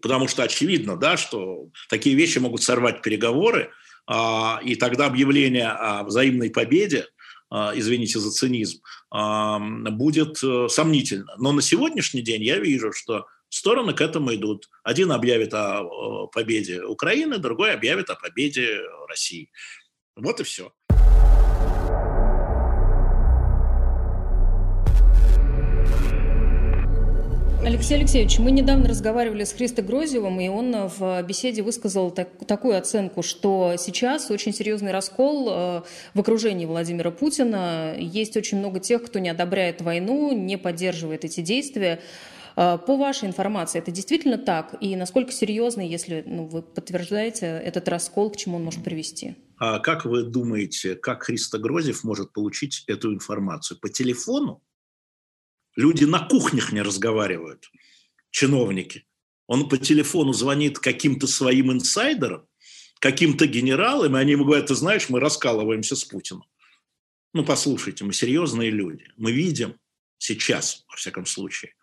Потому 0.03 0.29
что 0.29 0.43
очевидно, 0.43 0.97
да, 0.97 1.17
что 1.17 1.69
такие 1.89 2.17
вещи 2.17 2.39
могут 2.39 2.63
сорвать 2.63 3.03
переговоры, 3.03 3.65
а, 3.65 3.71
и 4.09 4.77
тогда 4.77 5.07
объявление 5.07 5.69
о 5.69 6.05
взаимной 6.05 6.51
победе, 6.51 7.07
а, 7.49 7.73
извините 7.75 8.19
за 8.19 8.31
цинизм, 8.31 8.81
а, 9.11 9.59
будет 9.59 10.43
э, 10.43 10.69
сомнительно. 10.69 11.33
Но 11.39 11.53
на 11.53 11.63
сегодняшний 11.63 12.23
день 12.23 12.43
я 12.43 12.59
вижу, 12.59 12.93
что 12.93 13.27
стороны 13.49 13.95
к 13.95 14.01
этому 14.01 14.35
идут. 14.35 14.69
Один 14.83 15.13
объявит 15.13 15.55
о 15.55 16.27
победе 16.27 16.83
Украины, 16.83 17.39
другой 17.39 17.73
объявит 17.73 18.11
о 18.11 18.17
победе 18.17 18.81
России. 19.09 19.51
Вот 20.17 20.41
и 20.41 20.45
все. 20.45 20.73
Алексей 27.65 27.95
Алексеевич, 27.95 28.39
мы 28.39 28.51
недавно 28.53 28.89
разговаривали 28.89 29.45
с 29.45 29.53
Христо 29.53 29.83
Грозевым, 29.83 30.41
и 30.41 30.49
он 30.49 30.89
в 30.89 31.23
беседе 31.23 31.63
высказал 31.63 32.11
так, 32.11 32.29
такую 32.47 32.79
оценку, 32.79 33.23
что 33.23 33.75
сейчас 33.79 34.31
очень 34.31 34.53
серьезный 34.53 34.93
раскол 34.93 35.49
э, 35.49 35.83
в 36.15 36.21
окружении 36.21 36.67
Владимира 36.67 37.11
Путина. 37.11 37.97
Есть 37.99 38.37
очень 38.37 38.59
много 38.59 38.79
тех, 38.79 39.03
кто 39.03 39.19
не 39.19 39.31
одобряет 39.31 39.81
войну, 39.81 40.33
не 40.33 40.57
поддерживает 40.59 41.25
эти 41.25 41.41
действия. 41.41 42.01
Э, 42.57 42.79
по 42.79 42.97
вашей 42.97 43.29
информации, 43.29 43.79
это 43.79 43.91
действительно 43.91 44.39
так? 44.39 44.75
И 44.81 44.95
насколько 44.95 45.33
серьезный, 45.33 45.89
если 45.89 46.23
ну, 46.27 46.47
вы 46.47 46.63
подтверждаете 46.63 47.47
этот 47.47 47.89
раскол, 47.89 48.31
к 48.31 48.37
чему 48.37 48.57
он 48.57 48.65
может 48.65 48.85
привести? 48.85 49.37
А 49.59 49.79
как 49.79 50.05
вы 50.05 50.23
думаете, 50.23 50.95
как 50.95 51.25
Христо 51.25 51.59
Грозев 51.59 52.05
может 52.05 52.33
получить 52.33 52.85
эту 52.87 53.15
информацию? 53.15 53.79
По 53.81 53.89
телефону? 53.89 54.63
Люди 55.77 56.05
на 56.05 56.27
кухнях 56.27 56.73
не 56.73 56.81
разговаривают, 56.81 57.71
чиновники. 58.31 59.07
Он 59.47 59.69
по 59.69 59.77
телефону 59.77 60.33
звонит 60.33 60.79
каким-то 60.79 61.27
своим 61.27 61.71
инсайдерам, 61.71 62.49
каким-то 62.99 63.47
генералам, 63.47 64.17
и 64.17 64.21
они 64.21 64.33
ему 64.33 64.47
говорят, 64.47 64.67
ты 64.67 64.75
знаешь, 64.75 65.11
мы 65.11 65.21
раскалываемся 65.21 65.95
с 65.95 66.05
Путиным. 66.05 66.45
Ну, 67.35 67.45
послушайте, 67.45 68.05
мы 68.05 68.15
серьезные 68.15 68.71
люди. 68.71 69.07
Мы 69.19 69.33
видим 69.33 69.79
сейчас, 70.17 70.85
во 70.89 70.97
всяком 70.97 71.27
случае, 71.27 71.75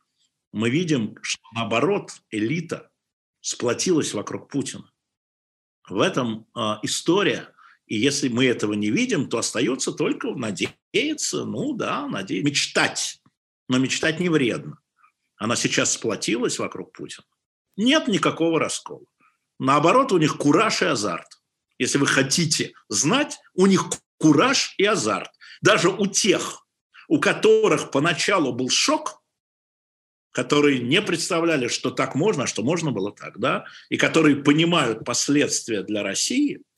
мы 0.52 0.72
видим, 0.72 1.16
что 1.22 1.44
наоборот 1.54 2.12
элита 2.32 2.90
сплотилась 3.42 4.14
вокруг 4.14 4.50
Путина. 4.50 4.92
В 5.88 6.02
этом 6.02 6.48
э, 6.56 6.60
история. 6.82 7.54
И 7.86 7.98
если 7.98 8.30
мы 8.30 8.46
этого 8.46 8.74
не 8.74 8.90
видим, 8.90 9.30
то 9.30 9.38
остается 9.38 9.92
только 9.92 10.32
надеяться, 10.32 11.46
ну 11.46 11.74
да, 11.74 12.08
надеяться, 12.08 12.50
мечтать 12.50 13.23
но 13.68 13.78
мечтать 13.78 14.20
не 14.20 14.30
вредно. 14.30 14.78
Она 15.38 15.56
сейчас 15.56 15.94
сплотилась 15.94 16.60
вокруг 16.60 16.92
Путина. 16.92 17.26
Нет 17.76 18.08
никакого 18.08 18.60
раскола. 18.60 19.06
Наоборот, 19.60 20.12
у 20.12 20.18
них 20.18 20.38
кураж 20.38 20.82
и 20.82 20.86
азарт. 20.86 21.42
Если 21.80 21.98
вы 21.98 22.08
хотите 22.08 22.74
знать, 22.88 23.38
у 23.54 23.66
них 23.66 23.86
кураж 24.18 24.76
и 24.78 24.86
азарт. 24.86 25.32
Даже 25.62 25.90
у 25.90 26.06
тех, 26.06 26.66
у 27.08 27.20
которых 27.20 27.92
поначалу 27.92 28.54
был 28.54 28.70
шок, 28.70 29.22
которые 30.32 30.80
не 30.80 31.02
представляли, 31.02 31.68
что 31.68 31.92
так 31.92 32.16
можно, 32.16 32.44
а 32.44 32.48
что 32.48 32.64
можно 32.64 32.92
было 32.92 33.12
так, 33.12 33.40
да, 33.40 33.66
и 33.90 33.98
которые 33.98 34.38
понимают 34.38 35.06
последствия 35.06 35.84
для 35.84 36.04
России– 36.04 36.62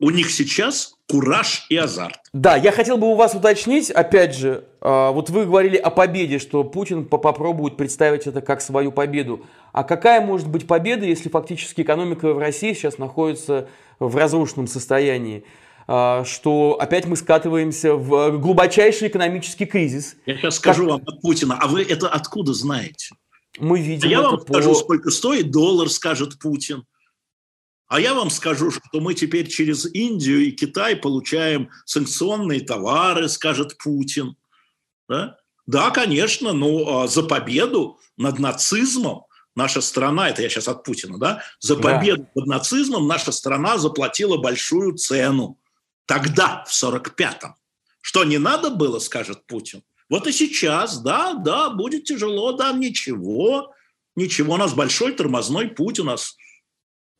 у 0.00 0.08
них 0.08 0.30
сейчас 0.30 0.96
кураж 1.10 1.66
и 1.68 1.76
азарт. 1.76 2.20
Да, 2.32 2.56
я 2.56 2.72
хотел 2.72 2.96
бы 2.96 3.08
у 3.08 3.14
вас 3.14 3.34
уточнить, 3.34 3.90
опять 3.90 4.34
же, 4.34 4.64
а, 4.80 5.10
вот 5.10 5.30
вы 5.30 5.44
говорили 5.44 5.76
о 5.76 5.90
победе, 5.90 6.38
что 6.38 6.64
Путин 6.64 7.04
попробует 7.04 7.76
представить 7.76 8.26
это 8.26 8.40
как 8.40 8.60
свою 8.60 8.92
победу. 8.92 9.44
А 9.72 9.84
какая 9.84 10.20
может 10.20 10.48
быть 10.48 10.66
победа, 10.66 11.04
если 11.04 11.28
фактически 11.28 11.82
экономика 11.82 12.32
в 12.32 12.38
России 12.38 12.72
сейчас 12.72 12.98
находится 12.98 13.68
в 13.98 14.16
разрушенном 14.16 14.66
состоянии? 14.66 15.44
А, 15.86 16.24
что 16.24 16.78
опять 16.80 17.06
мы 17.06 17.16
скатываемся 17.16 17.94
в 17.94 18.38
глубочайший 18.38 19.08
экономический 19.08 19.66
кризис. 19.66 20.16
Я 20.24 20.36
сейчас 20.36 20.56
скажу 20.56 20.84
как... 20.84 20.92
вам 20.92 21.02
от 21.06 21.20
Путина, 21.20 21.58
а 21.60 21.66
вы 21.66 21.82
это 21.82 22.08
откуда 22.08 22.54
знаете? 22.54 23.14
Мы 23.58 23.80
видим 23.80 24.08
а 24.08 24.10
я 24.10 24.22
вам 24.22 24.38
по... 24.38 24.52
скажу, 24.52 24.74
сколько 24.74 25.10
стоит 25.10 25.50
доллар, 25.50 25.88
скажет 25.90 26.38
Путин. 26.38 26.84
А 27.90 27.98
я 27.98 28.14
вам 28.14 28.30
скажу, 28.30 28.70
что 28.70 29.00
мы 29.00 29.14
теперь 29.14 29.48
через 29.48 29.84
Индию 29.84 30.46
и 30.46 30.52
Китай 30.52 30.94
получаем 30.94 31.70
санкционные 31.86 32.60
товары, 32.60 33.28
скажет 33.28 33.78
Путин. 33.78 34.36
Да, 35.08 35.38
да 35.66 35.90
конечно, 35.90 36.52
но 36.52 37.02
а, 37.02 37.08
за 37.08 37.24
победу 37.24 37.98
над 38.16 38.38
нацизмом 38.38 39.24
наша 39.56 39.80
страна, 39.80 40.28
это 40.28 40.40
я 40.40 40.48
сейчас 40.48 40.68
от 40.68 40.84
Путина, 40.84 41.18
да, 41.18 41.42
за 41.58 41.74
победу 41.74 42.22
да. 42.22 42.42
над 42.42 42.46
нацизмом 42.46 43.08
наша 43.08 43.32
страна 43.32 43.76
заплатила 43.76 44.36
большую 44.36 44.94
цену. 44.94 45.58
Тогда, 46.06 46.64
в 46.68 46.72
45-м. 46.72 47.56
Что 48.02 48.22
не 48.22 48.38
надо 48.38 48.70
было, 48.70 49.00
скажет 49.00 49.46
Путин. 49.48 49.82
Вот 50.08 50.28
и 50.28 50.32
сейчас, 50.32 51.00
да, 51.00 51.34
да, 51.34 51.70
будет 51.70 52.04
тяжело, 52.04 52.52
да, 52.52 52.72
ничего, 52.72 53.74
ничего, 54.14 54.54
у 54.54 54.58
нас 54.58 54.74
большой 54.74 55.12
тормозной 55.12 55.66
путь, 55.66 55.98
у 55.98 56.04
нас 56.04 56.36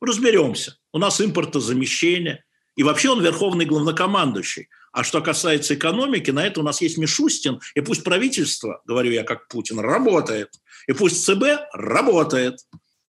разберемся. 0.01 0.77
У 0.91 0.97
нас 0.97 1.21
импортозамещение. 1.21 2.43
И 2.75 2.83
вообще 2.83 3.09
он 3.09 3.21
верховный 3.21 3.65
главнокомандующий. 3.65 4.69
А 4.91 5.03
что 5.03 5.21
касается 5.21 5.75
экономики, 5.75 6.31
на 6.31 6.45
это 6.45 6.59
у 6.59 6.63
нас 6.63 6.81
есть 6.81 6.97
Мишустин. 6.97 7.59
И 7.75 7.81
пусть 7.81 8.03
правительство, 8.03 8.81
говорю 8.85 9.11
я 9.11 9.23
как 9.23 9.47
Путин, 9.47 9.79
работает. 9.79 10.49
И 10.87 10.93
пусть 10.93 11.23
ЦБ 11.25 11.43
работает. 11.73 12.59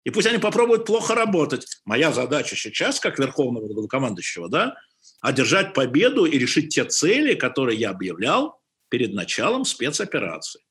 И 0.04 0.10
пусть 0.10 0.26
они 0.26 0.38
попробуют 0.38 0.86
плохо 0.86 1.14
работать. 1.14 1.66
Моя 1.84 2.12
задача 2.12 2.56
сейчас, 2.56 2.98
как 2.98 3.18
верховного 3.18 3.66
главнокомандующего, 3.66 4.48
да, 4.48 4.76
одержать 5.20 5.74
победу 5.74 6.24
и 6.24 6.38
решить 6.38 6.70
те 6.74 6.84
цели, 6.84 7.34
которые 7.34 7.78
я 7.78 7.90
объявлял 7.90 8.60
перед 8.88 9.12
началом 9.12 9.64
спецоперации. 9.64 10.62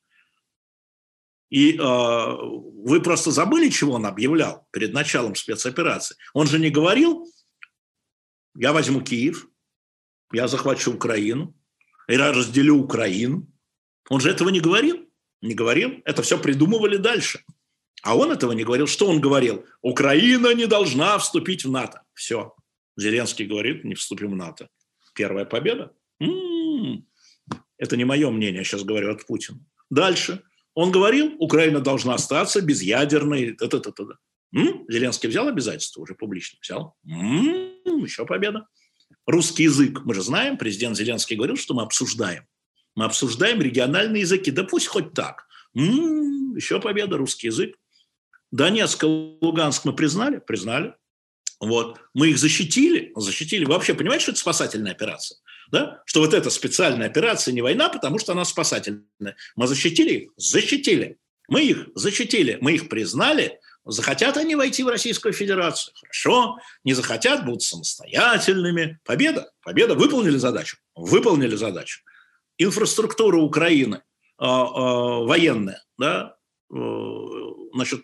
И 1.49 1.77
э, 1.77 1.79
вы 1.79 3.01
просто 3.01 3.31
забыли, 3.31 3.69
чего 3.69 3.93
он 3.93 4.05
объявлял 4.05 4.67
перед 4.71 4.93
началом 4.93 5.35
спецоперации. 5.35 6.17
Он 6.33 6.47
же 6.47 6.59
не 6.59 6.69
говорил, 6.69 7.25
я 8.57 8.73
возьму 8.73 9.01
Киев, 9.01 9.47
я 10.33 10.47
захвачу 10.47 10.93
Украину, 10.93 11.55
я 12.07 12.31
разделю 12.31 12.77
Украину. 12.77 13.47
Он 14.09 14.19
же 14.19 14.29
этого 14.29 14.49
не 14.49 14.59
говорил. 14.59 15.05
Не 15.41 15.53
говорил. 15.53 16.01
Это 16.05 16.21
все 16.21 16.37
придумывали 16.37 16.97
дальше. 16.97 17.43
А 18.01 18.15
он 18.15 18.31
этого 18.31 18.53
не 18.53 18.63
говорил. 18.63 18.87
Что 18.87 19.07
он 19.07 19.19
говорил? 19.19 19.65
Украина 19.81 20.53
не 20.53 20.65
должна 20.65 21.17
вступить 21.17 21.65
в 21.65 21.71
НАТО. 21.71 22.03
Все. 22.13 22.55
Зеленский 22.95 23.45
говорит, 23.45 23.83
не 23.83 23.95
вступим 23.95 24.31
в 24.31 24.35
НАТО. 24.35 24.69
Первая 25.13 25.45
победа? 25.45 25.93
М-м-м. 26.19 27.05
Это 27.77 27.97
не 27.97 28.05
мое 28.05 28.29
мнение, 28.31 28.59
я 28.59 28.63
сейчас 28.63 28.83
говорю 28.83 29.11
от 29.11 29.25
Путина. 29.25 29.59
Дальше. 29.89 30.43
Он 30.77 30.91
говорил, 30.91 31.33
Украина 31.39 31.79
должна 31.79 32.13
остаться 32.13 32.59
-т 32.59 32.61
-т. 32.61 32.65
Зеленский 34.87 35.27
взял 35.27 35.47
обязательства 35.47 36.01
уже 36.01 36.13
публично? 36.13 36.59
Взял. 36.61 36.93
М-м, 37.03 38.03
еще 38.03 38.27
победа. 38.27 38.67
Русский 39.25 39.63
язык. 39.63 40.01
Мы 40.05 40.13
же 40.13 40.21
знаем, 40.21 40.55
президент 40.55 40.95
Зеленский 40.95 41.35
говорил, 41.35 41.55
что 41.55 41.73
мы 41.73 41.81
обсуждаем. 41.81 42.45
Мы 42.95 43.05
обсуждаем 43.05 43.59
региональные 43.59 44.21
языки. 44.21 44.51
Да 44.51 44.63
пусть 44.63 44.85
хоть 44.85 45.13
так. 45.13 45.47
М-м, 45.73 46.55
еще 46.55 46.79
победа, 46.79 47.17
русский 47.17 47.47
язык. 47.47 47.75
Донецк 48.51 49.03
Луганск 49.03 49.83
мы 49.83 49.93
признали? 49.93 50.37
Признали. 50.37 50.93
Вот. 51.59 51.99
Мы 52.13 52.29
их 52.29 52.37
защитили? 52.37 53.11
Защитили. 53.15 53.65
Вы 53.65 53.73
вообще 53.73 53.93
понимаете, 53.93 54.23
что 54.23 54.31
это 54.31 54.39
спасательная 54.39 54.91
операция? 54.91 55.37
да, 55.69 56.01
что 56.05 56.21
вот 56.21 56.33
эта 56.33 56.49
специальная 56.49 57.07
операция 57.07 57.53
не 57.53 57.61
война, 57.61 57.89
потому 57.89 58.19
что 58.19 58.31
она 58.31 58.45
спасательная. 58.45 59.35
Мы 59.55 59.67
защитили 59.67 60.13
их? 60.13 60.29
Защитили. 60.37 61.17
Мы 61.49 61.63
их 61.63 61.89
защитили, 61.95 62.57
мы 62.61 62.73
их 62.73 62.89
признали, 62.89 63.59
Захотят 63.89 64.35
они 64.35 64.57
войти 64.57 64.83
в 64.83 64.89
Российскую 64.89 65.33
Федерацию? 65.33 65.93
Хорошо. 65.95 66.57
Не 66.83 66.93
захотят, 66.93 67.45
будут 67.45 67.61
самостоятельными. 67.61 68.99
Победа. 69.05 69.49
Победа. 69.63 69.95
Выполнили 69.95 70.35
задачу? 70.35 70.77
Выполнили 70.93 71.55
задачу. 71.55 72.01
Инфраструктура 72.57 73.37
Украины 73.37 73.95
э, 73.95 74.45
э, 74.45 74.45
военная, 74.45 75.81
да, 75.97 76.35
э, 76.69 76.75
значит, 77.73 78.03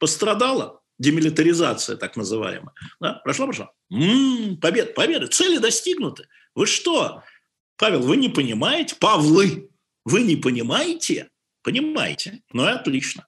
пострадала 0.00 0.80
демилитаризация 0.98 1.96
так 1.96 2.16
называемая. 2.16 2.74
Да? 3.00 3.14
Прошла, 3.24 3.46
прошла. 3.46 3.72
М-м, 3.90 4.56
победа, 4.58 4.92
победа, 4.92 5.26
цели 5.28 5.58
достигнуты. 5.58 6.28
Вы 6.54 6.66
что, 6.66 7.22
Павел, 7.76 8.00
вы 8.00 8.16
не 8.16 8.28
понимаете? 8.28 8.96
Павлы, 8.96 9.70
вы 10.04 10.22
не 10.22 10.36
понимаете? 10.36 11.30
Понимаете. 11.62 12.42
Ну 12.52 12.66
и 12.66 12.70
отлично. 12.70 13.26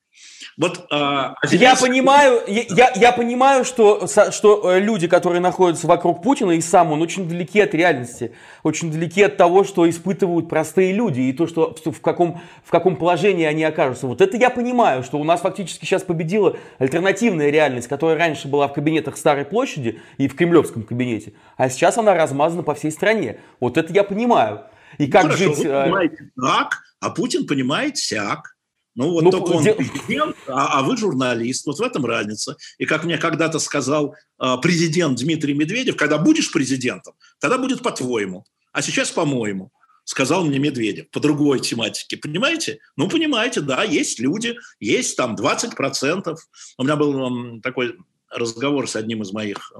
Вот, 0.57 0.87
а, 0.93 1.35
а 1.43 1.47
я 1.49 1.75
понимаю, 1.75 2.41
я, 2.47 2.93
я 2.95 3.11
понимаю, 3.11 3.65
что, 3.65 4.07
что 4.07 4.71
э, 4.71 4.79
люди, 4.79 5.09
которые 5.09 5.41
находятся 5.41 5.89
вокруг 5.89 6.23
Путина 6.23 6.53
и 6.53 6.61
сам 6.61 6.93
он 6.93 7.03
очень 7.03 7.29
далеки 7.29 7.61
от 7.61 7.75
реальности, 7.75 8.37
очень 8.63 8.93
далеки 8.93 9.23
от 9.23 9.37
того, 9.37 9.65
что 9.65 9.89
испытывают 9.91 10.49
простые 10.49 10.93
люди 10.93 11.23
и 11.23 11.33
то, 11.33 11.49
что 11.49 11.75
в 11.85 12.01
каком, 12.01 12.41
в 12.65 12.71
каком 12.71 12.95
положении 12.95 13.45
они 13.45 13.65
окажутся. 13.65 14.07
Вот 14.07 14.21
это 14.21 14.37
я 14.37 14.49
понимаю, 14.49 15.03
что 15.03 15.19
у 15.19 15.25
нас 15.25 15.41
фактически 15.41 15.85
сейчас 15.85 16.03
победила 16.03 16.57
альтернативная 16.79 17.51
реальность, 17.51 17.89
которая 17.89 18.17
раньше 18.17 18.47
была 18.47 18.69
в 18.69 18.75
кабинетах 18.75 19.17
Старой 19.17 19.45
площади 19.45 20.01
и 20.19 20.29
в 20.29 20.37
кремлевском 20.37 20.85
кабинете, 20.85 21.33
а 21.57 21.69
сейчас 21.69 21.99
она 21.99 22.15
размазана 22.15 22.63
по 22.63 22.75
всей 22.75 22.93
стране. 22.93 23.41
Вот 23.59 23.77
это 23.77 23.93
я 23.93 24.05
понимаю. 24.05 24.63
И 24.99 25.09
как 25.09 25.23
Хорошо, 25.23 25.55
жить... 25.55 25.59
Вы 25.59 25.65
э, 25.65 25.83
понимаете 25.85 26.31
так, 26.41 26.83
а 27.01 27.11
Путин 27.11 27.47
понимает 27.49 27.97
сяк. 27.97 28.54
Ну 28.95 29.11
вот 29.11 29.25
ну, 29.25 29.31
только 29.31 29.51
он 29.51 29.65
президент, 29.65 30.37
а, 30.47 30.79
а 30.79 30.83
вы 30.83 30.97
журналист. 30.97 31.67
Вот 31.67 31.79
в 31.79 31.83
этом 31.83 32.07
разница. 32.07 32.57
И 32.79 32.87
как 32.87 33.05
мне 33.05 33.19
когда-то 33.19 33.59
сказал 33.59 34.15
э, 34.41 34.55
президент 34.63 35.19
Дмитрий 35.19 35.55
Медведев, 35.55 35.97
когда 35.97 36.19
будешь 36.19 36.53
президентом, 36.53 37.15
тогда 37.41 37.59
будет 37.59 37.83
по-твоему. 37.83 38.45
А 38.73 38.83
сейчас 38.83 39.11
по-моему, 39.11 39.73
сказал 40.05 40.45
мне 40.45 40.59
Медведев 40.59 41.11
по 41.11 41.19
другой 41.19 41.61
тематике. 41.61 42.17
Понимаете? 42.17 42.79
Ну, 42.97 43.09
понимаете, 43.09 43.61
да, 43.61 43.83
есть 43.83 44.21
люди, 44.21 44.57
есть 44.79 45.17
там 45.17 45.35
20%. 45.35 46.37
У 46.79 46.85
меня 46.85 46.97
был 46.97 47.61
такой 47.63 47.97
разговор 48.31 48.89
с 48.89 48.97
одним 48.97 49.23
из 49.23 49.33
моих 49.33 49.73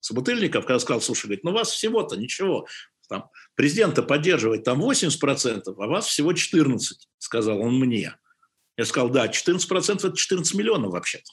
собутыльников, 0.00 0.66
когда 0.66 0.78
сказал, 0.78 1.00
слушай, 1.00 1.26
говорит, 1.26 1.44
ну 1.44 1.52
вас 1.52 1.70
всего-то 1.70 2.16
ничего, 2.16 2.66
там, 3.08 3.30
президента 3.54 4.02
поддерживает 4.02 4.64
там 4.64 4.82
80%, 4.82 5.62
а 5.66 5.86
вас 5.86 6.06
всего 6.06 6.32
14%, 6.32 6.78
сказал 7.18 7.60
он 7.60 7.78
мне. 7.78 8.14
Я 8.76 8.84
сказал, 8.84 9.10
да, 9.10 9.26
14% 9.26 10.06
это 10.06 10.16
14 10.16 10.54
миллионов 10.54 10.92
вообще-то. 10.92 11.32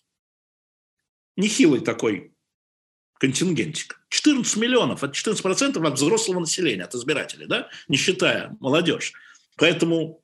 Нехилый 1.38 1.80
такой 1.82 2.34
контингентик. 3.20 4.00
14 4.10 4.58
миллионов, 4.58 5.04
это 5.04 5.14
14% 5.14 5.88
от 5.88 5.94
взрослого 5.94 6.40
населения, 6.40 6.84
от 6.84 6.96
избирателей, 6.96 7.46
да, 7.46 7.70
не 7.88 7.98
считая 7.98 8.56
молодежь. 8.60 9.14
Поэтому, 9.58 10.24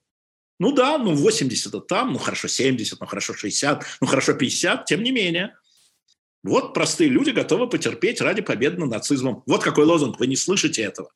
ну 0.59 0.71
да, 0.71 0.97
ну 0.97 1.13
80 1.13 1.67
это 1.67 1.79
там, 1.79 2.13
ну 2.13 2.19
хорошо 2.19 2.47
70, 2.47 2.99
ну 2.99 3.05
хорошо 3.05 3.33
60, 3.33 3.85
ну 4.01 4.07
хорошо 4.07 4.33
50, 4.33 4.85
тем 4.85 5.03
не 5.03 5.11
менее. 5.11 5.55
Вот 6.43 6.73
простые 6.73 7.09
люди 7.09 7.29
готовы 7.29 7.69
потерпеть 7.69 8.21
ради 8.21 8.41
победы 8.41 8.77
над 8.77 8.89
нацизмом. 8.89 9.43
Вот 9.45 9.63
какой 9.63 9.85
лозунг, 9.85 10.19
вы 10.19 10.27
не 10.27 10.35
слышите 10.35 10.81
этого. 10.81 11.11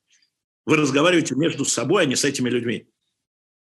Вы 0.66 0.78
разговариваете 0.78 1.36
между 1.36 1.66
собой, 1.66 2.04
а 2.04 2.06
не 2.06 2.16
с 2.16 2.24
этими 2.24 2.50
людьми. 2.50 2.88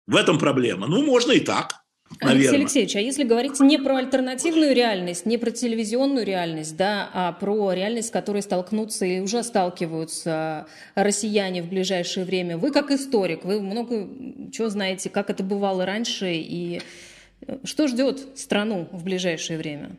В 0.06 0.16
этом 0.16 0.38
проблема. 0.38 0.86
Ну, 0.86 1.02
можно 1.02 1.32
и 1.32 1.40
так. 1.40 1.81
Наверное. 2.20 2.40
Алексей 2.40 2.56
Алексеевич, 2.56 2.96
а 2.96 3.00
если 3.00 3.24
говорить 3.24 3.60
не 3.60 3.78
про 3.78 3.96
альтернативную 3.96 4.74
реальность, 4.74 5.26
не 5.26 5.38
про 5.38 5.50
телевизионную 5.50 6.26
реальность, 6.26 6.76
да, 6.76 7.10
а 7.12 7.32
про 7.32 7.72
реальность, 7.72 8.08
с 8.08 8.10
которой 8.10 8.42
столкнутся 8.42 9.06
и 9.06 9.20
уже 9.20 9.42
сталкиваются 9.42 10.66
россияне 10.94 11.62
в 11.62 11.68
ближайшее 11.68 12.26
время, 12.26 12.58
вы 12.58 12.70
как 12.70 12.90
историк, 12.90 13.44
вы 13.44 13.60
много 13.60 14.08
чего 14.52 14.68
знаете, 14.68 15.10
как 15.10 15.30
это 15.30 15.42
бывало 15.42 15.86
раньше 15.86 16.32
и 16.34 16.80
э, 17.46 17.58
что 17.64 17.88
ждет 17.88 18.38
страну 18.38 18.88
в 18.92 19.04
ближайшее 19.04 19.58
время? 19.58 19.96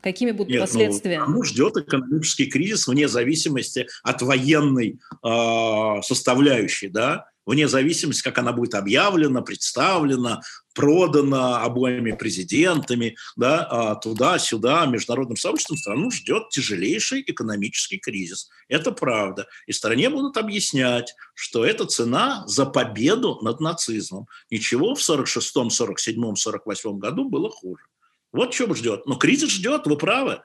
Какими 0.00 0.30
будут 0.30 0.50
Нет, 0.50 0.60
ну, 0.60 0.66
последствия? 0.66 1.24
Ну, 1.26 1.42
ждет 1.42 1.76
экономический 1.78 2.46
кризис 2.46 2.86
вне 2.86 3.08
зависимости 3.08 3.88
от 4.04 4.22
военной 4.22 5.00
э, 5.24 6.02
составляющей, 6.02 6.88
да, 6.88 7.26
вне 7.44 7.66
зависимости, 7.66 8.22
как 8.22 8.38
она 8.38 8.52
будет 8.52 8.74
объявлена, 8.74 9.40
представлена, 9.40 10.42
продана 10.76 11.62
обоими 11.62 12.12
президентами, 12.12 13.16
да, 13.34 13.64
а 13.64 13.94
туда-сюда, 13.96 14.84
международным 14.84 15.38
сообществом 15.38 15.78
страну 15.78 16.10
ждет 16.10 16.50
тяжелейший 16.50 17.24
экономический 17.26 17.96
кризис. 17.96 18.50
Это 18.68 18.92
правда. 18.92 19.48
И 19.66 19.72
стране 19.72 20.10
будут 20.10 20.36
объяснять, 20.36 21.14
что 21.34 21.64
это 21.64 21.86
цена 21.86 22.44
за 22.46 22.66
победу 22.66 23.38
над 23.40 23.60
нацизмом. 23.60 24.28
Ничего 24.50 24.94
в 24.94 25.00
46-м, 25.00 25.68
47-м, 25.68 26.34
48-м 26.34 26.98
году 26.98 27.28
было 27.28 27.50
хуже. 27.50 27.84
Вот 28.30 28.52
что 28.52 28.72
ждет. 28.74 29.06
Но 29.06 29.16
кризис 29.16 29.50
ждет, 29.50 29.86
вы 29.86 29.96
правы. 29.96 30.42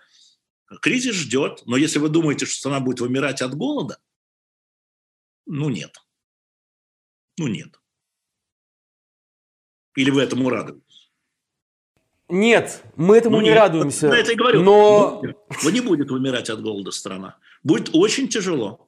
Кризис 0.82 1.16
ждет. 1.16 1.64
Но 1.66 1.76
если 1.76 2.00
вы 2.00 2.08
думаете, 2.08 2.46
что 2.46 2.56
страна 2.58 2.80
будет 2.80 3.02
вымирать 3.02 3.42
от 3.42 3.54
голода, 3.54 4.00
ну 5.46 5.70
нет. 5.70 5.98
Ну 7.38 7.48
нет. 7.48 7.81
Или 9.96 10.10
вы 10.10 10.22
этому 10.22 10.50
радуетесь? 10.50 11.12
Нет, 12.30 12.82
мы 12.96 13.18
этому 13.18 13.38
ну, 13.38 13.42
не 13.42 13.50
нет, 13.50 13.58
радуемся. 13.58 14.08
Я 14.08 14.18
это 14.18 14.32
и 14.32 14.36
говорю. 14.36 14.64
Но... 14.64 15.22
Вы 15.64 15.72
не 15.74 15.82
будет 15.82 16.12
умирать 16.12 16.50
от 16.50 16.62
голода 16.62 16.92
страна. 16.92 17.38
Будет 17.62 17.90
очень 17.94 18.30
тяжело. 18.30 18.88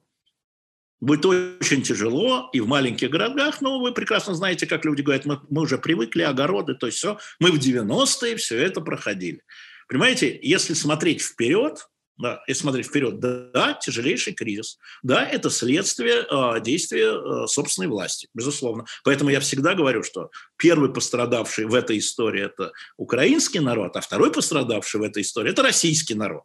Будет 1.00 1.26
очень 1.26 1.82
тяжело 1.82 2.48
и 2.54 2.60
в 2.60 2.66
маленьких 2.66 3.10
городах, 3.10 3.60
но 3.60 3.80
вы 3.80 3.92
прекрасно 3.92 4.34
знаете, 4.34 4.66
как 4.66 4.86
люди 4.86 5.02
говорят, 5.02 5.26
мы, 5.26 5.40
мы 5.50 5.62
уже 5.62 5.76
привыкли, 5.76 6.22
огороды, 6.22 6.74
то 6.74 6.86
есть 6.86 6.96
все. 6.96 7.18
Мы 7.38 7.52
в 7.52 7.58
90-е 7.58 8.36
все 8.36 8.56
это 8.56 8.80
проходили. 8.80 9.42
Понимаете, 9.88 10.38
если 10.42 10.72
смотреть 10.72 11.20
вперед, 11.20 11.86
да, 12.16 12.42
если 12.46 12.62
смотреть 12.62 12.86
вперед, 12.86 13.18
да, 13.18 13.48
да, 13.52 13.72
тяжелейший 13.74 14.34
кризис. 14.34 14.78
Да, 15.02 15.24
это 15.24 15.50
следствие 15.50 16.24
э, 16.30 16.60
действия 16.60 17.12
э, 17.12 17.46
собственной 17.46 17.88
власти, 17.88 18.28
безусловно. 18.34 18.84
Поэтому 19.02 19.30
я 19.30 19.40
всегда 19.40 19.74
говорю, 19.74 20.02
что 20.02 20.30
первый 20.56 20.92
пострадавший 20.92 21.64
в 21.64 21.74
этой 21.74 21.98
истории– 21.98 22.44
это 22.46 22.72
украинский 22.96 23.60
народ, 23.60 23.96
а 23.96 24.00
второй 24.00 24.32
пострадавший 24.32 25.00
в 25.00 25.02
этой 25.02 25.22
истории– 25.22 25.50
это 25.52 25.62
российский 25.62 26.14
народ. 26.14 26.44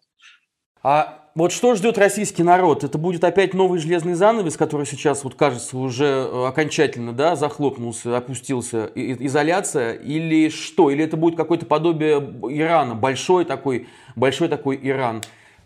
А 0.81 1.29
вот 1.35 1.51
что 1.51 1.75
ждет 1.75 1.97
российский 1.97 2.41
народ? 2.41 2.83
Это 2.83 2.97
будет 2.97 3.23
опять 3.23 3.53
новый 3.53 3.79
железный 3.79 4.13
занавес, 4.13 4.57
который 4.57 4.85
сейчас, 4.85 5.23
вот 5.23 5.35
кажется, 5.35 5.77
уже 5.77 6.05
э, 6.05 6.47
окончательно 6.47 7.13
да, 7.13 7.35
захлопнулся, 7.35 8.17
опустился, 8.17 8.89
изоляция, 8.95 9.93
или 9.93 10.49
что? 10.49 10.89
Или 10.89 11.03
это 11.03 11.15
будет 11.15 11.35
какое-то 11.37 11.65
подобие 11.65 12.17
Ирана, 12.17 12.95
большой 12.95 13.45
такой, 13.45 13.87
большой 14.15 14.47
такой 14.47 14.79
Иран? 14.81 15.21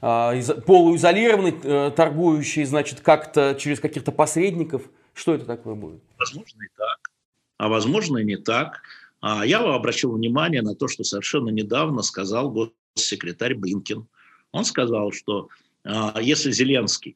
А, 0.06 0.36
полуизолированный, 0.66 1.56
э, 1.64 1.92
торгующий, 1.96 2.66
значит, 2.66 3.00
как-то 3.00 3.58
через 3.58 3.80
каких-то 3.80 4.12
посредников. 4.12 4.82
Что 5.14 5.34
это 5.34 5.46
такое 5.46 5.76
будет? 5.76 6.02
Возможно 6.20 6.62
и 6.62 6.68
так, 6.76 7.12
а 7.58 7.70
возможно 7.70 8.18
и 8.18 8.26
не 8.26 8.36
так. 8.36 8.82
А 9.22 9.46
я 9.46 9.60
обращал 9.60 10.12
внимание 10.12 10.62
на 10.62 10.76
то, 10.76 10.90
что 10.90 11.06
совершенно 11.06 11.52
недавно 11.52 12.02
сказал 12.02 12.52
госсекретарь 12.98 13.56
Блинкин. 13.56 14.06
Он 14.52 14.66
сказал, 14.66 15.14
что 15.14 15.48
а, 15.86 16.20
если 16.22 16.52
Зеленский 16.52 17.16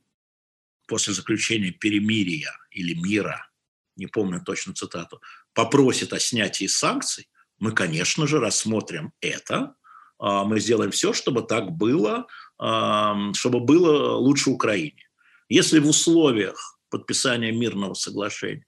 после 0.88 1.12
заключения 1.12 1.72
перемирия 1.72 2.54
или 2.72 2.94
мира, 2.94 3.50
не 3.98 4.08
помню 4.08 4.42
точно 4.42 4.74
цитату, 4.74 5.22
попросит 5.54 6.14
о 6.14 6.20
снятии 6.20 6.68
санкций, 6.68 7.28
мы, 7.60 7.74
конечно 7.74 8.28
же, 8.28 8.40
рассмотрим 8.40 9.12
это, 9.20 9.76
мы 10.20 10.60
сделаем 10.60 10.90
все, 10.92 11.14
чтобы 11.14 11.44
так 11.44 11.72
было, 11.72 12.26
чтобы 12.60 13.60
было 13.60 14.16
лучше 14.16 14.50
Украине. 14.50 15.08
Если 15.50 15.80
в 15.80 15.88
условиях 15.88 16.80
подписания 16.90 17.52
мирного 17.52 17.94
соглашения 17.94 18.66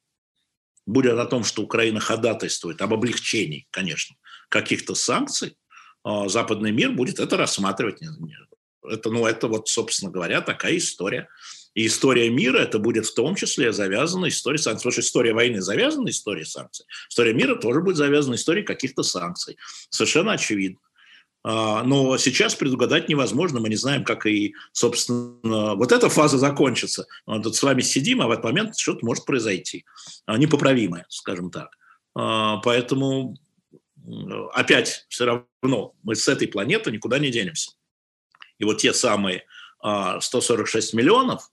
будет 0.86 1.18
о 1.18 1.26
том, 1.26 1.44
что 1.44 1.62
Украина 1.62 2.00
ходатайствует 2.00 2.82
об 2.82 2.94
облегчении, 2.94 3.68
конечно, 3.72 4.16
каких-то 4.50 4.96
санкций, 4.96 5.56
а, 6.04 6.28
западный 6.30 6.72
мир 6.72 6.92
будет 6.92 7.20
это 7.20 7.38
рассматривать. 7.38 8.02
Это, 8.84 9.10
ну, 9.12 9.26
это 9.26 9.48
вот, 9.48 9.68
собственно 9.68 10.12
говоря, 10.12 10.42
такая 10.42 10.78
история. 10.78 11.28
И 11.76 11.86
история 11.86 12.30
мира 12.30 12.58
это 12.58 12.80
будет 12.80 13.06
в 13.06 13.14
том 13.14 13.36
числе 13.36 13.72
завязана 13.72 14.28
историей 14.28 14.62
санкций. 14.62 14.84
Потому 14.84 14.92
что 14.94 15.02
история 15.02 15.34
войны 15.34 15.62
завязана 15.62 16.10
историей 16.10 16.46
санкций. 16.46 16.86
История 17.10 17.34
мира 17.34 17.56
тоже 17.56 17.82
будет 17.82 17.98
завязана 17.98 18.36
историей 18.36 18.66
каких-то 18.66 19.04
санкций. 19.04 19.58
Совершенно 19.90 20.34
очевидно. 20.34 20.80
А, 21.44 21.84
но 21.84 22.18
сейчас 22.18 22.56
предугадать 22.56 23.08
невозможно. 23.08 23.60
Мы 23.60 23.70
не 23.70 23.76
знаем, 23.76 24.04
как 24.04 24.26
и, 24.26 24.54
собственно, 24.72 25.76
вот 25.76 25.92
эта 25.92 26.10
фаза 26.10 26.38
закончится. 26.38 27.08
Мы 27.26 27.42
тут 27.42 27.56
с 27.56 27.64
вами 27.64 27.82
сидим, 27.82 28.22
а 28.22 28.28
в 28.28 28.32
этот 28.32 28.44
момент 28.44 28.78
что-то 28.78 29.06
может 29.06 29.26
произойти. 29.26 29.86
А, 30.26 30.38
непоправимое, 30.38 31.06
скажем 31.10 31.50
так. 31.50 31.78
А, 32.16 32.58
поэтому 32.58 33.38
опять 34.54 35.06
все 35.08 35.26
равно 35.26 35.94
мы 36.04 36.16
с 36.16 36.28
этой 36.28 36.48
планеты 36.48 36.92
никуда 36.92 37.20
не 37.20 37.30
денемся. 37.30 37.72
И 38.58 38.66
вот 38.66 38.80
те 38.80 38.94
самые 38.94 39.44
146 39.82 40.94
миллионов, 40.94 41.50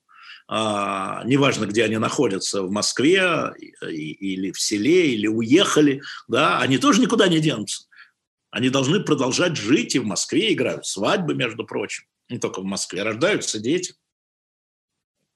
неважно, 0.49 1.67
где 1.67 1.85
они 1.85 1.99
находятся, 1.99 2.63
в 2.63 2.71
Москве 2.71 3.53
или 3.83 4.51
в 4.51 4.61
селе, 4.61 5.13
или 5.13 5.27
уехали, 5.27 6.03
да, 6.27 6.59
они 6.61 6.79
тоже 6.79 7.01
никуда 7.01 7.29
не 7.29 7.41
денутся. 7.41 7.85
Они 8.51 8.71
должны 8.71 9.01
продолжать 9.01 9.57
жить 9.57 9.95
и 9.95 9.99
в 9.99 10.07
Москве 10.07 10.53
играют 10.53 10.87
свадьбы, 10.87 11.35
между 11.35 11.65
прочим. 11.65 12.05
Не 12.29 12.39
только 12.39 12.61
в 12.61 12.65
Москве. 12.65 13.03
Рождаются 13.03 13.59
дети 13.59 13.95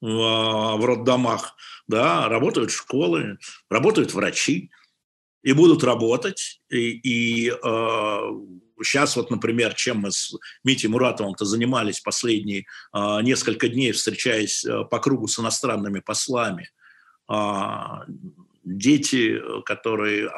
в, 0.01 0.77
в 0.77 0.85
роддомах, 0.85 1.55
да, 1.87 2.29
работают 2.29 2.71
школы, 2.71 3.39
работают 3.69 4.15
врачи 4.15 4.71
и 5.43 5.53
будут 5.53 5.85
работать. 5.85 6.61
И, 6.69 6.91
и 6.91 7.51
э, 7.51 8.21
сейчас 8.83 9.17
вот, 9.17 9.31
например, 9.31 9.75
чем 9.75 9.99
мы 9.99 10.13
с 10.13 10.35
Митей 10.65 10.89
Муратовым-то 10.89 11.45
занимались 11.45 12.01
последние 12.01 12.67
э, 12.93 13.19
несколько 13.23 13.69
дней, 13.69 13.93
встречаясь 13.93 14.65
э, 14.65 14.85
по 14.85 14.99
кругу 14.99 15.27
с 15.27 15.39
иностранными 15.39 16.01
послами, 16.01 16.71
э, 17.29 17.35
дети, 18.65 19.41
которые 19.65 20.31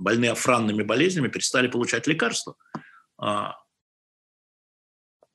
больные 0.00 0.32
афранными 0.32 0.82
болезнями 0.82 1.28
перестали 1.28 1.68
получать 1.68 2.06
лекарства. 2.06 2.56
А, 3.18 3.56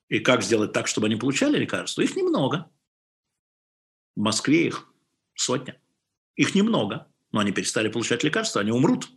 и 0.08 0.18
как 0.18 0.42
сделать 0.42 0.72
так, 0.72 0.88
чтобы 0.88 1.06
они 1.06 1.16
получали 1.16 1.58
лекарства? 1.58 2.02
Их 2.02 2.16
немного. 2.16 2.70
В 4.14 4.20
Москве 4.20 4.66
их 4.66 4.88
сотня. 5.34 5.80
Их 6.34 6.54
немного, 6.54 7.10
но 7.32 7.40
они 7.40 7.52
перестали 7.52 7.88
получать 7.88 8.24
лекарства, 8.24 8.60
они 8.60 8.70
умрут. 8.70 9.08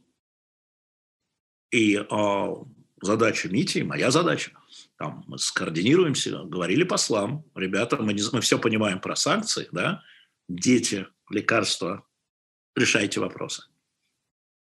И 1.72 1.96
э, 1.96 2.56
задача 3.02 3.50
Мити, 3.50 3.80
моя 3.80 4.10
задача, 4.10 4.52
там, 4.98 5.24
мы 5.28 5.38
скоординируемся, 5.38 6.44
говорили 6.44 6.84
послам, 6.84 7.46
ребята, 7.56 7.98
мы, 7.98 8.14
не, 8.14 8.22
мы 8.32 8.42
все 8.42 8.58
понимаем 8.58 9.00
про 9.00 9.16
санкции, 9.16 9.68
да, 9.72 10.02
дети, 10.48 11.08
лекарства, 11.30 12.08
решайте 12.76 13.20
вопросы 13.20 13.70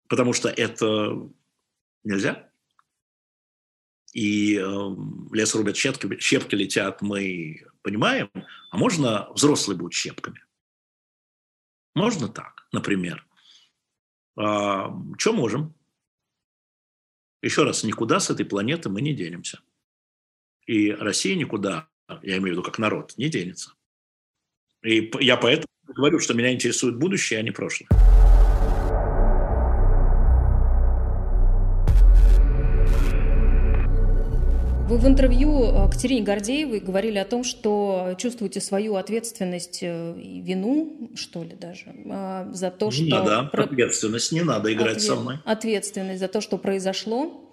потому 0.10 0.34
что 0.34 0.50
это 0.50 1.30
нельзя. 2.04 2.50
И 4.14 4.58
э, 4.58 4.96
лес 5.32 5.54
рубят, 5.54 5.76
щепки, 5.76 6.18
щепки 6.20 6.56
летят, 6.56 7.02
мы 7.02 7.66
понимаем. 7.82 8.32
А 8.72 8.78
можно 8.78 9.30
взрослые 9.34 9.78
будут 9.78 9.94
щепками? 9.94 10.44
Можно 11.94 12.28
так, 12.28 12.68
например. 12.72 13.26
А, 14.38 14.94
что 15.18 15.34
можем? 15.34 15.74
Еще 17.42 17.64
раз, 17.64 17.84
никуда 17.84 18.20
с 18.20 18.30
этой 18.30 18.46
планеты 18.46 18.90
мы 18.90 19.02
не 19.02 19.14
денемся. 19.14 19.62
И 20.66 20.92
Россия 20.92 21.36
никуда, 21.36 21.88
я 22.22 22.38
имею 22.38 22.42
в 22.42 22.52
виду 22.52 22.64
как 22.64 22.78
народ, 22.78 23.14
не 23.18 23.30
денется. 23.30 23.74
И 24.84 25.12
я 25.20 25.38
поэтому 25.38 25.68
говорю, 25.86 26.20
что 26.20 26.34
меня 26.34 26.54
интересует 26.54 26.98
будущее, 26.98 27.40
а 27.40 27.44
не 27.44 27.52
прошлое. 27.52 27.90
Вы 34.88 35.00
в 35.00 35.06
интервью 35.06 35.66
э, 35.66 35.90
Катерине 35.92 36.22
Гордеевой 36.24 36.80
говорили 36.80 37.18
о 37.18 37.26
том, 37.26 37.44
что 37.44 38.16
чувствуете 38.18 38.62
свою 38.62 38.96
ответственность 38.96 39.80
э, 39.82 40.18
и 40.18 40.40
вину, 40.40 41.10
что 41.14 41.44
ли 41.44 41.58
даже, 41.60 41.94
э, 42.06 42.50
за 42.54 42.72
то, 42.72 42.90
что... 42.90 43.04
Не 43.04 43.10
надо 43.10 43.50
про... 43.52 43.66
ответственность, 43.66 44.32
не 44.32 44.44
надо 44.44 44.72
играть 44.72 44.96
Ответ... 44.96 45.04
со 45.04 45.16
мной. 45.18 45.40
Ответственность 45.44 46.22
за 46.22 46.30
то, 46.30 46.40
что 46.40 46.58
произошло. 46.58 47.52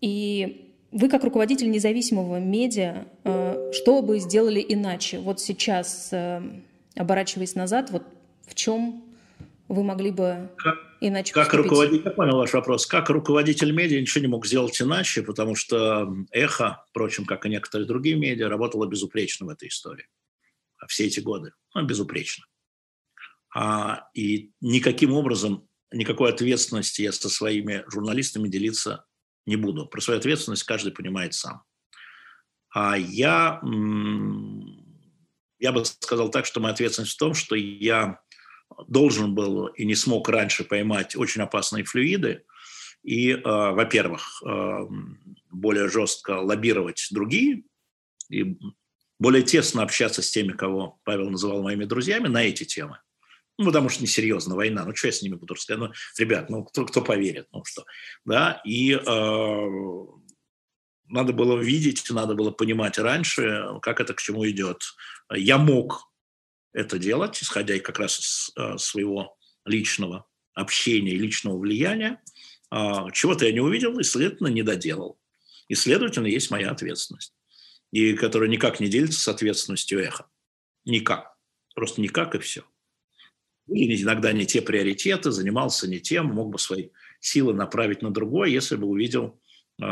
И 0.00 0.70
вы, 0.92 1.08
как 1.10 1.24
руководитель 1.24 1.70
независимого 1.70 2.38
медиа, 2.38 3.04
что 3.72 4.00
бы 4.00 4.20
сделали 4.20 4.64
иначе? 4.66 5.18
Вот 5.18 5.40
сейчас, 5.40 6.10
оборачиваясь 6.94 7.54
назад, 7.54 7.90
вот 7.90 8.04
в 8.46 8.54
чем 8.54 9.04
вы 9.68 9.82
могли 9.82 10.10
бы 10.10 10.50
как, 10.56 10.76
иначе 11.00 11.32
как 11.32 11.52
руководитель, 11.54 12.04
я 12.04 12.10
понял 12.10 12.36
ваш 12.36 12.52
вопрос. 12.52 12.86
Как 12.86 13.08
руководитель 13.08 13.72
медиа 13.72 14.00
ничего 14.00 14.22
не 14.22 14.28
мог 14.28 14.46
сделать 14.46 14.80
иначе, 14.80 15.22
потому 15.22 15.54
что 15.54 16.12
«Эхо», 16.30 16.84
впрочем, 16.90 17.24
как 17.24 17.46
и 17.46 17.48
некоторые 17.48 17.86
другие 17.86 18.16
медиа, 18.16 18.48
работало 18.48 18.86
безупречно 18.86 19.46
в 19.46 19.48
этой 19.48 19.68
истории. 19.68 20.06
А 20.78 20.86
все 20.86 21.06
эти 21.06 21.20
годы. 21.20 21.52
Ну, 21.74 21.84
безупречно. 21.84 22.44
А, 23.54 24.08
и 24.14 24.52
никаким 24.60 25.12
образом, 25.12 25.68
никакой 25.92 26.30
ответственности 26.30 27.02
я 27.02 27.12
со 27.12 27.28
своими 27.30 27.84
журналистами 27.90 28.48
делиться 28.48 29.06
не 29.46 29.56
буду. 29.56 29.86
Про 29.86 30.00
свою 30.00 30.18
ответственность 30.18 30.64
каждый 30.64 30.92
понимает 30.92 31.34
сам. 31.34 31.62
А 32.70 32.98
я, 32.98 33.60
я 35.58 35.72
бы 35.72 35.84
сказал 35.84 36.30
так, 36.30 36.44
что 36.44 36.60
моя 36.60 36.74
ответственность 36.74 37.14
в 37.14 37.18
том, 37.18 37.34
что 37.34 37.54
я 37.54 38.20
должен 38.88 39.34
был 39.34 39.66
и 39.66 39.84
не 39.84 39.94
смог 39.94 40.28
раньше 40.28 40.64
поймать 40.64 41.16
очень 41.16 41.42
опасные 41.42 41.84
флюиды 41.84 42.44
и, 43.02 43.32
э, 43.32 43.40
во-первых, 43.44 44.42
э, 44.46 44.78
более 45.50 45.88
жестко 45.88 46.40
лоббировать 46.40 47.08
другие 47.10 47.64
и 48.30 48.56
более 49.18 49.42
тесно 49.42 49.82
общаться 49.82 50.22
с 50.22 50.30
теми, 50.30 50.52
кого 50.52 50.98
Павел 51.04 51.30
называл 51.30 51.62
моими 51.62 51.84
друзьями, 51.84 52.28
на 52.28 52.44
эти 52.44 52.64
темы. 52.64 52.98
Ну, 53.58 53.66
потому 53.66 53.88
что 53.88 54.02
несерьезно 54.02 54.56
война. 54.56 54.84
Ну, 54.84 54.96
что 54.96 55.08
я 55.08 55.12
с 55.12 55.22
ними 55.22 55.34
буду 55.34 55.54
рассказывать? 55.54 55.90
Ну, 55.90 56.24
ребят, 56.24 56.50
ну, 56.50 56.64
кто, 56.64 56.84
кто 56.86 57.02
поверит? 57.02 57.46
Ну, 57.52 57.64
что? 57.64 57.84
Да, 58.24 58.60
и 58.64 58.92
э, 58.92 59.66
надо 61.06 61.32
было 61.32 61.60
видеть, 61.60 62.10
надо 62.10 62.34
было 62.34 62.50
понимать 62.50 62.98
раньше, 62.98 63.78
как 63.82 64.00
это 64.00 64.14
к 64.14 64.20
чему 64.20 64.48
идет. 64.48 64.82
Я 65.32 65.58
мог 65.58 66.10
это 66.74 66.98
делать, 66.98 67.42
исходя 67.42 67.78
как 67.78 67.98
раз 67.98 68.18
из 68.18 68.50
э, 68.56 68.76
своего 68.78 69.38
личного 69.64 70.26
общения 70.54 71.12
и 71.12 71.18
личного 71.18 71.56
влияния. 71.56 72.20
Э, 72.70 73.10
чего-то 73.12 73.46
я 73.46 73.52
не 73.52 73.60
увидел 73.60 73.98
и, 73.98 74.02
следовательно, 74.02 74.48
не 74.48 74.62
доделал. 74.62 75.18
И, 75.68 75.74
следовательно, 75.74 76.26
есть 76.26 76.50
моя 76.50 76.70
ответственность, 76.70 77.32
и 77.92 78.14
которая 78.14 78.50
никак 78.50 78.80
не 78.80 78.88
делится 78.88 79.20
с 79.20 79.28
ответственностью 79.28 80.00
эхо. 80.00 80.28
Никак. 80.84 81.34
Просто 81.74 82.02
никак 82.02 82.34
и 82.34 82.38
все. 82.38 82.64
Или 83.68 84.02
иногда 84.02 84.32
не 84.32 84.44
те 84.44 84.60
приоритеты, 84.60 85.30
занимался 85.30 85.88
не 85.88 86.00
тем, 86.00 86.26
мог 86.26 86.50
бы 86.50 86.58
свои 86.58 86.90
силы 87.20 87.54
направить 87.54 88.02
на 88.02 88.10
другое, 88.10 88.50
если 88.50 88.76
бы 88.76 88.86
увидел 88.86 89.40
э, 89.80 89.86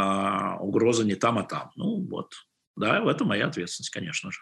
угрозы 0.61 1.05
не 1.05 1.15
там, 1.15 1.39
а 1.39 1.45
там. 1.45 1.71
Ну 1.77 2.07
вот, 2.11 2.35
да, 2.77 3.01
в 3.01 3.09
этом 3.09 3.29
моя 3.29 3.47
ответственность, 3.47 3.91
конечно 3.91 4.31
же. 4.31 4.41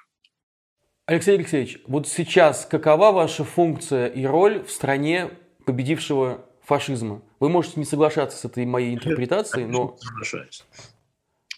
Алексей 1.10 1.34
Алексеевич, 1.34 1.78
вот 1.88 2.06
сейчас 2.06 2.64
какова 2.70 3.10
ваша 3.10 3.42
функция 3.42 4.06
и 4.06 4.24
роль 4.24 4.62
в 4.62 4.70
стране 4.70 5.36
победившего 5.66 6.46
фашизма? 6.62 7.20
Вы 7.40 7.48
можете 7.48 7.80
не 7.80 7.84
соглашаться 7.84 8.38
с 8.38 8.44
этой 8.44 8.64
моей 8.64 8.94
интерпретацией, 8.94 9.66
но... 9.66 9.96
Соглашаюсь. 9.98 10.62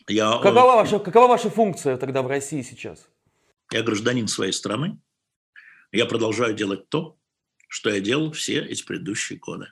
Я... 0.08 0.38
Какова, 0.38 0.76
ваша, 0.76 0.98
какова 1.00 1.28
ваша 1.28 1.50
функция 1.50 1.98
тогда 1.98 2.22
в 2.22 2.28
России 2.28 2.62
сейчас? 2.62 3.10
Я 3.70 3.82
гражданин 3.82 4.26
своей 4.26 4.52
страны. 4.52 4.98
Я 5.90 6.06
продолжаю 6.06 6.54
делать 6.54 6.88
то, 6.88 7.18
что 7.68 7.90
я 7.90 8.00
делал 8.00 8.32
все 8.32 8.64
эти 8.64 8.82
предыдущие 8.82 9.38
годы. 9.38 9.66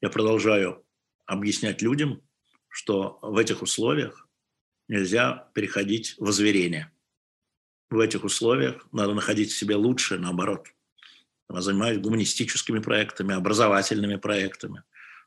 Я 0.00 0.08
продолжаю 0.08 0.84
объяснять 1.24 1.82
людям, 1.82 2.20
что 2.68 3.20
в 3.22 3.38
этих 3.38 3.62
условиях 3.62 4.28
нельзя 4.88 5.52
переходить 5.54 6.16
в 6.18 6.28
озверение. 6.30 6.90
В 7.94 8.00
этих 8.00 8.24
условиях 8.24 8.86
надо 8.92 9.14
находить 9.14 9.52
в 9.52 9.56
себе 9.56 9.76
лучшее, 9.76 10.20
наоборот. 10.20 10.66
Я 11.52 11.60
занимаюсь 11.60 12.00
гуманистическими 12.00 12.80
проектами, 12.80 13.34
образовательными 13.34 14.16
проектами. 14.16 14.82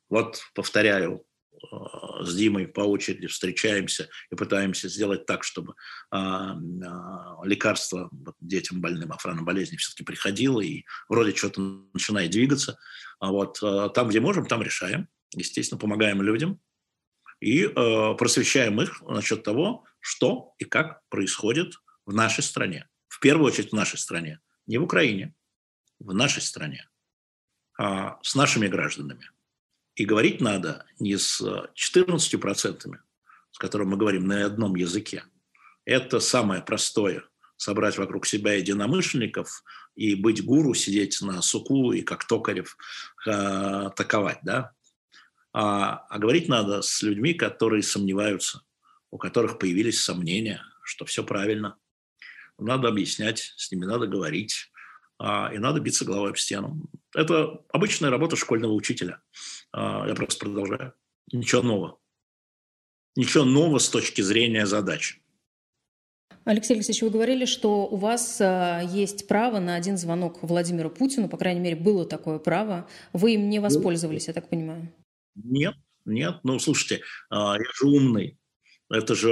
Вот, 0.10 0.42
повторяю, 0.54 1.26
Э, 1.72 2.24
с 2.24 2.36
Димой 2.36 2.68
по 2.68 2.82
очереди 2.82 3.28
встречаемся 3.28 4.10
и 4.32 4.36
пытаемся 4.36 4.90
сделать 4.90 5.26
так, 5.26 5.44
чтобы 5.44 5.76
а, 6.10 6.54
а, 6.54 7.46
лекарство 7.46 8.10
детям 8.40 8.82
больным 8.82 9.12
афраной 9.12 9.44
болезни 9.44 9.78
все-таки 9.78 10.04
приходило 10.04 10.62
и 10.62 10.84
вроде 11.10 11.36
что-то 11.36 11.62
начинает 11.94 12.32
двигаться. 12.32 12.78
А 13.20 13.32
вот 13.32 13.60
э, 13.62 13.90
там, 13.94 14.10
где 14.10 14.20
можем, 14.20 14.46
там 14.46 14.62
решаем. 14.62 15.08
Естественно, 15.34 15.80
помогаем 15.80 16.22
людям 16.22 16.60
и 17.40 17.64
э, 17.64 17.70
просвещаем 18.18 18.82
их 18.82 19.02
насчет 19.04 19.44
того, 19.44 19.86
что 20.00 20.54
и 20.60 20.66
как 20.66 21.02
происходит 21.10 21.74
в 22.08 22.14
нашей 22.14 22.44
стране. 22.44 22.88
В 23.08 23.20
первую 23.20 23.46
очередь 23.48 23.72
в 23.72 23.76
нашей 23.76 24.00
стране, 24.00 24.40
не 24.66 24.80
в 24.80 24.84
Украине, 24.84 25.36
в 26.00 26.14
нашей 26.14 26.42
стране, 26.42 26.90
а, 27.78 28.18
с 28.24 28.34
нашими 28.34 28.68
гражданами. 28.68 29.30
И 29.96 30.06
говорить 30.06 30.42
надо 30.42 30.86
не 31.00 31.18
с 31.18 31.42
14%, 31.76 33.00
с 33.52 33.58
которыми 33.58 33.90
мы 33.90 33.98
говорим 33.98 34.26
на 34.26 34.46
одном 34.46 34.76
языке. 34.76 35.24
Это 35.86 36.20
самое 36.20 36.62
простое– 36.62 37.24
собрать 37.58 37.98
вокруг 37.98 38.26
себя 38.26 38.54
единомышленников 38.54 39.64
и 39.96 40.16
быть 40.16 40.46
гуру, 40.46 40.76
сидеть 40.76 41.22
на 41.22 41.42
суку 41.42 41.92
и 41.92 42.04
как 42.04 42.26
токарев 42.26 42.78
э, 43.26 43.32
атаковать. 43.32 44.40
Да? 44.44 44.74
А, 45.54 46.06
а 46.10 46.20
говорить 46.20 46.48
надо 46.48 46.84
с 46.84 47.02
людьми, 47.02 47.34
которые 47.34 47.82
сомневаются, 47.82 48.62
у 49.10 49.18
которых 49.18 49.58
появились 49.58 50.02
сомнения, 50.02 50.62
что 50.84 51.06
все 51.06 51.24
правильно. 51.24 51.78
Надо 52.58 52.88
объяснять, 52.88 53.54
с 53.58 53.72
ними 53.72 53.86
надо 53.86 54.08
говорить, 54.08 54.72
а, 55.20 55.52
и 55.54 55.58
надо 55.58 55.80
биться 55.80 56.06
головой 56.06 56.32
об 56.32 56.38
стену. 56.38 56.82
Это 57.14 57.62
обычная 57.72 58.10
работа 58.10 58.36
школьного 58.36 58.74
учителя– 58.74 59.22
а, 59.72 60.08
я 60.08 60.16
просто 60.16 60.40
продолжаю. 60.40 60.94
Ничего 61.32 61.62
нового. 61.62 62.00
Ничего 63.16 63.44
нового 63.44 63.80
с 63.80 63.90
точки 63.90 64.22
зрения 64.22 64.66
задачи. 64.66 65.22
Алексей 66.46 66.76
Алексеевич, 66.76 67.02
вы 67.02 67.10
говорили, 67.10 67.46
что 67.46 67.86
у 67.88 67.98
вас 67.98 68.40
а, 68.40 68.82
есть 68.82 69.28
право 69.28 69.60
на 69.60 69.76
один 69.76 69.98
звонок 69.98 70.42
Владимиру 70.42 70.90
Путину, 70.90 71.28
по 71.30 71.38
крайней 71.38 71.60
мере, 71.60 71.76
было 71.76 72.06
такое 72.06 72.40
право. 72.40 72.88
Вы 73.14 73.34
им 73.34 73.50
не 73.50 73.60
воспользовались, 73.60 74.28
я 74.28 74.34
так 74.34 74.50
понимаю? 74.50 74.92
Нет, 75.36 75.76
нет. 76.06 76.40
Ну, 76.44 76.58
слушайте, 76.60 77.04
я 77.30 77.58
же 77.80 77.88
умный. 77.88 78.40
Это 78.90 79.16
же 79.16 79.30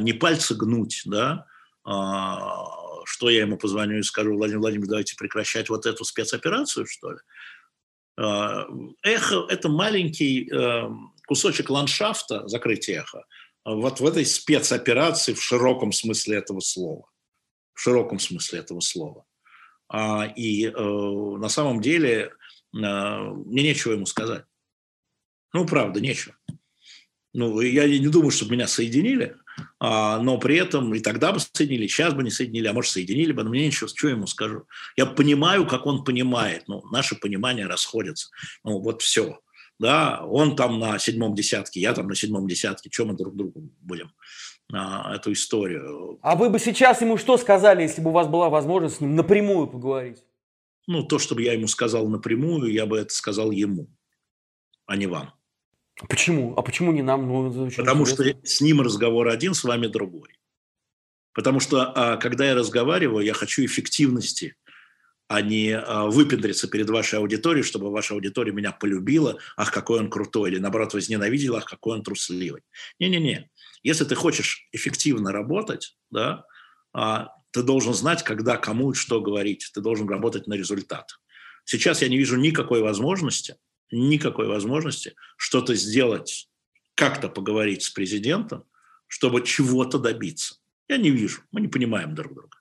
не 0.00 0.12
пальцы 0.12 0.54
гнуть, 0.56 1.02
да? 1.06 1.46
Что 1.86 3.30
я 3.30 3.42
ему 3.42 3.56
позвоню 3.56 3.98
и 3.98 4.02
скажу, 4.02 4.34
Владимир 4.34 4.60
Владимирович, 4.60 4.90
давайте 4.90 5.16
прекращать 5.16 5.68
вот 5.68 5.86
эту 5.86 6.04
спецоперацию, 6.04 6.86
что 6.86 7.12
ли? 7.12 7.18
А, 8.18 8.66
эхо– 9.02 9.46
это 9.48 9.68
маленький 9.68 10.50
эм, 10.50 11.14
кусочек 11.26 11.70
ландшафта, 11.70 12.48
закрытие 12.48 12.98
эхо, 12.98 13.24
вот 13.64 14.00
в 14.00 14.06
этой 14.06 14.24
спецоперации 14.24 15.34
в 15.34 15.42
широком 15.42 15.92
смысле 15.92 16.38
этого 16.38 16.60
слова. 16.60 17.10
В 17.74 17.80
широком 17.80 18.18
смысле 18.18 18.60
этого 18.60 18.80
слова. 18.80 19.24
А, 19.88 20.24
и 20.36 20.66
э, 20.66 20.72
на 20.72 21.48
самом 21.48 21.80
деле 21.80 22.30
э, 22.30 22.30
мне 22.72 23.62
нечего 23.62 23.92
ему 23.92 24.06
сказать. 24.06 24.44
Ну, 25.52 25.66
правда, 25.66 26.00
нечего. 26.00 26.36
Ну, 27.34 27.60
я 27.60 27.86
не 27.86 28.08
думаю, 28.08 28.30
чтобы 28.30 28.52
меня 28.52 28.66
соединили, 28.66 29.36
а, 29.36 29.45
но 29.80 30.38
при 30.38 30.56
этом 30.56 30.94
и 30.94 31.00
тогда 31.00 31.32
бы 31.32 31.40
соединили, 31.40 31.86
сейчас 31.86 32.14
бы 32.14 32.22
не 32.22 32.30
соединили, 32.30 32.68
а 32.68 32.72
может 32.72 32.90
соединили 32.92 33.32
бы, 33.32 33.42
но 33.42 33.50
мне 33.50 33.66
ничего, 33.66 33.88
что 33.88 34.08
ему 34.08 34.26
скажу. 34.26 34.64
Я 34.96 35.06
понимаю, 35.06 35.66
как 35.66 35.86
он 35.86 36.04
понимает, 36.04 36.64
ну, 36.66 36.82
наши 36.90 37.14
понимания 37.14 37.66
расходятся. 37.66 38.28
Ну, 38.64 38.80
вот 38.80 39.02
все. 39.02 39.40
Да, 39.78 40.24
он 40.24 40.56
там 40.56 40.78
на 40.78 40.98
седьмом 40.98 41.34
десятке, 41.34 41.80
я 41.80 41.92
там 41.92 42.08
на 42.08 42.14
седьмом 42.14 42.48
десятке, 42.48 42.88
чем 42.88 43.08
мы 43.08 43.14
друг 43.14 43.36
другу 43.36 43.70
будем 43.82 44.12
а, 44.72 45.14
эту 45.14 45.32
историю. 45.32 46.18
А 46.22 46.34
вы 46.34 46.48
бы 46.48 46.58
сейчас 46.58 47.02
ему 47.02 47.18
что 47.18 47.36
сказали, 47.36 47.82
если 47.82 48.00
бы 48.00 48.10
у 48.10 48.12
вас 48.14 48.26
была 48.26 48.48
возможность 48.48 48.96
с 48.96 49.00
ним 49.00 49.14
напрямую 49.14 49.66
поговорить? 49.66 50.24
Ну, 50.86 51.02
то, 51.02 51.18
чтобы 51.18 51.42
я 51.42 51.52
ему 51.52 51.66
сказал 51.66 52.08
напрямую, 52.08 52.72
я 52.72 52.86
бы 52.86 52.98
это 52.98 53.12
сказал 53.12 53.50
ему, 53.50 53.88
а 54.86 54.96
не 54.96 55.06
вам. 55.06 55.35
Почему? 56.08 56.54
А 56.56 56.62
почему 56.62 56.92
не 56.92 57.02
нам? 57.02 57.26
Ну, 57.26 57.70
Потому 57.76 58.02
интересно. 58.02 58.40
что 58.40 58.46
с 58.46 58.60
ним 58.60 58.82
разговор 58.82 59.28
один, 59.28 59.54
с 59.54 59.64
вами 59.64 59.86
другой. 59.86 60.38
Потому 61.32 61.60
что, 61.60 61.92
а, 61.94 62.16
когда 62.18 62.46
я 62.46 62.54
разговариваю, 62.54 63.24
я 63.24 63.32
хочу 63.32 63.64
эффективности, 63.64 64.56
а 65.28 65.40
не 65.40 65.72
а, 65.72 66.06
выпендриться 66.06 66.68
перед 66.68 66.88
вашей 66.90 67.18
аудиторией, 67.18 67.64
чтобы 67.64 67.90
ваша 67.90 68.14
аудитория 68.14 68.52
меня 68.52 68.72
полюбила, 68.72 69.38
ах, 69.56 69.72
какой 69.72 70.00
он 70.00 70.10
крутой, 70.10 70.50
или 70.50 70.58
наоборот 70.58 70.92
возненавидела, 70.92 71.58
ах, 71.58 71.64
какой 71.64 71.96
он 71.96 72.02
трусливый. 72.02 72.62
Не-не-не. 72.98 73.50
Если 73.82 74.04
ты 74.04 74.14
хочешь 74.14 74.68
эффективно 74.72 75.32
работать, 75.32 75.96
да, 76.10 76.44
а, 76.92 77.30
ты 77.52 77.62
должен 77.62 77.94
знать, 77.94 78.22
когда, 78.22 78.58
кому 78.58 78.92
и 78.92 78.94
что 78.94 79.22
говорить. 79.22 79.70
Ты 79.72 79.80
должен 79.80 80.08
работать 80.08 80.46
на 80.46 80.54
результат. 80.54 81.18
Сейчас 81.64 82.02
я 82.02 82.08
не 82.08 82.18
вижу 82.18 82.36
никакой 82.36 82.82
возможности– 82.82 83.56
никакой 83.90 84.46
возможности 84.46 85.14
что-то 85.36 85.74
сделать, 85.74 86.48
как-то 86.94 87.28
поговорить 87.28 87.82
с 87.82 87.90
президентом, 87.90 88.64
чтобы 89.06 89.42
чего-то 89.42 89.98
добиться. 89.98 90.56
Я 90.88 90.96
не 90.96 91.10
вижу, 91.10 91.42
мы 91.52 91.60
не 91.60 91.68
понимаем 91.68 92.14
друг 92.14 92.34
друга. 92.34 92.58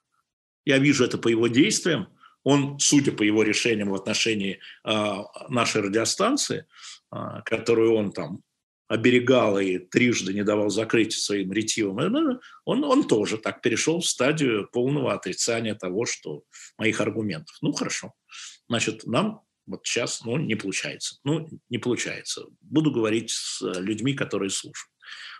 Я 0.65 0.79
вижу 0.79 1.05
это 1.05 1.17
по 1.17 1.27
его 1.27 1.47
действиям. 1.47 2.07
Он, 2.43 2.79
судя 2.79 3.11
по 3.11 3.23
его 3.23 3.43
решениям 3.43 3.89
в 3.89 3.95
отношении 3.95 4.59
э, 4.83 5.15
нашей 5.49 5.81
радиостанции, 5.81 6.65
э, 7.11 7.17
которую 7.45 7.93
он 7.93 8.11
там 8.11 8.41
оберегал 8.87 9.59
и 9.59 9.79
трижды 9.79 10.33
не 10.33 10.43
давал 10.43 10.69
закрыть 10.69 11.13
своим 11.13 11.51
ретивом, 11.51 11.99
э, 11.99 12.39
он, 12.65 12.83
он 12.83 13.07
тоже 13.07 13.37
так 13.37 13.61
перешел 13.61 13.99
в 13.99 14.05
стадию 14.05 14.69
полного 14.71 15.13
отрицания 15.13 15.73
того, 15.73 16.05
что 16.05 16.43
моих 16.77 17.01
аргументов. 17.01 17.55
Ну, 17.61 17.73
хорошо. 17.73 18.13
Значит, 18.67 19.05
нам 19.05 19.41
вот 19.67 19.85
сейчас, 19.85 20.23
ну, 20.23 20.37
не 20.37 20.55
получается. 20.55 21.17
Ну, 21.23 21.47
не 21.69 21.77
получается. 21.77 22.45
Буду 22.61 22.91
говорить 22.91 23.31
с 23.31 23.61
людьми, 23.79 24.13
которые 24.13 24.49
слушают. 24.49 24.91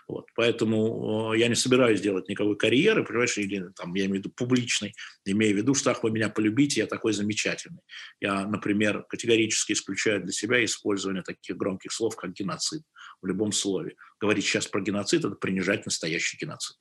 Вот, 0.08 0.26
поэтому 0.36 1.32
я 1.34 1.48
не 1.48 1.56
собираюсь 1.56 2.00
делать 2.00 2.28
никакой 2.28 2.56
карьеры, 2.56 3.04
понимаешь, 3.04 3.36
или 3.38 3.70
там, 3.74 3.92
я 3.94 4.04
имею 4.04 4.16
в 4.16 4.18
виду 4.18 4.30
публичной, 4.30 4.94
имея 5.24 5.52
в 5.52 5.56
виду, 5.56 5.74
что 5.74 5.90
ах, 5.90 6.04
вы 6.04 6.12
меня 6.12 6.28
полюбите, 6.28 6.80
я 6.80 6.86
такой 6.86 7.12
замечательный. 7.12 7.80
Я, 8.20 8.46
например, 8.46 9.02
категорически 9.08 9.72
исключаю 9.72 10.22
для 10.22 10.30
себя 10.30 10.64
использование 10.64 11.24
таких 11.24 11.56
громких 11.56 11.90
слов, 11.92 12.14
как 12.14 12.34
геноцид 12.34 12.82
в 13.20 13.26
любом 13.26 13.50
слове. 13.50 13.96
Говорить 14.20 14.44
сейчас 14.44 14.68
про 14.68 14.80
геноцид– 14.80 15.24
это 15.24 15.34
принижать 15.34 15.86
настоящий 15.86 16.36
геноцид. 16.36 16.76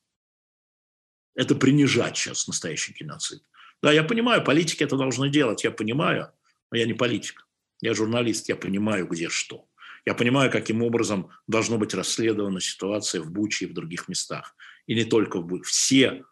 Это 1.34 1.56
принижать 1.56 2.16
сейчас 2.16 2.48
настоящий 2.48 2.94
геноцид. 2.94 3.42
Да, 3.82 3.92
я 3.92 4.04
понимаю, 4.04 4.44
политики 4.44 4.84
это 4.84 4.98
должны 4.98 5.30
делать, 5.30 5.64
я 5.64 5.72
понимаю– 5.72 6.32
я 6.72 6.86
не 6.86 6.94
политик, 6.94 7.48
я 7.82 7.94
журналист, 7.94 8.50
я 8.50 8.56
понимаю, 8.56 9.08
где 9.08 9.30
что. 9.30 9.68
Я 10.06 10.14
понимаю, 10.14 10.52
каким 10.52 10.84
образом 10.84 11.30
должно 11.48 11.78
быть 11.78 11.94
расследована 11.94 12.62
ситуация 12.62 13.22
в 13.22 13.32
Буче 13.32 13.66
и 13.66 13.68
в 13.68 13.74
других 13.74 14.08
местах. 14.08 14.56
И 14.86 14.94
не 14.94 15.04
только 15.04 15.40
в 15.40 15.46
Буче. 15.46 15.64
Все, 15.64 16.24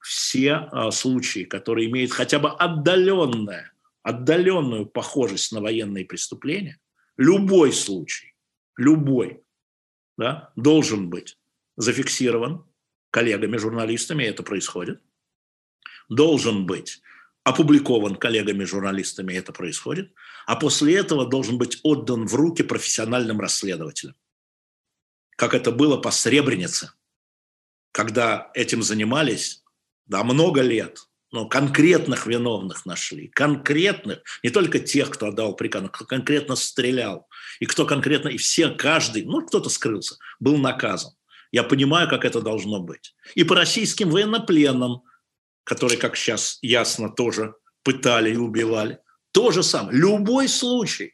все 0.00 0.54
а, 0.54 0.90
случаи, 0.90 1.44
которые 1.44 1.88
имеют 1.88 2.12
хотя 2.12 2.38
бы 2.38 2.50
отдаленное, 2.50 3.72
отдаленную 4.02 4.86
похожесть 4.86 5.52
на 5.52 5.60
военные 5.60 6.04
преступления, 6.04 6.78
любой 7.16 7.72
случай, 7.72 8.34
любой, 8.76 9.42
да, 10.18 10.52
должен 10.56 11.08
быть 11.08 11.38
зафиксирован 11.76 12.64
коллегами, 13.10 13.56
журналистами, 13.56 14.24
и 14.24 14.26
это 14.26 14.42
происходит, 14.42 15.00
должен 16.08 16.66
быть 16.66 17.00
опубликован 17.48 18.16
коллегами, 18.16 18.64
журналистами, 18.64 19.32
и 19.32 19.36
это 19.36 19.52
происходит, 19.52 20.12
а 20.46 20.56
после 20.56 20.96
этого 20.96 21.26
должен 21.26 21.58
быть 21.58 21.78
отдан 21.82 22.26
в 22.26 22.34
руки 22.34 22.62
профессиональным 22.62 23.40
расследователям. 23.40 24.14
Как 25.36 25.54
это 25.54 25.70
было 25.70 25.96
по 25.96 26.10
Сребренице, 26.10 26.92
когда 27.92 28.50
этим 28.54 28.82
занимались 28.82 29.62
да, 30.06 30.24
много 30.24 30.62
лет, 30.62 31.08
но 31.30 31.46
конкретных 31.46 32.26
виновных 32.26 32.86
нашли, 32.86 33.28
конкретных, 33.28 34.22
не 34.42 34.50
только 34.50 34.78
тех, 34.78 35.10
кто 35.10 35.28
отдал 35.28 35.54
приказ, 35.54 35.82
но 35.82 35.88
кто 35.88 36.04
конкретно 36.04 36.56
стрелял, 36.56 37.28
и 37.60 37.66
кто 37.66 37.84
конкретно, 37.84 38.28
и 38.28 38.38
все, 38.38 38.70
каждый, 38.70 39.24
ну, 39.24 39.44
кто-то 39.44 39.68
скрылся, 39.68 40.16
был 40.40 40.56
наказан. 40.56 41.12
Я 41.52 41.64
понимаю, 41.64 42.08
как 42.08 42.24
это 42.24 42.40
должно 42.40 42.80
быть. 42.80 43.14
И 43.34 43.44
по 43.44 43.54
российским 43.54 44.10
военнопленным, 44.10 45.02
которые, 45.68 45.98
как 45.98 46.16
сейчас 46.16 46.58
ясно, 46.62 47.10
тоже 47.10 47.54
пытали 47.82 48.32
и 48.32 48.36
убивали. 48.36 49.00
То 49.32 49.50
же 49.50 49.62
самое. 49.62 49.98
Любой 49.98 50.48
случай, 50.48 51.12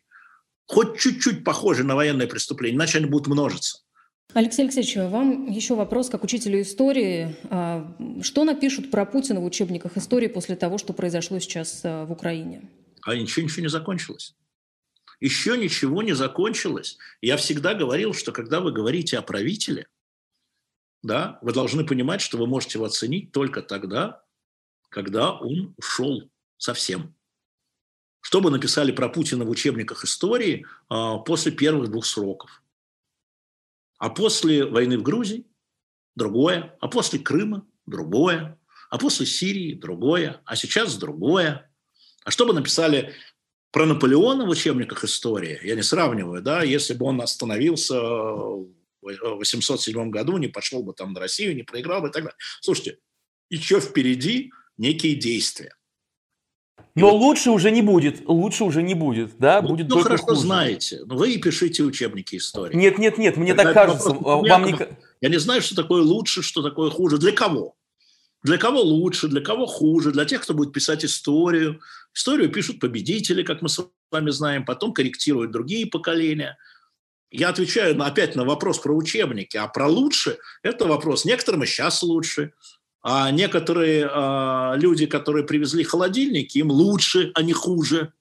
хоть 0.66 0.96
чуть-чуть 0.96 1.42
похожий 1.42 1.84
на 1.84 1.96
военное 1.96 2.28
преступление, 2.28 2.76
иначе 2.76 2.98
они 2.98 3.08
будут 3.08 3.26
множиться. 3.26 3.80
Алексей 4.32 4.62
Алексеевич, 4.62 4.96
вам 4.96 5.50
еще 5.50 5.74
вопрос 5.74 6.08
как 6.08 6.22
учителю 6.22 6.62
истории. 6.62 7.36
А, 7.50 7.96
что 8.22 8.44
напишут 8.44 8.92
про 8.92 9.04
Путина 9.04 9.40
в 9.40 9.44
учебниках 9.44 9.96
истории 9.96 10.28
после 10.28 10.54
того, 10.54 10.78
что 10.78 10.92
произошло 10.92 11.40
сейчас 11.40 11.80
а, 11.82 12.04
в 12.04 12.12
Украине? 12.12 12.70
А 13.02 13.16
ничего, 13.16 13.44
ничего 13.44 13.62
не 13.62 13.68
закончилось. 13.68 14.36
Еще 15.18 15.58
ничего 15.58 16.02
не 16.02 16.12
закончилось. 16.12 16.96
Я 17.20 17.36
всегда 17.38 17.74
говорил, 17.74 18.14
что 18.14 18.30
когда 18.30 18.60
вы 18.60 18.70
говорите 18.70 19.18
о 19.18 19.22
правителе, 19.22 19.88
да, 21.02 21.40
вы 21.42 21.52
должны 21.52 21.84
понимать, 21.84 22.20
что 22.20 22.38
вы 22.38 22.46
можете 22.46 22.78
его 22.78 22.86
оценить 22.86 23.32
только 23.32 23.60
тогда, 23.60 24.24
когда 24.94 25.32
он 25.32 25.74
ушел 25.76 26.30
совсем. 26.56 27.16
Что 28.20 28.40
бы 28.40 28.50
написали 28.50 28.92
про 28.92 29.08
Путина 29.08 29.44
в 29.44 29.50
учебниках 29.50 30.04
истории 30.04 30.66
а, 30.88 31.18
после 31.18 31.50
первых 31.50 31.90
двух 31.90 32.06
сроков? 32.06 32.62
А 33.98 34.08
после 34.08 34.64
войны 34.64 34.96
в 34.96 35.02
Грузии– 35.02 35.46
другое, 36.16 36.76
а 36.80 36.86
после 36.86 37.18
Крыма– 37.18 37.66
другое, 37.86 38.56
а 38.88 38.98
после 38.98 39.26
Сирии– 39.26 39.74
другое, 39.74 40.40
а 40.44 40.54
сейчас– 40.54 40.96
другое. 40.96 41.68
А 42.24 42.30
что 42.30 42.46
бы 42.46 42.54
написали 42.54 43.14
про 43.72 43.86
Наполеона 43.86 44.46
в 44.46 44.50
учебниках 44.50 45.02
истории, 45.02 45.58
я 45.64 45.74
не 45.74 45.82
сравниваю, 45.82 46.40
да, 46.40 46.62
если 46.62 46.94
бы 46.94 47.06
он 47.06 47.20
остановился 47.20 48.00
в 48.00 48.68
807 49.02 50.10
году, 50.10 50.36
не 50.36 50.48
пошел 50.48 50.84
бы 50.84 50.94
там 50.94 51.14
на 51.14 51.20
Россию, 51.20 51.56
не 51.56 51.64
проиграл 51.64 52.00
бы 52.00 52.08
и 52.08 52.12
так 52.12 52.22
далее. 52.22 52.38
Слушайте, 52.60 52.98
еще 53.50 53.80
впереди 53.80 54.52
некие 54.76 55.14
действия. 55.14 55.74
Но 56.96 57.10
вот, 57.10 57.18
лучше 57.18 57.50
уже 57.50 57.70
не 57.70 57.82
будет, 57.82 58.22
лучше 58.28 58.64
уже 58.64 58.82
не 58.82 58.94
будет, 58.94 59.36
да, 59.38 59.60
ну, 59.60 59.68
будет 59.70 59.88
ну, 59.88 60.00
хорошо 60.00 60.24
хуже. 60.24 60.40
знаете, 60.40 61.00
вы 61.06 61.32
и 61.32 61.38
пишите 61.38 61.82
учебники 61.82 62.36
истории. 62.36 62.76
Нет, 62.76 62.98
нет, 62.98 63.18
нет, 63.18 63.36
мне 63.36 63.50
Это 63.50 63.64
так 63.64 63.74
кажется, 63.74 64.10
вопрос, 64.10 64.48
вам 64.48 64.64
не... 64.64 64.76
Я 65.20 65.28
не 65.28 65.38
знаю, 65.38 65.60
что 65.60 65.74
такое 65.74 66.02
лучше, 66.02 66.42
что 66.42 66.62
такое 66.62 66.90
хуже, 66.90 67.18
для 67.18 67.32
кого? 67.32 67.74
Для 68.44 68.58
кого 68.58 68.80
лучше, 68.80 69.26
для 69.26 69.40
кого 69.40 69.66
хуже, 69.66 70.12
для 70.12 70.24
тех, 70.24 70.42
кто 70.42 70.54
будет 70.54 70.72
писать 70.72 71.04
историю. 71.04 71.80
Историю 72.14 72.52
пишут 72.52 72.78
победители, 72.78 73.42
как 73.42 73.62
мы 73.62 73.68
с 73.68 73.84
вами 74.12 74.30
знаем, 74.30 74.64
потом 74.64 74.92
корректируют 74.92 75.50
другие 75.50 75.86
поколения. 75.86 76.58
Я 77.30 77.48
отвечаю 77.48 77.96
на, 77.96 78.06
опять 78.06 78.36
на 78.36 78.44
вопрос 78.44 78.78
про 78.78 78.94
учебники, 78.94 79.56
а 79.56 79.66
про 79.66 79.88
лучше– 79.88 80.38
это 80.62 80.84
вопрос. 80.84 81.24
Некоторым 81.24 81.64
и 81.64 81.66
сейчас 81.66 82.02
лучше, 82.02 82.52
а 83.06 83.30
некоторые 83.30 84.08
а, 84.10 84.76
люди, 84.76 85.04
которые 85.04 85.44
привезли 85.44 85.84
холодильники, 85.84 86.56
им 86.56 86.70
лучше, 86.70 87.32
а 87.34 87.42
не 87.42 87.52
хуже. 87.52 88.14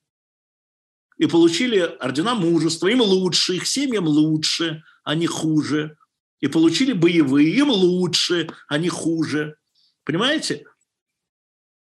И 1.18 1.26
получили 1.26 1.80
ордена 1.80 2.36
мужества, 2.36 2.90
им 2.90 3.00
лучше, 3.00 3.56
их 3.56 3.66
семьям 3.66 4.06
лучше, 4.06 4.84
а 5.06 5.16
не 5.16 5.26
хуже. 5.26 5.98
И 6.42 6.48
получили 6.48 6.92
боевые, 6.92 7.50
им 7.56 7.70
лучше, 7.70 8.50
а 8.68 8.78
не 8.78 8.90
хуже. 8.90 9.56
Понимаете? 10.04 10.66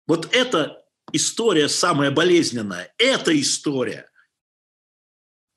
Вот 0.05 0.31
эта 0.31 0.85
история 1.11 1.69
самая 1.69 2.11
болезненная. 2.11 2.93
Это 2.99 3.39
история. 3.39 4.11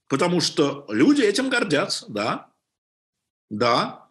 Потому 0.09 0.41
что 0.41 0.87
люди 0.89 1.21
этим 1.21 1.51
гордятся, 1.51 2.07
да. 2.09 2.51
Да, 3.51 4.04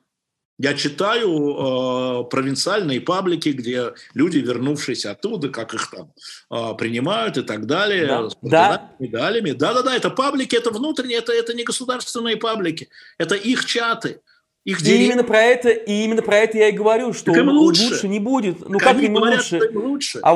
я 0.59 0.73
читаю 0.75 1.29
э, 1.29 2.23
провинциальные 2.29 3.01
паблики, 3.01 3.49
где 3.49 3.93
люди, 4.13 4.37
вернувшиеся 4.37 5.11
оттуда, 5.11 5.49
как 5.49 5.73
их 5.73 5.89
там 5.89 6.13
э, 6.51 6.75
принимают 6.77 7.37
и 7.37 7.41
так 7.41 7.65
далее, 7.65 8.07
да. 8.07 8.29
с 8.29 8.37
да. 8.41 8.91
медалями. 8.99 9.51
Да-да-да, 9.51 9.95
это 9.95 10.09
паблики, 10.09 10.55
это 10.55 10.69
внутренние, 10.69 11.17
это, 11.17 11.33
это 11.33 11.53
не 11.53 11.63
государственные 11.63 12.37
паблики, 12.37 12.89
это 13.17 13.35
их 13.35 13.65
чаты. 13.65 14.21
Их 14.63 14.81
и 14.81 15.05
именно 15.05 15.25
про 15.25 15.41
это, 15.41 15.69
и 15.69 16.03
именно 16.05 16.21
про 16.21 16.37
это 16.37 16.57
я 16.57 16.69
и 16.69 16.71
говорю, 16.71 17.11
что 17.11 17.35
им 17.35 17.49
лучше. 17.49 17.89
лучше 17.89 18.07
не 18.07 18.19
будет. 18.19 18.69
Ну 18.69 18.79
как 18.79 18.97
им 18.97 19.15
говорят, 19.15 19.39
лучше? 19.39 19.57
Им 19.57 19.77
лучше? 19.83 20.19
А 20.23 20.33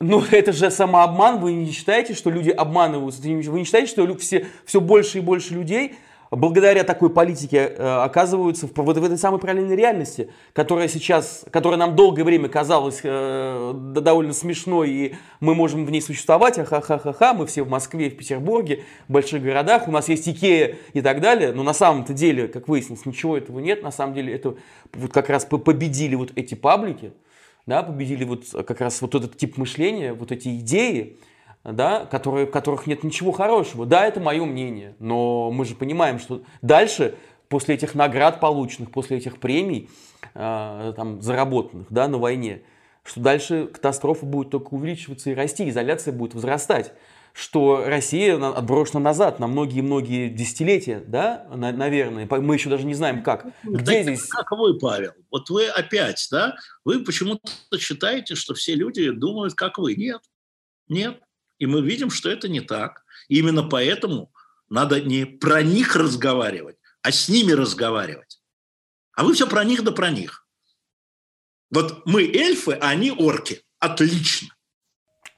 ну, 0.00 0.22
это 0.30 0.52
же 0.52 0.70
самообман. 0.70 1.38
Вы 1.38 1.52
не 1.52 1.72
считаете, 1.72 2.14
что 2.14 2.28
люди 2.30 2.50
обманываются? 2.50 3.22
Вы 3.22 3.30
не 3.30 3.64
считаете, 3.64 3.90
что 3.90 4.16
все, 4.16 4.46
все 4.66 4.80
больше 4.80 5.18
и 5.18 5.20
больше 5.22 5.54
людей 5.54 5.94
благодаря 6.36 6.82
такой 6.82 7.10
политике 7.10 7.74
э, 7.76 8.02
оказываются 8.02 8.66
в, 8.66 8.72
вот 8.74 8.96
в 8.96 9.04
этой 9.04 9.18
самой 9.18 9.38
параллельной 9.38 9.76
реальности, 9.76 10.30
которая 10.54 10.88
сейчас, 10.88 11.44
которая 11.50 11.78
нам 11.78 11.94
долгое 11.94 12.24
время 12.24 12.48
казалась 12.48 13.00
э, 13.02 13.72
довольно 13.74 14.32
смешной, 14.32 14.90
и 14.90 15.14
мы 15.40 15.54
можем 15.54 15.84
в 15.84 15.90
ней 15.90 16.00
существовать, 16.00 16.56
ха-ха-ха-ха, 16.56 17.34
мы 17.34 17.46
все 17.46 17.62
в 17.62 17.68
Москве, 17.68 18.08
в 18.08 18.16
Петербурге, 18.16 18.84
в 19.08 19.12
больших 19.12 19.42
городах, 19.42 19.88
у 19.88 19.90
нас 19.90 20.08
есть 20.08 20.26
Икея 20.26 20.76
и 20.94 21.02
так 21.02 21.20
далее, 21.20 21.52
но 21.52 21.62
на 21.62 21.74
самом-то 21.74 22.14
деле, 22.14 22.48
как 22.48 22.66
выяснилось, 22.66 23.04
ничего 23.04 23.36
этого 23.36 23.58
нет, 23.58 23.82
на 23.82 23.90
самом 23.90 24.14
деле 24.14 24.34
это 24.34 24.56
вот 24.94 25.12
как 25.12 25.28
раз 25.28 25.44
победили 25.44 26.14
вот 26.14 26.32
эти 26.34 26.54
паблики, 26.54 27.12
да, 27.66 27.82
победили 27.82 28.24
вот 28.24 28.44
как 28.66 28.80
раз 28.80 29.02
вот 29.02 29.14
этот 29.14 29.36
тип 29.36 29.58
мышления, 29.58 30.14
вот 30.14 30.32
эти 30.32 30.56
идеи, 30.56 31.18
да, 31.64 32.06
которые, 32.06 32.46
в 32.46 32.50
которых 32.50 32.86
нет 32.86 33.04
ничего 33.04 33.32
хорошего. 33.32 33.86
Да, 33.86 34.06
это 34.06 34.20
мое 34.20 34.44
мнение, 34.44 34.94
но 34.98 35.50
мы 35.50 35.64
же 35.64 35.74
понимаем, 35.74 36.18
что 36.18 36.42
дальше, 36.60 37.14
после 37.48 37.74
этих 37.74 37.94
наград 37.94 38.40
полученных, 38.40 38.90
после 38.90 39.18
этих 39.18 39.38
премий, 39.38 39.88
э, 40.34 40.92
там, 40.96 41.20
заработанных 41.22 41.86
да, 41.90 42.08
на 42.08 42.18
войне, 42.18 42.62
что 43.04 43.20
дальше 43.20 43.66
катастрофа 43.66 44.26
будет 44.26 44.50
только 44.50 44.74
увеличиваться 44.74 45.30
и 45.30 45.34
расти, 45.34 45.68
изоляция 45.68 46.12
будет 46.12 46.34
возрастать 46.34 46.92
что 47.34 47.84
Россия 47.86 48.36
отброшена 48.36 49.00
назад 49.00 49.40
на 49.40 49.46
многие-многие 49.46 50.28
десятилетия, 50.28 51.02
да, 51.06 51.46
на, 51.54 51.72
наверное. 51.72 52.28
Мы 52.30 52.54
еще 52.54 52.68
даже 52.68 52.84
не 52.84 52.94
знаем, 52.94 53.22
как. 53.22 53.46
Где 53.64 53.94
так, 53.94 54.02
здесь? 54.02 54.26
Как 54.26 54.50
вы, 54.52 54.78
Павел? 54.78 55.12
Вот 55.30 55.48
вы 55.48 55.66
опять, 55.68 56.28
да, 56.30 56.56
вы 56.84 57.02
почему-то 57.04 57.78
считаете, 57.78 58.34
что 58.34 58.54
все 58.54 58.74
люди 58.74 59.10
думают, 59.10 59.54
как 59.54 59.78
вы. 59.78 59.94
Нет, 59.94 60.20
нет. 60.88 61.20
И 61.62 61.66
мы 61.66 61.80
видим, 61.80 62.10
что 62.10 62.28
это 62.28 62.48
не 62.48 62.60
так. 62.60 63.04
И 63.28 63.38
именно 63.38 63.62
поэтому 63.62 64.32
надо 64.68 65.00
не 65.00 65.24
про 65.24 65.62
них 65.62 65.94
разговаривать, 65.94 66.76
а 67.02 67.12
с 67.12 67.28
ними 67.28 67.52
разговаривать. 67.52 68.42
А 69.12 69.22
вы 69.22 69.34
все 69.34 69.46
про 69.46 69.62
них 69.62 69.84
да 69.84 69.92
про 69.92 70.10
них. 70.10 70.44
Вот 71.70 72.04
мы 72.04 72.24
эльфы, 72.24 72.72
а 72.72 72.88
они 72.88 73.12
орки. 73.12 73.62
Отлично. 73.78 74.48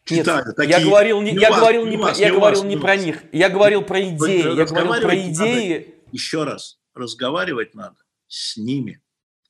Нет, 0.08 0.24
такие, 0.56 0.78
я 0.78 0.80
говорил 0.82 1.20
не, 1.20 1.34
я 1.34 1.50
вас, 1.50 1.60
говорил 1.60 1.86
не, 1.86 1.98
вас, 1.98 2.16
про, 2.16 2.26
я 2.26 2.32
говорил 2.32 2.62
вас, 2.62 2.68
не 2.70 2.76
про 2.78 2.96
них, 2.96 3.22
я 3.32 3.50
говорил 3.50 3.82
про 3.82 4.00
идеи, 4.00 4.56
я 4.56 4.64
говорил 4.64 5.02
про 5.02 5.16
идеи. 5.28 5.78
Надо, 5.78 6.08
еще 6.10 6.44
раз, 6.44 6.78
разговаривать 6.94 7.74
надо 7.74 7.96
с 8.28 8.56
ними. 8.56 9.02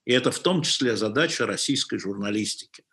И 0.07 0.13
это 0.13 0.33
в 0.33 0.41
том 0.41 0.63
числе 0.63 0.97
задача 0.97 1.47
российской 1.47 1.99
журналистики, 1.99 2.85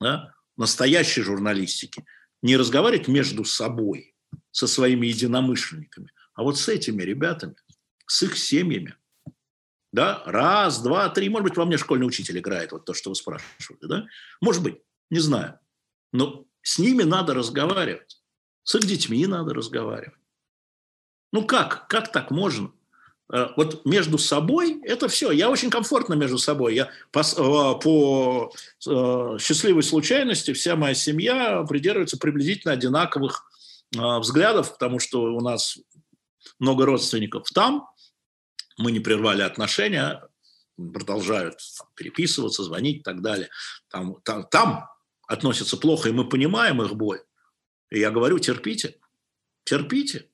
да? 0.00 0.34
настоящей 0.56 1.22
журналистики 1.22 2.04
не 2.44 2.58
разговаривать 2.58 3.08
между 3.08 3.44
собой, 3.44 4.14
со 4.50 4.66
своими 4.66 5.06
единомышленниками, 5.06 6.12
а 6.34 6.42
вот 6.42 6.58
с 6.58 6.68
этими 6.68 7.02
ребятами, 7.02 7.56
с 8.06 8.22
их 8.22 8.36
семьями. 8.36 8.96
Да, 9.92 10.22
раз, 10.26 10.82
два, 10.82 11.08
три, 11.08 11.30
может 11.30 11.48
быть, 11.48 11.56
во 11.56 11.64
мне 11.64 11.78
школьный 11.78 12.06
учитель 12.06 12.38
играет, 12.38 12.72
вот 12.72 12.84
то, 12.84 12.92
что 12.92 13.08
вы 13.08 13.16
спрашивали, 13.16 13.86
да? 13.86 14.06
Может 14.42 14.62
быть, 14.62 14.76
не 15.08 15.20
знаю. 15.20 15.58
Но 16.12 16.46
с 16.60 16.78
ними 16.78 17.02
надо 17.02 17.32
разговаривать. 17.32 18.22
С 18.62 18.74
их 18.74 18.84
детьми 18.86 19.26
надо 19.26 19.54
разговаривать. 19.54 20.20
Ну 21.32 21.46
как? 21.46 21.88
Как 21.88 22.12
так 22.12 22.30
можно? 22.30 22.72
Э, 23.34 23.48
вот 23.56 23.84
между 23.84 24.16
собой 24.16 24.80
это 24.84 25.08
все. 25.08 25.32
Я 25.32 25.50
очень 25.50 25.68
комфортно 25.68 26.14
между 26.14 26.38
собой. 26.38 26.76
Я 26.76 26.90
по, 27.10 27.20
э, 27.20 27.80
по 27.82 28.52
э, 28.86 29.38
счастливой 29.40 29.82
случайности 29.82 30.52
вся 30.52 30.76
моя 30.76 30.94
семья 30.94 31.64
придерживается 31.68 32.16
приблизительно 32.16 32.72
одинаковых 32.72 33.50
взглядов, 33.92 34.72
потому 34.72 34.98
что 34.98 35.22
у 35.22 35.40
нас 35.40 35.78
много 36.58 36.84
родственников 36.84 37.48
там. 37.50 37.86
Мы 38.76 38.90
не 38.90 38.98
прервали 38.98 39.42
отношения, 39.42 40.20
продолжают 40.76 41.58
там, 41.78 41.88
переписываться, 41.94 42.64
звонить 42.64 42.98
и 42.98 43.02
так 43.02 43.22
далее. 43.22 43.50
Там, 43.88 44.16
там, 44.24 44.48
там 44.48 44.88
относятся 45.28 45.76
плохо, 45.76 46.08
и 46.08 46.12
мы 46.12 46.28
понимаем 46.28 46.82
их 46.82 46.96
боль. 46.96 47.20
И 47.90 48.00
я 48.00 48.10
говорю, 48.10 48.40
терпите, 48.40 48.96
терпите. 49.62 50.28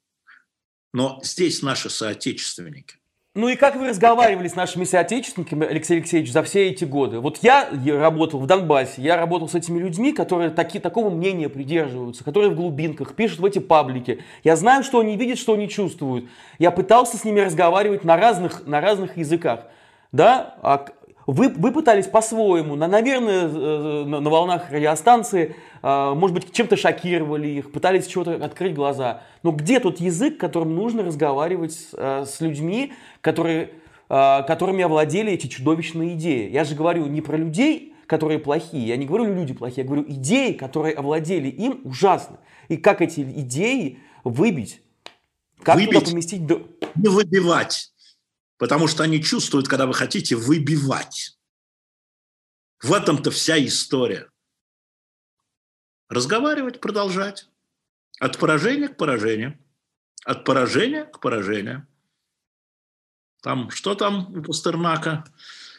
Но 0.92 1.20
здесь 1.22 1.62
наши 1.62 1.88
соотечественники. 1.90 2.96
Ну 3.36 3.46
и 3.46 3.54
как 3.54 3.76
вы 3.76 3.88
разговаривали 3.88 4.48
с 4.48 4.56
нашими 4.56 4.82
соотечественниками, 4.82 5.64
Алексей 5.64 5.98
Алексеевич, 5.98 6.32
за 6.32 6.42
все 6.42 6.68
эти 6.68 6.84
годы? 6.84 7.20
Вот 7.20 7.38
я 7.42 7.70
работал 7.86 8.40
в 8.40 8.46
Донбассе, 8.46 9.02
я 9.02 9.16
работал 9.16 9.48
с 9.48 9.54
этими 9.54 9.78
людьми, 9.78 10.12
которые 10.12 10.50
таки, 10.50 10.80
такого 10.80 11.10
мнения 11.10 11.48
придерживаются, 11.48 12.24
которые 12.24 12.50
в 12.50 12.56
глубинках 12.56 13.14
пишут 13.14 13.38
в 13.38 13.44
эти 13.44 13.60
паблики. 13.60 14.24
Я 14.42 14.56
знаю, 14.56 14.82
что 14.82 14.98
они 14.98 15.16
видят, 15.16 15.38
что 15.38 15.54
они 15.54 15.68
чувствуют. 15.68 16.28
Я 16.58 16.72
пытался 16.72 17.18
с 17.18 17.24
ними 17.24 17.38
разговаривать 17.38 18.02
на 18.02 18.16
разных, 18.16 18.66
на 18.66 18.80
разных 18.80 19.16
языках. 19.16 19.66
Да? 20.10 20.56
А 20.62 20.86
вы, 21.32 21.48
вы 21.48 21.72
пытались 21.72 22.06
по-своему, 22.06 22.76
на, 22.76 22.88
наверное, 22.88 23.46
э, 23.46 24.04
на, 24.04 24.20
на 24.20 24.30
волнах 24.30 24.70
радиостанции, 24.70 25.54
э, 25.82 26.14
может 26.14 26.34
быть, 26.34 26.52
чем-то 26.52 26.76
шокировали 26.76 27.48
их, 27.48 27.72
пытались 27.72 28.06
чего-то 28.06 28.34
открыть 28.34 28.74
глаза. 28.74 29.22
Но 29.42 29.52
где 29.52 29.80
тот 29.80 30.00
язык, 30.00 30.38
которым 30.38 30.74
нужно 30.74 31.02
разговаривать 31.02 31.72
с, 31.72 31.88
э, 31.92 32.24
с 32.26 32.40
людьми, 32.40 32.92
которые, 33.20 33.70
которыми 34.08 34.82
овладели 34.82 35.32
эти 35.32 35.46
чудовищные 35.46 36.14
идеи? 36.14 36.50
Я 36.50 36.64
же 36.64 36.74
говорю 36.74 37.06
не 37.06 37.20
про 37.20 37.36
людей, 37.36 37.94
которые 38.06 38.40
плохие, 38.40 38.88
я 38.88 38.96
не 38.96 39.06
говорю 39.06 39.32
люди 39.32 39.54
плохие, 39.54 39.84
я 39.84 39.86
говорю 39.86 40.04
идеи, 40.08 40.52
которые 40.52 40.94
овладели 40.94 41.48
им, 41.48 41.80
ужасно. 41.84 42.38
И 42.66 42.76
как 42.76 43.02
эти 43.02 43.20
идеи 43.20 44.00
выбить? 44.24 44.82
Как 45.62 45.76
выбить, 45.76 45.90
туда 45.90 46.10
поместить? 46.10 46.40
Не 46.40 47.08
выбивать 47.08 47.92
потому 48.60 48.88
что 48.88 49.02
они 49.02 49.22
чувствуют, 49.22 49.68
когда 49.68 49.86
вы 49.86 49.94
хотите 49.94 50.36
выбивать. 50.36 51.38
В 52.82 52.92
этом-то 52.92 53.30
вся 53.30 53.58
история. 53.64 54.30
Разговаривать, 56.10 56.78
продолжать. 56.78 57.48
От 58.18 58.38
поражения 58.38 58.88
к 58.88 58.98
поражению. 58.98 59.58
От 60.26 60.44
поражения 60.44 61.06
к 61.06 61.20
поражению. 61.20 61.88
Там, 63.42 63.70
что 63.70 63.94
там 63.94 64.36
у 64.36 64.42
Пастернака? 64.42 65.24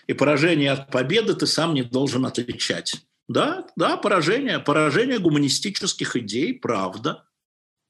И 0.07 0.13
поражение 0.13 0.71
от 0.71 0.89
победы 0.89 1.35
ты 1.35 1.45
сам 1.45 1.75
не 1.75 1.83
должен 1.83 2.25
отличать. 2.25 3.05
Да, 3.27 3.67
да, 3.75 3.95
поражение, 3.95 4.57
поражение 4.57 5.19
гуманистических 5.19 6.15
идей, 6.15 6.57
правда. 6.57 7.27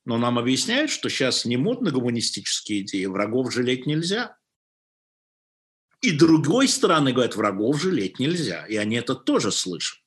Но 0.04 0.18
нам 0.18 0.38
объясняют, 0.38 0.92
что 0.92 1.08
сейчас 1.08 1.46
не 1.46 1.56
модны 1.56 1.92
гуманистические 1.92 2.82
идеи, 2.82 3.06
врагов 3.06 3.54
жалеть 3.54 3.86
нельзя. 3.86 4.38
И 6.02 6.12
другой 6.12 6.68
стороны 6.68 7.14
говорят, 7.14 7.36
врагов 7.36 7.82
жалеть 7.82 8.20
нельзя. 8.20 8.66
И 8.66 8.76
они 8.76 8.96
это 8.96 9.16
тоже 9.16 9.52
слышат. 9.52 10.00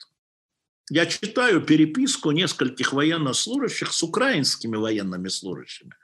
Я 0.91 1.07
читаю 1.07 1.63
переписку 1.63 2.33
нескольких 2.33 2.93
военнослужащих 2.93 3.93
с 3.93 4.03
украинскими 4.03 4.77
военными 4.77 5.29
служащими, 5.29 5.95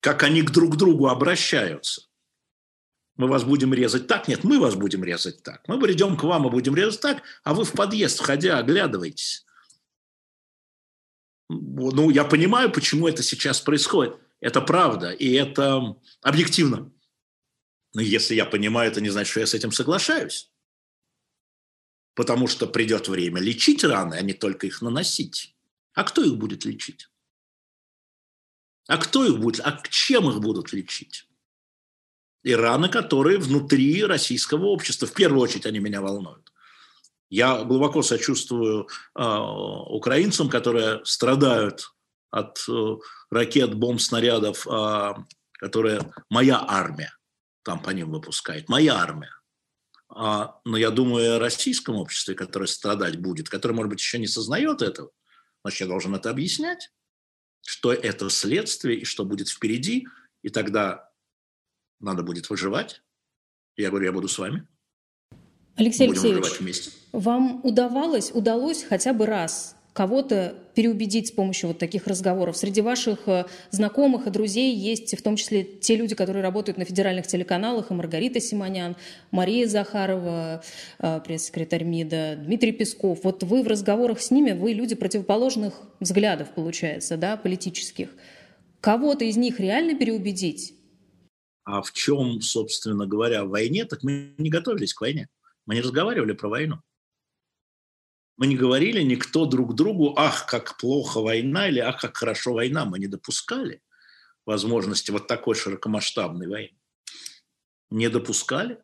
как 0.00 0.24
они 0.24 0.42
к 0.42 0.50
друг 0.50 0.76
другу 0.76 1.06
обращаются. 1.06 2.02
Мы 3.16 3.28
вас 3.28 3.44
будем 3.44 3.72
резать 3.72 4.08
так? 4.08 4.26
Нет, 4.26 4.42
мы 4.42 4.58
вас 4.58 4.74
будем 4.74 5.04
резать 5.04 5.42
так. 5.44 5.62
Мы 5.68 5.78
придем 5.78 6.16
к 6.16 6.24
вам 6.24 6.48
и 6.48 6.50
будем 6.50 6.74
резать 6.74 7.00
так, 7.00 7.22
а 7.44 7.54
вы 7.54 7.64
в 7.64 7.72
подъезд, 7.72 8.18
входя, 8.18 8.58
оглядываетесь. 8.58 9.46
Ну, 11.48 12.10
я 12.10 12.24
понимаю, 12.24 12.72
почему 12.72 13.06
это 13.06 13.22
сейчас 13.22 13.60
происходит. 13.60 14.16
Это 14.40 14.60
правда, 14.60 15.10
и 15.12 15.30
это 15.32 15.96
объективно. 16.22 16.90
Но 17.94 18.02
если 18.02 18.34
я 18.34 18.44
понимаю, 18.44 18.90
это 18.90 19.00
не 19.00 19.08
значит, 19.08 19.30
что 19.30 19.40
я 19.40 19.46
с 19.46 19.54
этим 19.54 19.70
соглашаюсь. 19.70 20.50
Потому 22.14 22.48
что 22.48 22.66
придет 22.66 23.08
время 23.08 23.40
лечить 23.40 23.84
раны, 23.84 24.14
а 24.14 24.20
не 24.20 24.34
только 24.34 24.66
их 24.66 24.82
наносить. 24.82 25.54
А 25.94 26.02
кто 26.02 26.22
их 26.22 26.36
будет 26.36 26.64
лечить? 26.64 27.08
А 28.88 28.98
кто 28.98 29.24
их 29.24 29.38
будет, 29.38 29.64
а 29.64 29.80
чем 29.88 30.28
их 30.28 30.40
будут 30.40 30.72
лечить? 30.72 31.28
И 32.42 32.54
раны, 32.54 32.88
которые 32.88 33.38
внутри 33.38 34.04
российского 34.04 34.66
общества. 34.66 35.06
В 35.06 35.14
первую 35.14 35.40
очередь 35.40 35.66
они 35.66 35.78
меня 35.78 36.02
волнуют. 36.02 36.52
Я 37.30 37.64
глубоко 37.64 38.02
сочувствую 38.02 38.88
э, 39.14 39.22
украинцам, 39.22 40.50
которые 40.50 41.04
страдают 41.04 41.94
от 42.30 42.62
э, 42.68 42.96
ракет, 43.30 43.74
бомб, 43.74 44.00
снарядов, 44.00 44.66
э, 44.66 45.14
которые 45.58 46.12
моя 46.28 46.62
армия 46.68 47.16
там 47.64 47.82
по 47.82 47.90
ним 47.90 48.10
выпускает, 48.10 48.68
моя 48.68 48.96
армия. 48.96 49.32
А, 50.08 50.60
но 50.64 50.76
я 50.76 50.90
думаю 50.90 51.36
о 51.36 51.38
российском 51.38 51.96
обществе, 51.96 52.34
которое 52.34 52.66
страдать 52.66 53.16
будет, 53.16 53.48
которое, 53.48 53.74
может 53.74 53.90
быть, 53.90 54.00
еще 54.00 54.18
не 54.18 54.28
сознает 54.28 54.82
этого, 54.82 55.10
значит, 55.62 55.80
я 55.80 55.86
должен 55.86 56.14
это 56.14 56.30
объяснять, 56.30 56.92
что 57.62 57.92
это 57.92 58.30
следствие 58.30 59.00
и 59.00 59.04
что 59.04 59.24
будет 59.24 59.48
впереди, 59.48 60.06
и 60.42 60.50
тогда 60.50 61.10
надо 62.00 62.22
будет 62.22 62.48
выживать. 62.50 63.02
Я 63.76 63.90
говорю, 63.90 64.06
я 64.06 64.12
буду 64.12 64.28
с 64.28 64.38
вами. 64.38 64.68
Алексей 65.76 66.06
Будем 66.06 66.36
Алексеевич, 66.36 66.90
вам 67.10 67.64
удавалось, 67.64 68.30
удалось 68.32 68.84
хотя 68.84 69.12
бы 69.12 69.26
раз 69.26 69.73
кого-то 69.94 70.56
переубедить 70.74 71.28
с 71.28 71.30
помощью 71.30 71.68
вот 71.68 71.78
таких 71.78 72.08
разговоров. 72.08 72.56
Среди 72.56 72.82
ваших 72.82 73.28
э, 73.28 73.46
знакомых 73.70 74.26
и 74.26 74.30
друзей 74.30 74.74
есть 74.74 75.16
в 75.16 75.22
том 75.22 75.36
числе 75.36 75.62
те 75.62 75.94
люди, 75.94 76.16
которые 76.16 76.42
работают 76.42 76.78
на 76.78 76.84
федеральных 76.84 77.28
телеканалах, 77.28 77.90
и 77.90 77.94
Маргарита 77.94 78.40
Симонян, 78.40 78.96
Мария 79.30 79.68
Захарова, 79.68 80.64
э, 80.98 81.20
пресс-секретарь 81.24 81.84
МИДа, 81.84 82.40
Дмитрий 82.44 82.72
Песков. 82.72 83.20
Вот 83.22 83.44
вы 83.44 83.62
в 83.62 83.68
разговорах 83.68 84.20
с 84.20 84.32
ними, 84.32 84.50
вы 84.50 84.72
люди 84.72 84.96
противоположных 84.96 85.74
взглядов, 86.00 86.52
получается, 86.54 87.16
да, 87.16 87.36
политических. 87.36 88.08
Кого-то 88.80 89.24
из 89.24 89.36
них 89.36 89.60
реально 89.60 89.96
переубедить? 89.96 90.74
А 91.62 91.82
в 91.82 91.92
чем, 91.92 92.40
собственно 92.40 93.06
говоря, 93.06 93.44
в 93.44 93.50
войне? 93.50 93.84
Так 93.84 94.02
мы 94.02 94.34
не 94.38 94.50
готовились 94.50 94.92
к 94.92 95.00
войне. 95.00 95.28
Мы 95.66 95.76
не 95.76 95.82
разговаривали 95.82 96.32
про 96.32 96.48
войну. 96.48 96.80
Мы 98.36 98.46
не 98.46 98.56
говорили 98.56 99.02
никто 99.02 99.46
друг 99.46 99.74
другу, 99.74 100.14
ах, 100.16 100.46
как 100.46 100.76
плохо 100.76 101.20
война, 101.20 101.68
или 101.68 101.78
ах, 101.78 102.00
как 102.00 102.16
хорошо 102.16 102.54
война. 102.54 102.84
Мы 102.84 102.98
не 102.98 103.06
допускали 103.06 103.80
возможности 104.44 105.10
вот 105.10 105.26
такой 105.26 105.54
широкомасштабной 105.54 106.48
войны. 106.48 106.76
Не 107.90 108.08
допускали. 108.08 108.78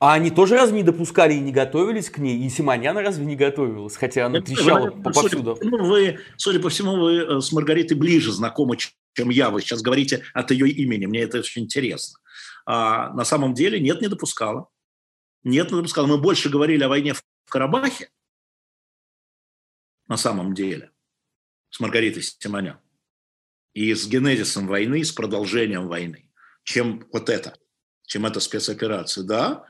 А 0.00 0.14
они 0.14 0.30
тоже 0.30 0.54
разве 0.54 0.76
не 0.76 0.82
допускали 0.84 1.34
и 1.34 1.40
не 1.40 1.50
готовились 1.50 2.08
к 2.08 2.18
ней? 2.18 2.38
И 2.46 2.48
Симоняна 2.48 3.02
разве 3.02 3.26
не 3.26 3.34
готовилась? 3.34 3.96
Хотя 3.96 4.26
она 4.26 4.40
трещала 4.40 4.90
вы, 4.90 5.02
повсюду. 5.02 5.56
Судя, 5.56 5.70
ну, 5.70 5.84
вы, 5.84 6.20
судя 6.36 6.60
по 6.60 6.68
всему, 6.68 6.96
вы 6.96 7.16
э, 7.16 7.40
с 7.40 7.50
Маргаритой 7.52 7.96
ближе 7.96 8.30
знакомы, 8.30 8.76
чем 8.76 9.30
я. 9.30 9.50
Вы 9.50 9.60
сейчас 9.60 9.82
говорите 9.82 10.22
от 10.34 10.52
ее 10.52 10.68
имени. 10.70 11.06
Мне 11.06 11.22
это 11.22 11.38
очень 11.38 11.64
интересно. 11.64 12.20
А 12.64 13.12
на 13.14 13.24
самом 13.24 13.54
деле 13.54 13.80
нет, 13.80 14.00
не 14.00 14.06
допускала. 14.06 14.68
Нет, 15.42 15.72
не 15.72 15.76
допускала. 15.76 16.06
Мы 16.06 16.18
больше 16.18 16.48
говорили 16.48 16.84
о 16.84 16.88
войне 16.88 17.14
в 17.14 17.22
Карабахе, 17.50 18.08
на 20.08 20.16
самом 20.16 20.54
деле 20.54 20.90
с 21.70 21.80
Маргаритой 21.80 22.22
Симонян 22.22 22.78
и 23.74 23.94
с 23.94 24.06
генезисом 24.08 24.66
войны, 24.66 25.04
с 25.04 25.12
продолжением 25.12 25.86
войны, 25.86 26.30
чем 26.64 27.06
вот 27.12 27.28
это, 27.28 27.54
чем 28.06 28.26
эта 28.26 28.40
спецоперация. 28.40 29.24
Да, 29.24 29.64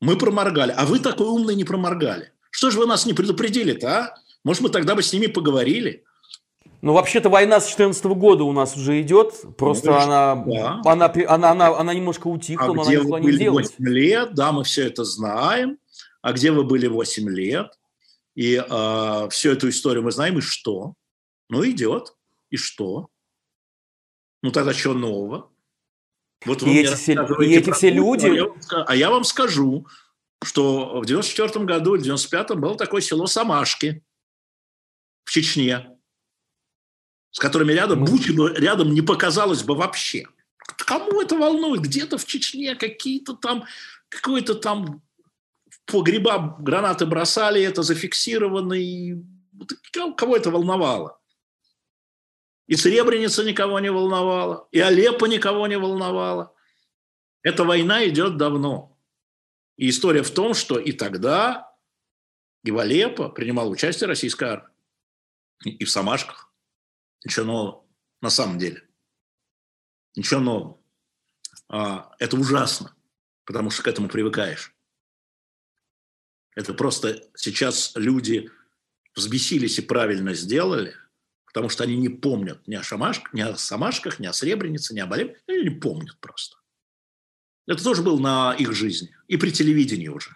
мы 0.00 0.16
проморгали, 0.16 0.74
а 0.76 0.86
вы 0.86 0.98
такой 0.98 1.28
умный 1.28 1.54
не 1.54 1.64
проморгали. 1.64 2.32
Что 2.50 2.70
же 2.70 2.78
вы 2.78 2.86
нас 2.86 3.06
не 3.06 3.12
предупредили-то, 3.12 3.88
а? 3.88 4.14
Может, 4.42 4.62
мы 4.62 4.68
тогда 4.70 4.94
бы 4.94 5.02
с 5.02 5.12
ними 5.12 5.26
поговорили? 5.26 6.04
Ну, 6.82 6.94
вообще-то 6.94 7.28
война 7.28 7.60
с 7.60 7.66
14 7.66 8.02
года 8.06 8.44
у 8.44 8.52
нас 8.52 8.74
уже 8.74 9.00
идет. 9.02 9.34
Просто 9.58 9.90
ну, 9.90 9.96
она, 9.98 10.34
да. 10.46 10.80
она, 10.84 11.12
она, 11.28 11.50
она, 11.50 11.78
она 11.78 11.94
немножко 11.94 12.26
утихла, 12.26 12.70
а 12.70 12.72
но 12.72 12.82
где 12.82 12.98
она 12.98 13.20
не 13.20 13.26
вы 13.26 13.32
были 13.32 13.48
8 13.48 13.86
лет, 13.86 14.34
да, 14.34 14.50
мы 14.52 14.64
все 14.64 14.86
это 14.86 15.04
знаем. 15.04 15.78
А 16.22 16.32
где 16.32 16.50
вы 16.50 16.64
были 16.64 16.86
8 16.86 17.28
лет? 17.28 17.78
И 18.34 18.54
э, 18.56 19.28
всю 19.30 19.50
эту 19.50 19.68
историю 19.68 20.02
мы 20.02 20.12
знаем, 20.12 20.38
и 20.38 20.40
что? 20.40 20.94
Ну, 21.48 21.68
идет. 21.68 22.14
И 22.50 22.56
что? 22.56 23.08
Ну, 24.42 24.50
тогда 24.50 24.72
что 24.72 24.94
нового? 24.94 25.50
Вот 26.46 26.62
и 26.62 26.78
эти, 26.78 26.94
все, 26.94 27.12
и 27.42 27.54
эти 27.54 27.70
все 27.72 27.90
люди... 27.90 28.26
А 28.26 28.32
я, 28.32 28.44
вам, 28.44 28.84
а 28.86 28.96
я 28.96 29.10
вам 29.10 29.24
скажу, 29.24 29.86
что 30.42 31.00
в 31.00 31.06
94 31.06 31.64
году, 31.64 31.98
в 31.98 32.00
95-м 32.00 32.60
было 32.60 32.76
такое 32.76 33.02
село 33.02 33.26
Самашки 33.26 34.02
в 35.24 35.30
Чечне. 35.30 35.98
с 37.30 37.38
которыми 37.38 37.72
рядом, 37.72 38.04
Буча 38.04 38.32
рядом 38.56 38.92
не 38.94 39.02
показалось 39.02 39.62
бы 39.62 39.74
вообще. 39.74 40.26
Кому 40.56 41.20
это 41.20 41.36
волнует? 41.36 41.82
Где-то 41.82 42.16
в 42.16 42.24
Чечне 42.24 42.74
какие-то 42.74 43.34
там, 43.34 43.64
какой-то 44.08 44.54
там 44.54 45.02
погреба 45.90 46.56
гранаты 46.58 47.06
бросали, 47.06 47.62
это 47.62 47.82
зафиксировано, 47.82 48.74
и 48.74 49.16
кого 50.16 50.36
это 50.36 50.50
волновало? 50.50 51.20
И 52.66 52.76
Сребреница 52.76 53.42
никого 53.44 53.80
не 53.80 53.90
волновала, 53.90 54.68
и 54.70 54.78
Алеппо 54.78 55.26
никого 55.26 55.66
не 55.66 55.76
волновала. 55.76 56.54
Эта 57.42 57.64
война 57.64 58.06
идет 58.06 58.36
давно. 58.36 58.98
И 59.76 59.88
история 59.88 60.22
в 60.22 60.30
том, 60.30 60.54
что 60.54 60.78
и 60.78 60.92
тогда, 60.92 61.74
и 62.62 62.70
в 62.70 62.78
Алеппо 62.78 63.28
принимал 63.28 63.70
участие 63.70 64.08
российская 64.08 64.46
армия. 64.50 64.74
И 65.64 65.84
в 65.84 65.90
Самашках. 65.90 66.52
Ничего 67.24 67.46
нового. 67.46 67.84
На 68.20 68.30
самом 68.30 68.58
деле. 68.58 68.82
Ничего 70.16 70.40
нового. 70.40 70.80
А, 71.68 72.12
это 72.18 72.36
ужасно, 72.36 72.94
потому 73.44 73.70
что 73.70 73.82
к 73.82 73.88
этому 73.88 74.08
привыкаешь. 74.08 74.74
Это 76.56 76.74
просто 76.74 77.22
сейчас 77.34 77.92
люди 77.94 78.50
взбесились 79.14 79.78
и 79.78 79.82
правильно 79.82 80.34
сделали, 80.34 80.94
потому 81.46 81.68
что 81.68 81.84
они 81.84 81.96
не 81.96 82.08
помнят 82.08 82.66
ни 82.66 82.74
о, 82.74 82.82
шамашках, 82.82 83.32
ни 83.32 83.40
о 83.40 83.56
Самашках, 83.56 84.18
ни 84.18 84.26
о 84.26 84.32
Сребренице, 84.32 84.94
ни 84.94 85.00
о 85.00 85.06
Болеве. 85.06 85.36
Они 85.46 85.62
не 85.64 85.70
помнят 85.70 86.18
просто. 86.20 86.56
Это 87.66 87.82
тоже 87.82 88.02
было 88.02 88.18
на 88.18 88.54
их 88.58 88.72
жизни. 88.72 89.14
И 89.28 89.36
при 89.36 89.50
телевидении 89.50 90.08
уже. 90.08 90.30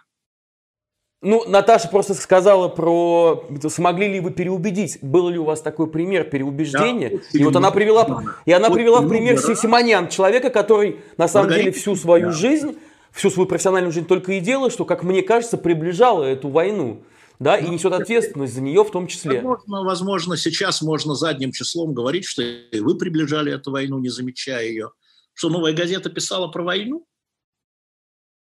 Ну, 1.25 1.43
Наташа 1.49 1.89
просто 1.89 2.13
сказала 2.13 2.69
про, 2.69 3.49
смогли 3.69 4.13
ли 4.13 4.21
вы 4.21 4.31
переубедить, 4.31 4.99
был 5.01 5.31
ли 5.31 5.39
у 5.39 5.45
вас 5.45 5.63
такой 5.63 5.91
пример 5.91 6.25
переубеждения, 6.25 7.09
да, 7.09 7.17
и 7.33 7.43
вот 7.43 7.57
она 7.57 7.71
привела, 7.71 8.23
и 8.45 8.53
она 8.53 8.69
вот 8.69 8.75
привела 8.75 9.01
в 9.01 9.09
пример 9.09 9.41
да. 9.41 10.07
Человека, 10.09 10.51
который 10.51 11.01
на 11.17 11.27
самом 11.27 11.47
Маргарита, 11.47 11.71
деле 11.71 11.81
всю 11.81 11.97
свою 11.97 12.27
да. 12.27 12.33
жизнь, 12.33 12.77
всю 13.15 13.31
свою 13.31 13.49
профессиональную 13.49 13.93
жизнь 13.93 14.07
только 14.07 14.33
и 14.33 14.41
делал, 14.41 14.71
что, 14.71 14.85
как 14.85 15.03
мне 15.05 15.23
кажется, 15.23 15.57
приближала 15.57 16.25
эту 16.25 16.49
войну, 16.49 17.05
да, 17.39 17.57
и 17.57 17.65
ну, 17.65 17.73
несет 17.73 17.93
ответственность 17.93 18.55
за 18.55 18.61
нее 18.61 18.85
в 18.85 18.91
том 18.91 19.07
числе. 19.07 19.41
Возможно, 19.41 19.83
возможно, 19.85 20.37
сейчас 20.37 20.83
можно 20.83 21.15
задним 21.15 21.53
числом 21.53 21.95
говорить, 21.95 22.25
что 22.25 22.43
вы 22.73 22.99
приближали 22.99 23.53
эту 23.53 23.71
войну, 23.71 23.99
не 23.99 24.09
замечая 24.09 24.67
ее, 24.67 24.91
что 25.33 25.49
«Новая 25.49 25.73
газета» 25.73 26.11
писала 26.11 26.49
про 26.49 26.63
войну, 26.63 27.07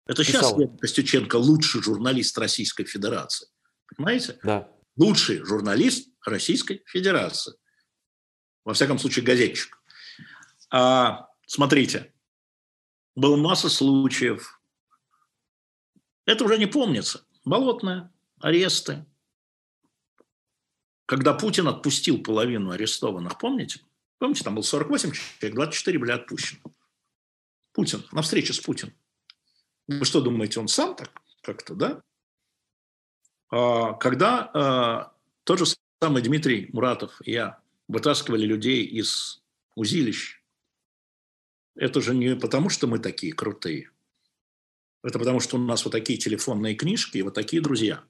это 0.06 0.24
Писал. 0.24 0.42
сейчас 0.42 0.58
Лев 0.58 0.80
Костюченко 0.80 1.36
лучший 1.38 1.82
журналист 1.82 2.38
Российской 2.38 2.86
Федерации. 2.86 3.48
Понимаете? 3.96 4.38
Да. 4.44 4.70
Лучший 4.98 5.44
журналист 5.44 6.10
Российской 6.26 6.84
Федерации. 6.86 7.54
Во 8.66 8.74
всяком 8.74 9.00
случае, 9.00 9.26
газетчик. 9.26 9.82
А, 10.70 11.28
смотрите, 11.46 12.13
было 13.16 13.36
масса 13.36 13.70
случаев. 13.70 14.62
Это 16.26 16.44
уже 16.46 16.58
не 16.58 16.66
помнится. 16.66 17.26
Болотное, 17.46 18.12
аресты. 18.40 19.06
Когда 21.06 21.34
Путин 21.34 21.68
отпустил 21.68 22.24
половину 22.24 22.72
арестованных, 22.72 23.38
помните? 23.38 23.82
Помните, 24.20 24.44
там 24.44 24.56
был 24.56 24.64
48 24.64 25.12
человек, 25.12 25.56
24 25.56 26.00
были 26.00 26.12
отпущены. 26.12 26.62
Путин, 27.74 28.06
на 28.12 28.22
встрече 28.22 28.54
с 28.54 28.60
Путиным. 28.60 28.96
Вы 29.88 30.06
что 30.06 30.22
думаете, 30.22 30.60
он 30.60 30.68
сам 30.68 30.96
так 30.96 31.12
как-то, 31.42 31.76
да? 31.76 32.02
А, 33.50 33.94
когда 33.94 34.50
а, 34.54 35.14
тот 35.44 35.60
же 35.60 35.66
самый 36.02 36.22
Дмитрий 36.22 36.70
Муратов 36.72 37.22
и 37.26 37.32
я 37.32 37.60
вытаскивали 37.88 38.46
людей 38.46 38.86
из 38.86 39.44
узилищ, 39.76 40.43
это 41.76 42.02
же 42.02 42.14
не 42.14 42.36
потому, 42.36 42.70
что 42.70 42.88
мы 42.88 43.00
такие 43.00 43.34
крутые. 43.34 43.92
Это 45.04 45.20
потому, 45.20 45.40
что 45.40 45.58
у 45.58 45.60
нас 45.60 45.84
вот 45.86 45.92
такие 45.92 46.18
телефонные 46.18 46.76
книжки 46.76 47.18
и 47.18 47.22
вот 47.22 47.34
такие 47.34 47.62
друзья. 47.62 48.04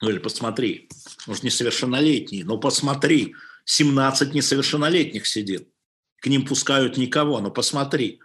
Ну 0.00 0.10
или 0.10 0.18
посмотри, 0.18 0.88
может, 1.26 1.44
несовершеннолетние, 1.44 2.44
но 2.44 2.58
посмотри, 2.58 3.34
17 3.64 4.34
несовершеннолетних 4.34 5.26
сидит. 5.26 5.68
К 6.20 6.26
ним 6.26 6.44
пускают 6.44 6.96
никого, 6.96 7.40
но 7.40 7.50
посмотри. 7.50 8.20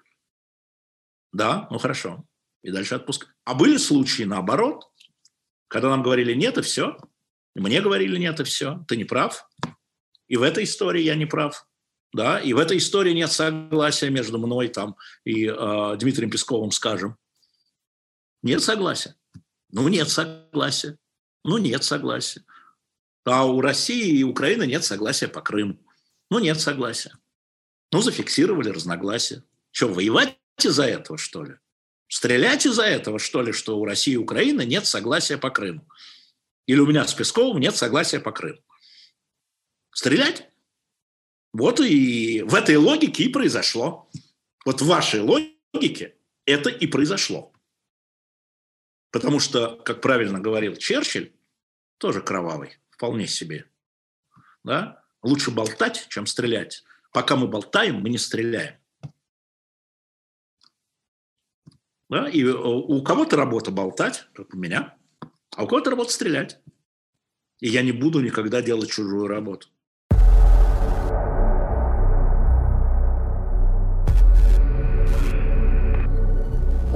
Да, 1.31 1.67
ну 1.71 1.77
хорошо 1.77 2.25
и 2.67 2.71
дальше 2.71 2.95
отпуск. 2.95 3.33
А 3.45 3.53
были 3.53 3.77
случаи 3.77 4.23
наоборот, 4.23 4.91
когда 5.67 5.89
нам 5.89 6.03
говорили 6.03 6.33
нет 6.33 6.57
и 6.57 6.61
все, 6.61 6.97
мне 7.55 7.81
говорили 7.81 8.17
нет 8.17 8.39
и 8.39 8.43
все, 8.43 8.83
ты 8.87 8.97
не 8.97 9.03
прав. 9.03 9.47
И 10.27 10.35
в 10.35 10.41
этой 10.41 10.65
истории 10.65 11.01
я 11.01 11.15
не 11.15 11.25
прав. 11.25 11.66
Да, 12.13 12.39
и 12.39 12.53
в 12.53 12.57
этой 12.57 12.77
истории 12.77 13.11
нет 13.11 13.31
согласия 13.31 14.09
между 14.09 14.39
мной 14.39 14.69
там 14.69 14.95
и 15.25 15.45
э, 15.45 15.97
Дмитрием 15.99 16.31
Песковым, 16.31 16.71
скажем. 16.71 17.17
Нет 18.43 18.63
согласия. 18.63 19.15
Ну, 19.71 19.87
нет 19.87 20.09
согласия. 20.09 20.97
Ну, 21.43 21.57
нет 21.57 21.83
согласия. 21.83 22.43
А 23.25 23.45
у 23.45 23.59
России 23.59 24.19
и 24.19 24.23
Украины 24.23 24.65
нет 24.65 24.85
согласия 24.85 25.27
по 25.27 25.41
Крыму. 25.41 25.77
Ну, 26.29 26.39
нет 26.39 26.59
согласия. 26.59 27.13
Ну, 27.91 28.01
зафиксировали 28.01 28.69
разногласия. 28.69 29.43
Что, 29.71 29.87
воевать 29.89 30.37
из-за 30.63 30.85
этого, 30.85 31.17
что 31.17 31.43
ли? 31.43 31.55
Стрелять 32.07 32.65
из-за 32.65 32.83
этого, 32.83 33.19
что 33.19 33.41
ли, 33.41 33.51
что 33.51 33.77
у 33.77 33.85
России 33.85 34.13
и 34.13 34.17
Украины 34.17 34.65
нет 34.65 34.85
согласия 34.85 35.37
по 35.37 35.49
Крыму? 35.49 35.87
Или 36.67 36.79
у 36.79 36.87
меня 36.87 37.05
с 37.05 37.13
Песковым 37.13 37.59
нет 37.59 37.75
согласия 37.75 38.19
по 38.19 38.31
Крыму? 38.31 38.59
Стрелять? 39.91 40.49
Вот 41.57 41.79
и 41.79 42.43
в 42.43 42.53
этой 42.53 42.75
логике 42.75 43.23
и 43.23 43.29
произошло. 43.29 44.07
Вот 44.63 44.79
в 44.79 44.85
вашей 44.85 45.21
логике 45.21 46.15
это 46.45 46.69
и 46.69 46.85
произошло. 46.85 47.51
Потому 49.09 49.39
что, 49.39 49.75
как 49.77 49.99
правильно 49.99 50.39
говорил 50.39 50.75
Черчилль, 50.75 51.33
тоже 51.97 52.21
кровавый, 52.21 52.77
вполне 52.91 53.25
себе. 53.25 53.65
Да? 54.63 55.03
Лучше 55.23 55.49
болтать, 55.49 56.05
чем 56.09 56.27
стрелять. 56.27 56.83
Пока 57.11 57.35
мы 57.35 57.47
болтаем, 57.47 58.01
мы 58.01 58.09
не 58.09 58.19
стреляем. 58.19 58.75
Да? 62.07 62.29
И 62.29 62.43
э, 62.43 62.53
у 62.53 63.01
кого-то 63.01 63.35
работа 63.35 63.71
болтать, 63.71 64.27
как 64.35 64.53
у 64.53 64.57
меня, 64.57 64.95
а 65.55 65.63
у 65.63 65.67
кого-то 65.67 65.89
работа 65.89 66.11
стрелять. 66.11 66.59
И 67.61 67.69
я 67.69 67.81
не 67.81 67.93
буду 67.93 68.19
никогда 68.19 68.61
делать 68.61 68.91
чужую 68.91 69.27
работу. 69.27 69.69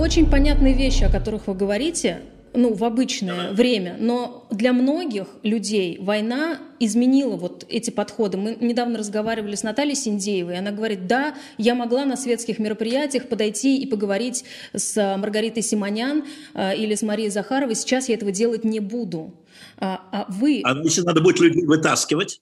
Очень 0.02 0.32
понятные 0.32 0.74
вещи, 0.74 1.04
о 1.04 1.12
которых 1.12 1.46
вы 1.46 1.54
говорите, 1.54 2.24
ну, 2.56 2.74
в 2.74 2.84
обычное 2.84 3.52
время. 3.52 3.98
Но 4.00 4.48
для 4.50 4.74
многих 4.74 5.28
людей 5.44 6.00
война 6.00 6.58
изменила 6.80 7.36
вот 7.36 7.68
эти 7.70 7.92
подходы. 7.92 8.36
Мы 8.36 8.58
недавно 8.60 8.98
разговаривали 8.98 9.54
с 9.54 9.62
Натальей 9.62 9.94
Синдеевой, 9.94 10.58
она 10.58 10.72
говорит, 10.72 11.06
да, 11.06 11.36
я 11.60 11.76
могла 11.76 12.06
на 12.06 12.18
светских 12.18 12.58
мероприятиях 12.58 13.30
подойти 13.30 13.78
и 13.78 13.86
поговорить 13.86 14.44
с 14.74 15.18
Маргаритой 15.18 15.62
Симонян 15.62 16.26
э, 16.56 16.76
или 16.78 16.96
с 16.96 17.04
Марией 17.04 17.30
Захаровой, 17.30 17.76
сейчас 17.76 18.10
я 18.10 18.16
этого 18.16 18.32
делать 18.32 18.64
не 18.64 18.80
буду. 18.80 19.40
А, 19.78 20.02
а 20.12 20.26
вы... 20.30 20.64
А 20.66 20.76
если 20.82 21.02
надо 21.02 21.22
будет 21.22 21.40
людей 21.40 21.64
вытаскивать? 21.64 22.42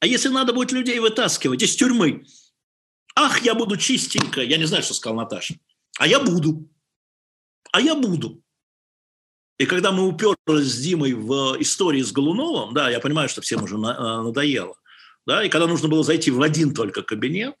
А 0.00 0.06
если 0.06 0.30
надо 0.30 0.54
будет 0.54 0.72
людей 0.72 0.98
вытаскивать 1.00 1.62
из 1.62 1.76
тюрьмы? 1.76 2.24
Ах, 3.14 3.42
я 3.42 3.54
буду 3.54 3.76
чистенько. 3.76 4.40
Я 4.40 4.56
не 4.56 4.64
знаю, 4.64 4.82
что 4.82 4.94
сказал 4.94 5.18
Наташа. 5.18 5.56
А 5.98 6.06
я 6.06 6.20
буду. 6.20 6.68
А 7.72 7.80
я 7.80 7.94
буду. 7.94 8.42
И 9.58 9.64
когда 9.64 9.90
мы 9.90 10.06
уперлись 10.06 10.72
с 10.72 10.78
Димой 10.78 11.14
в 11.14 11.56
истории 11.60 12.02
с 12.02 12.12
Голуновым, 12.12 12.74
да, 12.74 12.90
я 12.90 13.00
понимаю, 13.00 13.28
что 13.28 13.40
всем 13.40 13.62
уже 13.62 13.76
э, 13.76 13.78
надоело, 13.78 14.76
да, 15.26 15.42
и 15.44 15.48
когда 15.48 15.66
нужно 15.66 15.88
было 15.88 16.04
зайти 16.04 16.30
в 16.30 16.42
один 16.42 16.74
только 16.74 17.02
кабинет, 17.02 17.54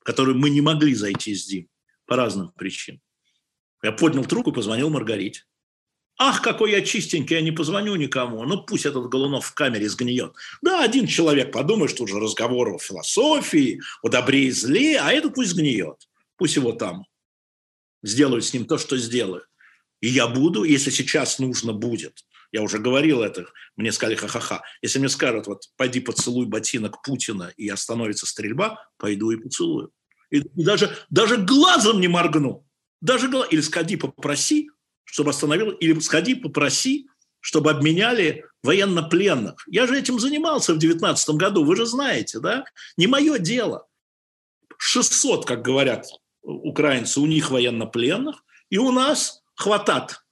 в 0.00 0.04
который 0.04 0.34
мы 0.34 0.48
не 0.48 0.62
могли 0.62 0.94
зайти 0.94 1.34
с 1.34 1.44
Дим 1.44 1.68
по 2.06 2.16
разным 2.16 2.52
причинам, 2.52 3.02
я 3.82 3.92
поднял 3.92 4.24
трубку 4.24 4.50
и 4.50 4.54
позвонил 4.54 4.88
Маргарите. 4.88 5.44
Ах, 6.18 6.40
какой 6.40 6.72
я 6.72 6.82
чистенький, 6.82 7.36
я 7.36 7.42
не 7.42 7.52
позвоню 7.52 7.96
никому. 7.96 8.44
Ну, 8.44 8.62
пусть 8.62 8.86
этот 8.86 9.08
Голунов 9.08 9.46
в 9.46 9.54
камере 9.54 9.88
сгниет. 9.88 10.34
Да, 10.60 10.84
один 10.84 11.06
человек 11.06 11.52
подумает, 11.52 11.90
что 11.90 12.04
уже 12.04 12.20
разговор 12.20 12.68
о 12.68 12.78
философии, 12.78 13.80
о 14.02 14.08
добре 14.08 14.46
и 14.46 14.50
зле, 14.50 15.00
а 15.00 15.10
этот 15.12 15.34
пусть 15.34 15.50
сгниет. 15.50 16.08
Пусть 16.36 16.56
его 16.56 16.72
там 16.72 17.06
сделают 18.02 18.44
с 18.44 18.52
ним 18.52 18.66
то, 18.66 18.78
что 18.78 18.96
сделают. 18.96 19.44
И 20.00 20.08
я 20.08 20.26
буду, 20.26 20.64
если 20.64 20.90
сейчас 20.90 21.38
нужно 21.38 21.72
будет, 21.72 22.24
я 22.50 22.62
уже 22.62 22.78
говорил 22.78 23.22
это, 23.22 23.46
мне 23.76 23.92
сказали 23.92 24.16
ха-ха-ха, 24.16 24.62
если 24.82 24.98
мне 24.98 25.08
скажут, 25.08 25.46
вот, 25.46 25.62
пойди 25.76 26.00
поцелуй 26.00 26.46
ботинок 26.46 27.02
Путина 27.02 27.52
и 27.56 27.68
остановится 27.68 28.26
стрельба, 28.26 28.84
пойду 28.98 29.30
и 29.30 29.36
поцелую. 29.36 29.90
И, 30.30 30.38
и 30.38 30.64
даже, 30.64 30.96
даже 31.08 31.38
глазом 31.38 32.00
не 32.00 32.08
моргну. 32.08 32.66
Даже 33.00 33.28
глаз... 33.28 33.48
Или 33.50 33.60
сходи 33.60 33.96
попроси, 33.96 34.70
чтобы 35.04 35.30
остановил, 35.30 35.70
или 35.70 35.98
сходи 36.00 36.34
попроси, 36.34 37.08
чтобы 37.40 37.70
обменяли 37.70 38.44
военнопленных. 38.62 39.64
Я 39.66 39.86
же 39.86 39.98
этим 39.98 40.18
занимался 40.20 40.74
в 40.74 40.78
2019 40.78 41.30
году, 41.36 41.64
вы 41.64 41.76
же 41.76 41.86
знаете, 41.86 42.38
да? 42.38 42.64
Не 42.96 43.06
мое 43.06 43.38
дело. 43.38 43.86
600, 44.78 45.46
как 45.46 45.62
говорят 45.62 46.06
украинцы, 46.42 47.20
у 47.20 47.26
них 47.26 47.50
военнопленных, 47.50 48.44
и 48.70 48.78
у 48.78 48.90
нас 48.90 49.42
хватат. 49.54 50.22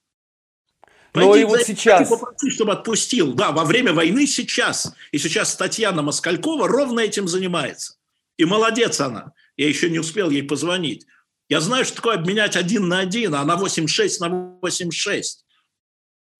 Но 1.13 1.35
и 1.35 1.43
вот 1.43 1.61
сейчас... 1.61 2.09
Попроси, 2.09 2.49
чтобы 2.51 2.73
отпустил. 2.73 3.33
Да, 3.33 3.51
во 3.51 3.65
время 3.65 3.93
войны 3.93 4.25
сейчас. 4.27 4.93
И 5.11 5.17
сейчас 5.17 5.55
Татьяна 5.55 6.01
Москалькова 6.01 6.67
ровно 6.67 7.01
этим 7.01 7.27
занимается. 7.27 7.95
И 8.37 8.45
молодец 8.45 8.99
она. 9.01 9.33
Я 9.57 9.67
еще 9.67 9.89
не 9.89 9.99
успел 9.99 10.29
ей 10.29 10.43
позвонить. 10.43 11.05
Я 11.49 11.59
знаю, 11.59 11.83
что 11.83 11.97
такое 11.97 12.15
обменять 12.15 12.55
один 12.55 12.87
на 12.87 12.99
один, 12.99 13.35
а 13.35 13.43
на 13.43 13.57
8,6 13.57 14.09
на 14.21 14.57
8,6. 14.65 15.21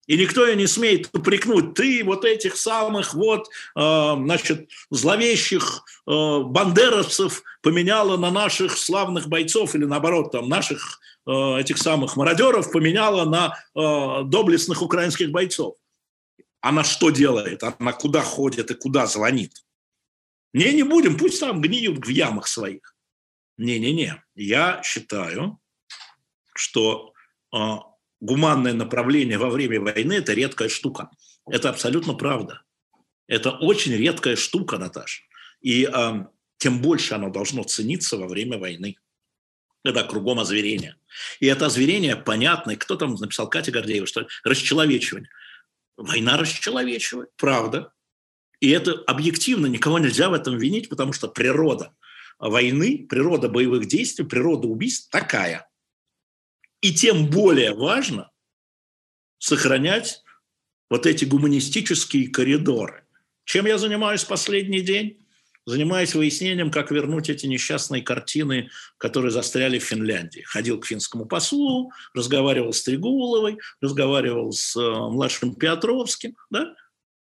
И 0.06 0.16
никто 0.16 0.44
ее 0.46 0.56
не 0.56 0.66
смеет 0.66 1.10
упрекнуть. 1.12 1.74
Ты 1.74 2.02
вот 2.04 2.24
этих 2.24 2.56
самых 2.56 3.14
вот, 3.14 3.48
э, 3.76 4.14
значит, 4.16 4.68
зловещих 4.90 5.84
э, 6.06 6.40
бандеровцев 6.40 7.42
поменяла 7.62 8.16
на 8.16 8.30
наших 8.30 8.76
славных 8.76 9.28
бойцов 9.28 9.74
или 9.74 9.84
наоборот, 9.84 10.32
там, 10.32 10.48
наших 10.48 11.00
э, 11.26 11.60
этих 11.60 11.78
самых 11.78 12.16
мародеров 12.16 12.72
поменяла 12.72 13.24
на 13.24 13.56
э, 13.74 14.24
доблестных 14.24 14.82
украинских 14.82 15.30
бойцов. 15.30 15.76
Она 16.60 16.82
что 16.82 17.10
делает? 17.10 17.62
Она 17.62 17.92
куда 17.92 18.22
ходит 18.22 18.70
и 18.70 18.74
куда 18.74 19.06
звонит? 19.06 19.52
Не, 20.52 20.72
не 20.72 20.82
будем, 20.82 21.16
пусть 21.16 21.40
там 21.40 21.60
гниют 21.60 22.04
в 22.04 22.08
ямах 22.08 22.48
своих. 22.48 22.94
Не-не-не, 23.56 24.22
я 24.34 24.82
считаю, 24.82 25.58
что 26.54 27.12
гуманное 28.22 28.72
направление 28.72 29.36
во 29.36 29.50
время 29.50 29.80
войны– 29.80 30.12
это 30.14 30.32
редкая 30.32 30.68
штука. 30.68 31.10
Это 31.50 31.68
абсолютно 31.68 32.14
правда. 32.14 32.62
Это 33.26 33.50
очень 33.50 33.92
редкая 33.92 34.36
штука, 34.36 34.78
Наташа. 34.78 35.22
И 35.60 35.88
э, 35.92 36.12
тем 36.58 36.80
больше 36.80 37.14
оно 37.14 37.30
должно 37.30 37.64
цениться 37.64 38.16
во 38.16 38.28
время 38.28 38.58
войны. 38.58 38.96
Это 39.84 40.04
кругом 40.04 40.38
озверение. 40.38 40.96
И 41.40 41.46
это 41.46 41.66
озверение 41.66 42.14
понятное. 42.14 42.76
Кто 42.76 42.94
там 42.94 43.14
написал, 43.14 43.50
Катя 43.50 43.72
Гордеева, 43.72 44.06
что 44.06 44.28
расчеловечивание. 44.44 45.28
Война 45.96 46.36
расчеловечивает, 46.36 47.30
правда. 47.36 47.92
И 48.60 48.70
это 48.70 48.92
объективно, 49.08 49.66
никого 49.66 49.98
нельзя 49.98 50.28
в 50.28 50.34
этом 50.34 50.56
винить, 50.56 50.88
потому 50.88 51.12
что 51.12 51.26
природа 51.26 51.92
войны, 52.38 53.04
природа 53.08 53.48
боевых 53.48 53.86
действий, 53.86 54.24
природа 54.24 54.68
убийств 54.68 55.10
такая– 55.10 55.68
и 56.82 56.92
тем 56.92 57.30
более 57.30 57.72
важно 57.72 58.30
сохранять 59.38 60.22
вот 60.90 61.06
эти 61.06 61.24
гуманистические 61.24 62.28
коридоры. 62.28 63.06
Чем 63.44 63.66
я 63.66 63.78
занимаюсь 63.78 64.24
последний 64.24 64.82
день? 64.82 65.18
Занимаюсь 65.64 66.14
выяснением, 66.14 66.72
как 66.72 66.90
вернуть 66.90 67.30
эти 67.30 67.46
несчастные 67.46 68.02
картины, 68.02 68.68
которые 68.98 69.30
застряли 69.30 69.78
в 69.78 69.84
Финляндии. 69.84 70.42
Ходил 70.42 70.80
к 70.80 70.86
финскому 70.86 71.24
послу, 71.26 71.92
разговаривал 72.14 72.72
с 72.72 72.82
Трегуловой, 72.82 73.58
разговаривал 73.80 74.50
с 74.52 74.76
э, 74.76 74.80
младшим 74.80 75.54
Петровским, 75.54 76.36
да? 76.50 76.74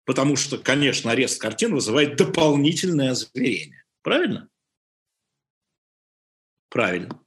потому 0.06 0.38
что, 0.38 0.58
конечно, 0.58 1.12
арест 1.12 1.40
картин 1.40 1.76
вызывает 1.76 2.18
дополнительное 2.18 3.12
озверение. 3.12 3.84
Правильно? 4.02 4.50
Правильно. 6.70 7.20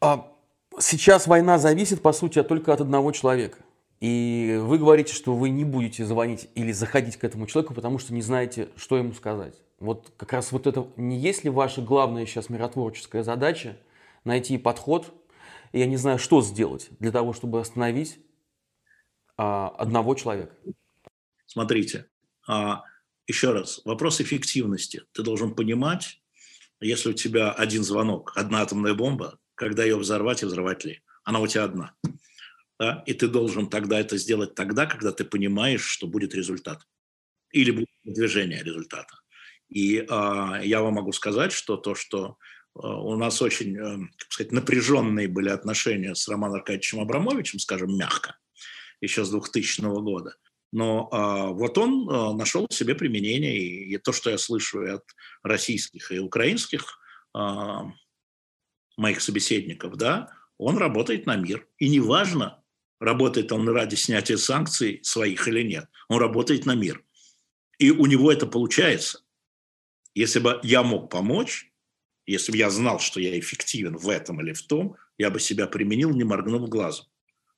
А 0.00 0.35
Сейчас 0.78 1.26
война 1.26 1.58
зависит, 1.58 2.02
по 2.02 2.12
сути, 2.12 2.42
только 2.42 2.72
от 2.72 2.80
одного 2.80 3.12
человека. 3.12 3.58
И 4.00 4.58
вы 4.60 4.78
говорите, 4.78 5.14
что 5.14 5.34
вы 5.34 5.48
не 5.48 5.64
будете 5.64 6.04
звонить 6.04 6.48
или 6.54 6.70
заходить 6.70 7.16
к 7.16 7.24
этому 7.24 7.46
человеку, 7.46 7.72
потому 7.72 7.98
что 7.98 8.12
не 8.12 8.20
знаете, 8.20 8.68
что 8.76 8.98
ему 8.98 9.14
сказать. 9.14 9.54
Вот 9.78 10.12
как 10.18 10.34
раз 10.34 10.52
вот 10.52 10.66
это, 10.66 10.88
не 10.96 11.18
есть 11.18 11.44
ли 11.44 11.50
ваша 11.50 11.80
главная 11.80 12.26
сейчас 12.26 12.50
миротворческая 12.50 13.22
задача 13.22 13.78
найти 14.24 14.58
подход, 14.58 15.14
я 15.72 15.86
не 15.86 15.96
знаю, 15.96 16.18
что 16.18 16.42
сделать 16.42 16.88
для 16.98 17.10
того, 17.10 17.32
чтобы 17.32 17.60
остановить 17.60 18.18
а, 19.38 19.68
одного 19.68 20.14
человека? 20.14 20.54
Смотрите, 21.46 22.06
а, 22.46 22.82
еще 23.26 23.52
раз, 23.52 23.80
вопрос 23.84 24.20
эффективности. 24.20 25.04
Ты 25.12 25.22
должен 25.22 25.54
понимать, 25.54 26.20
если 26.80 27.10
у 27.10 27.14
тебя 27.14 27.50
один 27.50 27.82
звонок, 27.82 28.32
одна 28.36 28.60
атомная 28.60 28.94
бомба, 28.94 29.38
когда 29.56 29.82
ее 29.82 29.96
взорвать 29.96 30.42
и 30.42 30.46
взорвать 30.46 30.84
ли. 30.84 31.02
Она 31.24 31.40
у 31.40 31.46
тебя 31.46 31.64
одна. 31.64 31.94
Да? 32.78 33.02
И 33.06 33.14
ты 33.14 33.26
должен 33.26 33.68
тогда 33.68 33.98
это 33.98 34.16
сделать 34.16 34.54
тогда, 34.54 34.86
когда 34.86 35.10
ты 35.10 35.24
понимаешь, 35.24 35.84
что 35.84 36.06
будет 36.06 36.34
результат. 36.34 36.86
Или 37.50 37.72
будет 37.72 37.88
движение 38.04 38.62
результата. 38.62 39.18
И 39.68 39.98
э, 39.98 40.04
я 40.62 40.82
вам 40.82 40.94
могу 40.94 41.12
сказать, 41.12 41.52
что 41.52 41.76
то, 41.76 41.94
что 41.94 42.36
э, 42.74 42.86
у 42.86 43.16
нас 43.16 43.42
очень, 43.42 43.76
э, 43.76 44.08
сказать, 44.28 44.52
напряженные 44.52 45.26
были 45.26 45.48
отношения 45.48 46.14
с 46.14 46.28
Романом 46.28 46.56
Аркадьевичем 46.56 47.00
Абрамовичем, 47.00 47.58
скажем, 47.58 47.96
мягко, 47.96 48.36
еще 49.00 49.24
с 49.24 49.30
2000 49.30 49.80
года, 50.02 50.36
но 50.72 51.08
э, 51.10 51.54
вот 51.54 51.78
он 51.78 52.08
э, 52.08 52.32
нашел 52.34 52.66
себе 52.70 52.94
применение, 52.94 53.56
и, 53.56 53.94
и 53.94 53.98
то, 53.98 54.12
что 54.12 54.30
я 54.30 54.38
слышу 54.38 54.82
и 54.84 54.90
от 54.90 55.04
российских 55.42 56.12
и 56.12 56.18
украинских 56.18 56.98
э, 57.34 57.38
моих 58.96 59.20
собеседников, 59.20 59.96
да, 59.96 60.32
он 60.58 60.78
работает 60.78 61.26
на 61.26 61.36
мир. 61.36 61.66
И 61.78 61.88
неважно, 61.88 62.62
работает 63.00 63.52
он 63.52 63.68
ради 63.68 63.94
снятия 63.94 64.36
санкций 64.36 65.00
своих 65.02 65.46
или 65.48 65.62
нет, 65.62 65.88
он 66.08 66.18
работает 66.18 66.66
на 66.66 66.74
мир. 66.74 67.02
И 67.78 67.90
у 67.90 68.06
него 68.06 68.32
это 68.32 68.46
получается. 68.46 69.20
Если 70.14 70.38
бы 70.38 70.60
я 70.62 70.82
мог 70.82 71.10
помочь, 71.10 71.70
если 72.26 72.52
бы 72.52 72.58
я 72.58 72.70
знал, 72.70 72.98
что 72.98 73.20
я 73.20 73.38
эффективен 73.38 73.96
в 73.96 74.08
этом 74.08 74.40
или 74.40 74.52
в 74.52 74.62
том, 74.62 74.96
я 75.18 75.30
бы 75.30 75.40
себя 75.40 75.66
применил, 75.66 76.10
не 76.10 76.24
моргнув 76.24 76.68
глазом. 76.68 77.06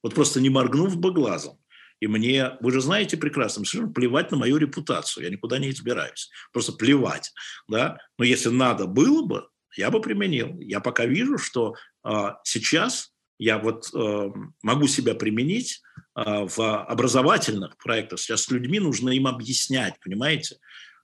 Вот 0.02 0.14
просто 0.14 0.40
не 0.40 0.50
моргнув 0.50 0.96
бы 0.96 1.12
глазом. 1.12 1.58
И 2.00 2.06
мне, 2.06 2.56
вы 2.60 2.70
же 2.70 2.80
знаете 2.80 3.16
прекрасно, 3.16 3.64
совершенно 3.64 3.92
плевать 3.92 4.30
на 4.30 4.36
мою 4.36 4.56
репутацию, 4.56 5.24
я 5.24 5.30
никуда 5.30 5.58
не 5.58 5.70
избираюсь. 5.70 6.30
Просто 6.52 6.72
плевать. 6.72 7.32
Да? 7.66 7.98
Но 8.18 8.24
если 8.24 8.50
надо 8.50 8.86
было 8.86 9.24
бы, 9.24 9.48
я 9.76 9.90
бы 9.90 10.00
применил. 10.00 10.58
Я 10.60 10.80
пока 10.80 11.06
вижу, 11.06 11.38
что 11.38 11.74
э, 12.04 12.10
сейчас 12.44 13.12
я 13.38 13.58
вот 13.58 13.90
э, 13.94 14.30
могу 14.62 14.88
себя 14.88 15.14
применить 15.14 15.80
э, 16.16 16.46
в 16.46 16.82
образовательных 16.84 17.76
проектах. 17.78 18.18
Сейчас 18.18 18.50
людьми 18.50 18.80
нужно 18.80 19.10
им 19.10 19.26
объяснять, 19.26 19.94
понимаете? 20.00 20.56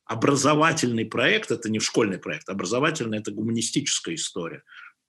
Образовательный 0.05 1.07
проект– 1.07 1.51
это 1.51 1.71
не 1.71 1.81
школьный 1.81 2.19
проект, 2.19 2.49
образовательный– 2.49 3.19
это 3.21 3.31
гуманистическая 3.31 4.17
история. 4.17 4.63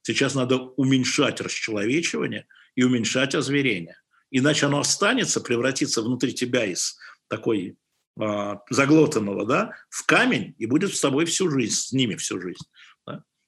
Сейчас 0.03 0.35
надо 0.35 0.57
уменьшать 0.57 1.41
расчеловечивание 1.41 2.45
и 2.75 2.83
уменьшать 2.83 3.35
озверение. 3.35 3.97
Иначе 4.29 4.67
оно 4.67 4.79
останется, 4.79 5.41
превратится 5.41 6.01
внутри 6.01 6.33
тебя 6.33 6.65
из 6.65 6.97
такой 7.27 7.77
э, 8.19 8.53
заглотанного 8.69 9.45
да, 9.45 9.71
в 9.89 10.05
камень 10.05 10.55
и 10.59 10.65
будет 10.65 10.95
с 10.95 11.01
тобой 11.01 11.25
всю 11.25 11.49
жизнь, 11.49 11.75
с 11.75 11.91
ними 11.91 12.15
всю 12.15 12.39
жизнь. 12.39 12.63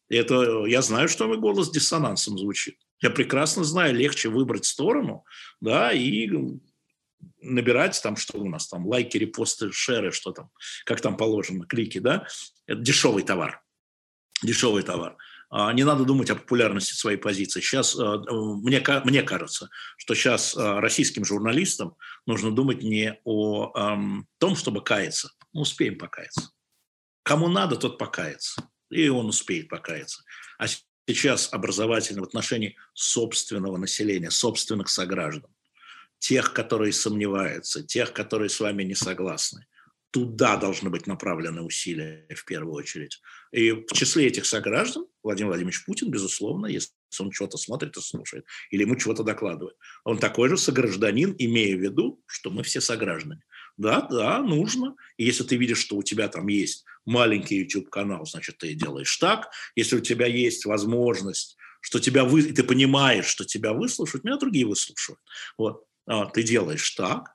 Это 0.09 0.65
я 0.65 0.81
знаю, 0.81 1.09
что 1.09 1.27
мой 1.27 1.37
голос 1.37 1.69
диссонансом 1.69 2.37
звучит. 2.37 2.77
Я 3.01 3.09
прекрасно 3.09 3.63
знаю, 3.63 3.95
легче 3.95 4.29
выбрать 4.29 4.65
сторону, 4.65 5.25
да, 5.61 5.91
и 5.91 6.29
набирать 7.41 7.99
там, 8.01 8.15
что 8.15 8.39
у 8.39 8.47
нас 8.47 8.67
там, 8.67 8.87
лайки, 8.87 9.17
репосты, 9.17 9.71
шеры, 9.71 10.11
что 10.11 10.31
там, 10.31 10.49
как 10.85 11.01
там 11.01 11.17
положено, 11.17 11.65
клики, 11.65 11.99
да, 11.99 12.27
это 12.65 12.81
дешевый 12.81 13.23
товар, 13.23 13.61
дешевый 14.41 14.83
товар. 14.83 15.17
А, 15.49 15.71
не 15.71 15.83
надо 15.83 16.03
думать 16.03 16.29
о 16.29 16.35
популярности 16.35 16.93
своей 16.93 17.17
позиции. 17.17 17.61
Сейчас, 17.61 17.97
а, 17.97 18.17
мне, 18.31 18.83
мне 19.05 19.23
кажется, 19.23 19.69
что 19.97 20.13
сейчас 20.13 20.55
а, 20.57 20.81
российским 20.81 21.23
журналистам 21.23 21.95
нужно 22.25 22.51
думать 22.51 22.81
не 22.83 23.19
о 23.23 23.71
том, 24.39 24.55
чтобы 24.55 24.83
каяться. 24.83 25.31
Мы 25.53 25.61
успеем 25.61 25.97
покаяться. 25.97 26.51
Кому 27.23 27.47
надо, 27.47 27.77
тот 27.77 27.97
покается 27.97 28.69
и 28.89 29.07
он 29.09 29.27
успеет 29.27 29.69
покаяться. 29.69 30.23
А 30.57 30.65
сейчас 31.07 31.49
образовательно 31.51 32.21
в 32.21 32.25
отношении 32.25 32.75
собственного 32.93 33.77
населения, 33.77 34.31
собственных 34.31 34.89
сограждан, 34.89 35.51
тех, 36.19 36.53
которые 36.53 36.93
сомневаются, 36.93 37.83
тех, 37.83 38.13
которые 38.13 38.49
с 38.49 38.59
вами 38.59 38.83
не 38.83 38.95
согласны. 38.95 39.65
Туда 40.11 40.57
должны 40.57 40.89
быть 40.89 41.05
направлены 41.05 41.61
усилия 41.61 42.25
в 42.33 42.45
первую 42.45 42.73
очередь. 42.73 43.21
И 43.51 43.71
в 43.71 43.87
числе 43.93 44.27
этих 44.27 44.45
сограждан 44.45 45.05
Владимир 45.21 45.49
Владимирович 45.49 45.83
Путин, 45.85 46.09
безусловно, 46.09 46.67
если 46.67 46.91
он 47.19 47.31
что-то 47.31 47.57
смотрит 47.57 47.97
и 47.97 48.01
слушает, 48.01 48.45
или 48.71 48.83
ему 48.83 48.95
чего-то 48.95 49.23
докладывает. 49.23 49.75
Он 50.05 50.17
такой 50.17 50.49
же 50.49 50.57
согражданин, 50.57 51.35
имея 51.37 51.75
в 51.75 51.81
виду, 51.81 52.23
что 52.25 52.49
мы 52.49 52.63
все 52.63 52.81
сограждане. 52.81 53.41
Да, 53.77 54.01
да, 54.01 54.41
нужно. 54.41 54.95
И 55.17 55.25
если 55.25 55.43
ты 55.43 55.55
видишь, 55.55 55.77
что 55.77 55.97
у 55.97 56.03
тебя 56.03 56.27
там 56.27 56.47
есть 56.47 56.83
маленький 57.05 57.57
YouTube-канал, 57.59 58.25
значит, 58.25 58.57
ты 58.57 58.73
делаешь 58.73 59.15
так. 59.17 59.51
Если 59.75 59.97
у 59.97 60.01
тебя 60.01 60.25
есть 60.25 60.65
возможность, 60.65 61.57
что 61.79 61.99
тебя 61.99 62.25
вы, 62.25 62.41
ты 62.43 62.63
понимаешь, 62.63 63.27
что 63.27 63.45
тебя 63.45 63.73
выслушают, 63.73 64.23
меня 64.23 64.37
другие 64.37 64.65
выслушают. 64.65 65.19
Вот, 65.57 65.85
а, 66.07 66.25
ты 66.25 66.41
делаешь 66.41 66.89
так. 66.91 67.33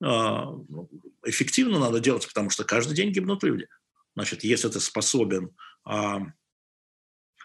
ну, 0.00 0.90
эффективно 1.24 1.78
надо 1.78 2.00
делать, 2.00 2.28
потому 2.28 2.50
что 2.50 2.64
каждый 2.64 2.94
день 2.94 3.10
гибнут 3.10 3.42
люди. 3.42 3.66
Значит, 4.14 4.44
если 4.44 4.68
ты 4.68 4.80
способен 4.80 5.56
а, 5.84 6.20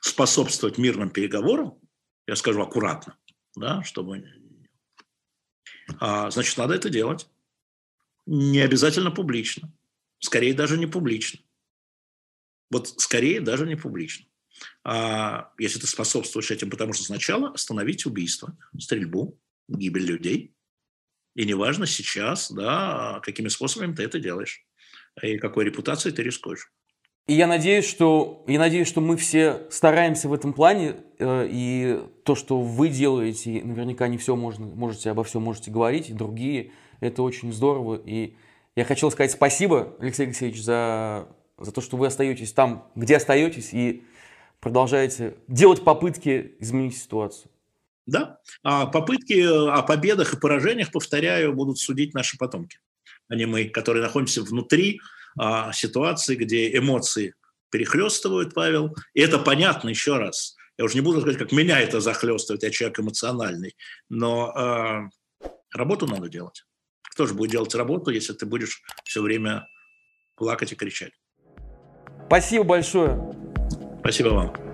способствовать 0.02 0.78
мирным 0.78 1.10
переговорам, 1.10 1.80
я 2.28 2.36
скажу 2.36 2.62
аккуратно, 2.62 3.18
да, 3.56 3.84
чтобы... 3.84 4.26
А, 6.00 6.30
значит, 6.30 6.58
надо 6.58 6.74
это 6.74 6.90
делать. 6.90 7.28
Не 8.26 8.60
обязательно 8.60 9.12
публично. 9.12 9.72
Скорее 10.20 10.54
даже 10.54 10.78
не 10.78 10.88
публично. 10.88 11.40
Вот 12.70 12.88
скорее 12.98 13.42
даже 13.42 13.68
не 13.68 13.76
публично. 13.76 14.26
А 14.84 15.52
если 15.58 15.80
ты 15.80 15.88
способствуешь 15.88 16.52
этим, 16.52 16.70
потому 16.70 16.94
что 16.94 17.04
сначала 17.04 17.50
остановить 17.50 18.06
убийство, 18.06 18.58
стрельбу, 18.80 19.38
гибель 19.68 20.06
людей. 20.06 20.56
И 21.36 21.46
неважно 21.46 21.86
сейчас, 21.86 22.52
да, 22.52 23.20
какими 23.24 23.48
способами 23.48 23.96
ты 23.96 24.04
это 24.04 24.20
делаешь 24.20 24.66
и 25.22 25.38
какой 25.38 25.66
репутацией 25.66 26.14
ты 26.14 26.24
рискуешь. 26.24 26.72
И 27.26 27.34
я 27.34 27.48
надеюсь, 27.48 27.88
что, 27.88 28.44
я 28.48 28.60
надеюсь, 28.60 28.88
что 28.88 29.00
мы 29.00 29.16
все 29.16 29.66
стараемся 29.70 30.28
в 30.28 30.34
этом 30.34 30.54
плане, 30.54 30.98
э, 31.20 31.48
и 31.50 32.02
то, 32.26 32.36
что 32.36 32.60
вы 32.60 32.90
делаете, 32.90 33.62
наверняка 33.64 34.10
не 34.10 34.18
все 34.18 34.36
можно, 34.36 34.66
можете 34.66 35.10
обо 35.10 35.24
всем 35.24 35.42
можете 35.42 35.72
говорить, 35.72 36.10
и 36.10 36.14
другие, 36.14 36.74
это 37.04 37.22
очень 37.22 37.52
здорово. 37.54 38.02
И 38.04 38.36
я 38.76 38.86
хотел 38.86 39.12
сказать 39.12 39.32
спасибо, 39.32 39.96
Алексей 40.00 40.26
Алексеевич, 40.26 40.62
за, 40.62 41.28
за 41.58 41.72
то, 41.72 41.82
что 41.82 41.98
вы 41.98 42.08
остаетесь 42.08 42.54
там, 42.54 42.90
где 42.96 43.18
остаетесь, 43.18 43.74
и 43.74 44.04
продолжаете 44.60 45.36
делать 45.48 45.84
попытки 45.84 46.56
изменить 46.60 46.98
ситуацию. 46.98 47.50
Да, 48.06 48.40
а 48.64 48.86
попытки 48.88 49.40
о 49.42 49.82
победах 49.82 50.34
и 50.34 50.40
поражениях, 50.40 50.92
повторяю, 50.92 51.54
будут 51.54 51.78
судить 51.80 52.14
наши 52.14 52.38
потомки, 52.38 52.80
а 53.30 53.36
не 53.36 53.46
мы, 53.46 53.66
которые 53.66 54.04
находимся 54.04 54.44
внутри 54.44 55.00
а, 55.38 55.72
ситуации, 55.72 56.36
где 56.36 56.76
эмоции 56.78 57.34
перехлестывают, 57.70 58.54
Павел. 58.54 58.96
И 59.14 59.22
это 59.22 59.40
понятно 59.40 59.90
еще 59.90 60.18
раз. 60.18 60.58
Я 60.78 60.86
уже 60.86 60.96
не 60.96 61.02
буду 61.02 61.22
сказать, 61.22 61.40
как 61.40 61.52
меня 61.52 61.80
это 61.80 62.02
захлестывает, 62.02 62.64
я 62.64 62.72
человек 62.72 63.00
эмоциональный. 63.00 63.76
Но 64.10 64.54
э, 64.56 65.48
работу 65.72 66.08
надо 66.08 66.30
делать. 66.30 66.66
Кто 67.14 67.28
же 67.28 67.36
будет 67.36 67.52
делать 67.52 67.76
работу, 67.76 68.10
если 68.10 68.34
ты 68.34 68.48
будешь 68.48 68.82
все 69.04 69.22
время 69.22 69.68
плакать 70.36 70.72
и 70.72 70.76
кричать? 70.76 71.12
Спасибо 72.26 72.64
большое. 72.64 73.22
Спасибо 74.00 74.30
вам. 74.30 74.73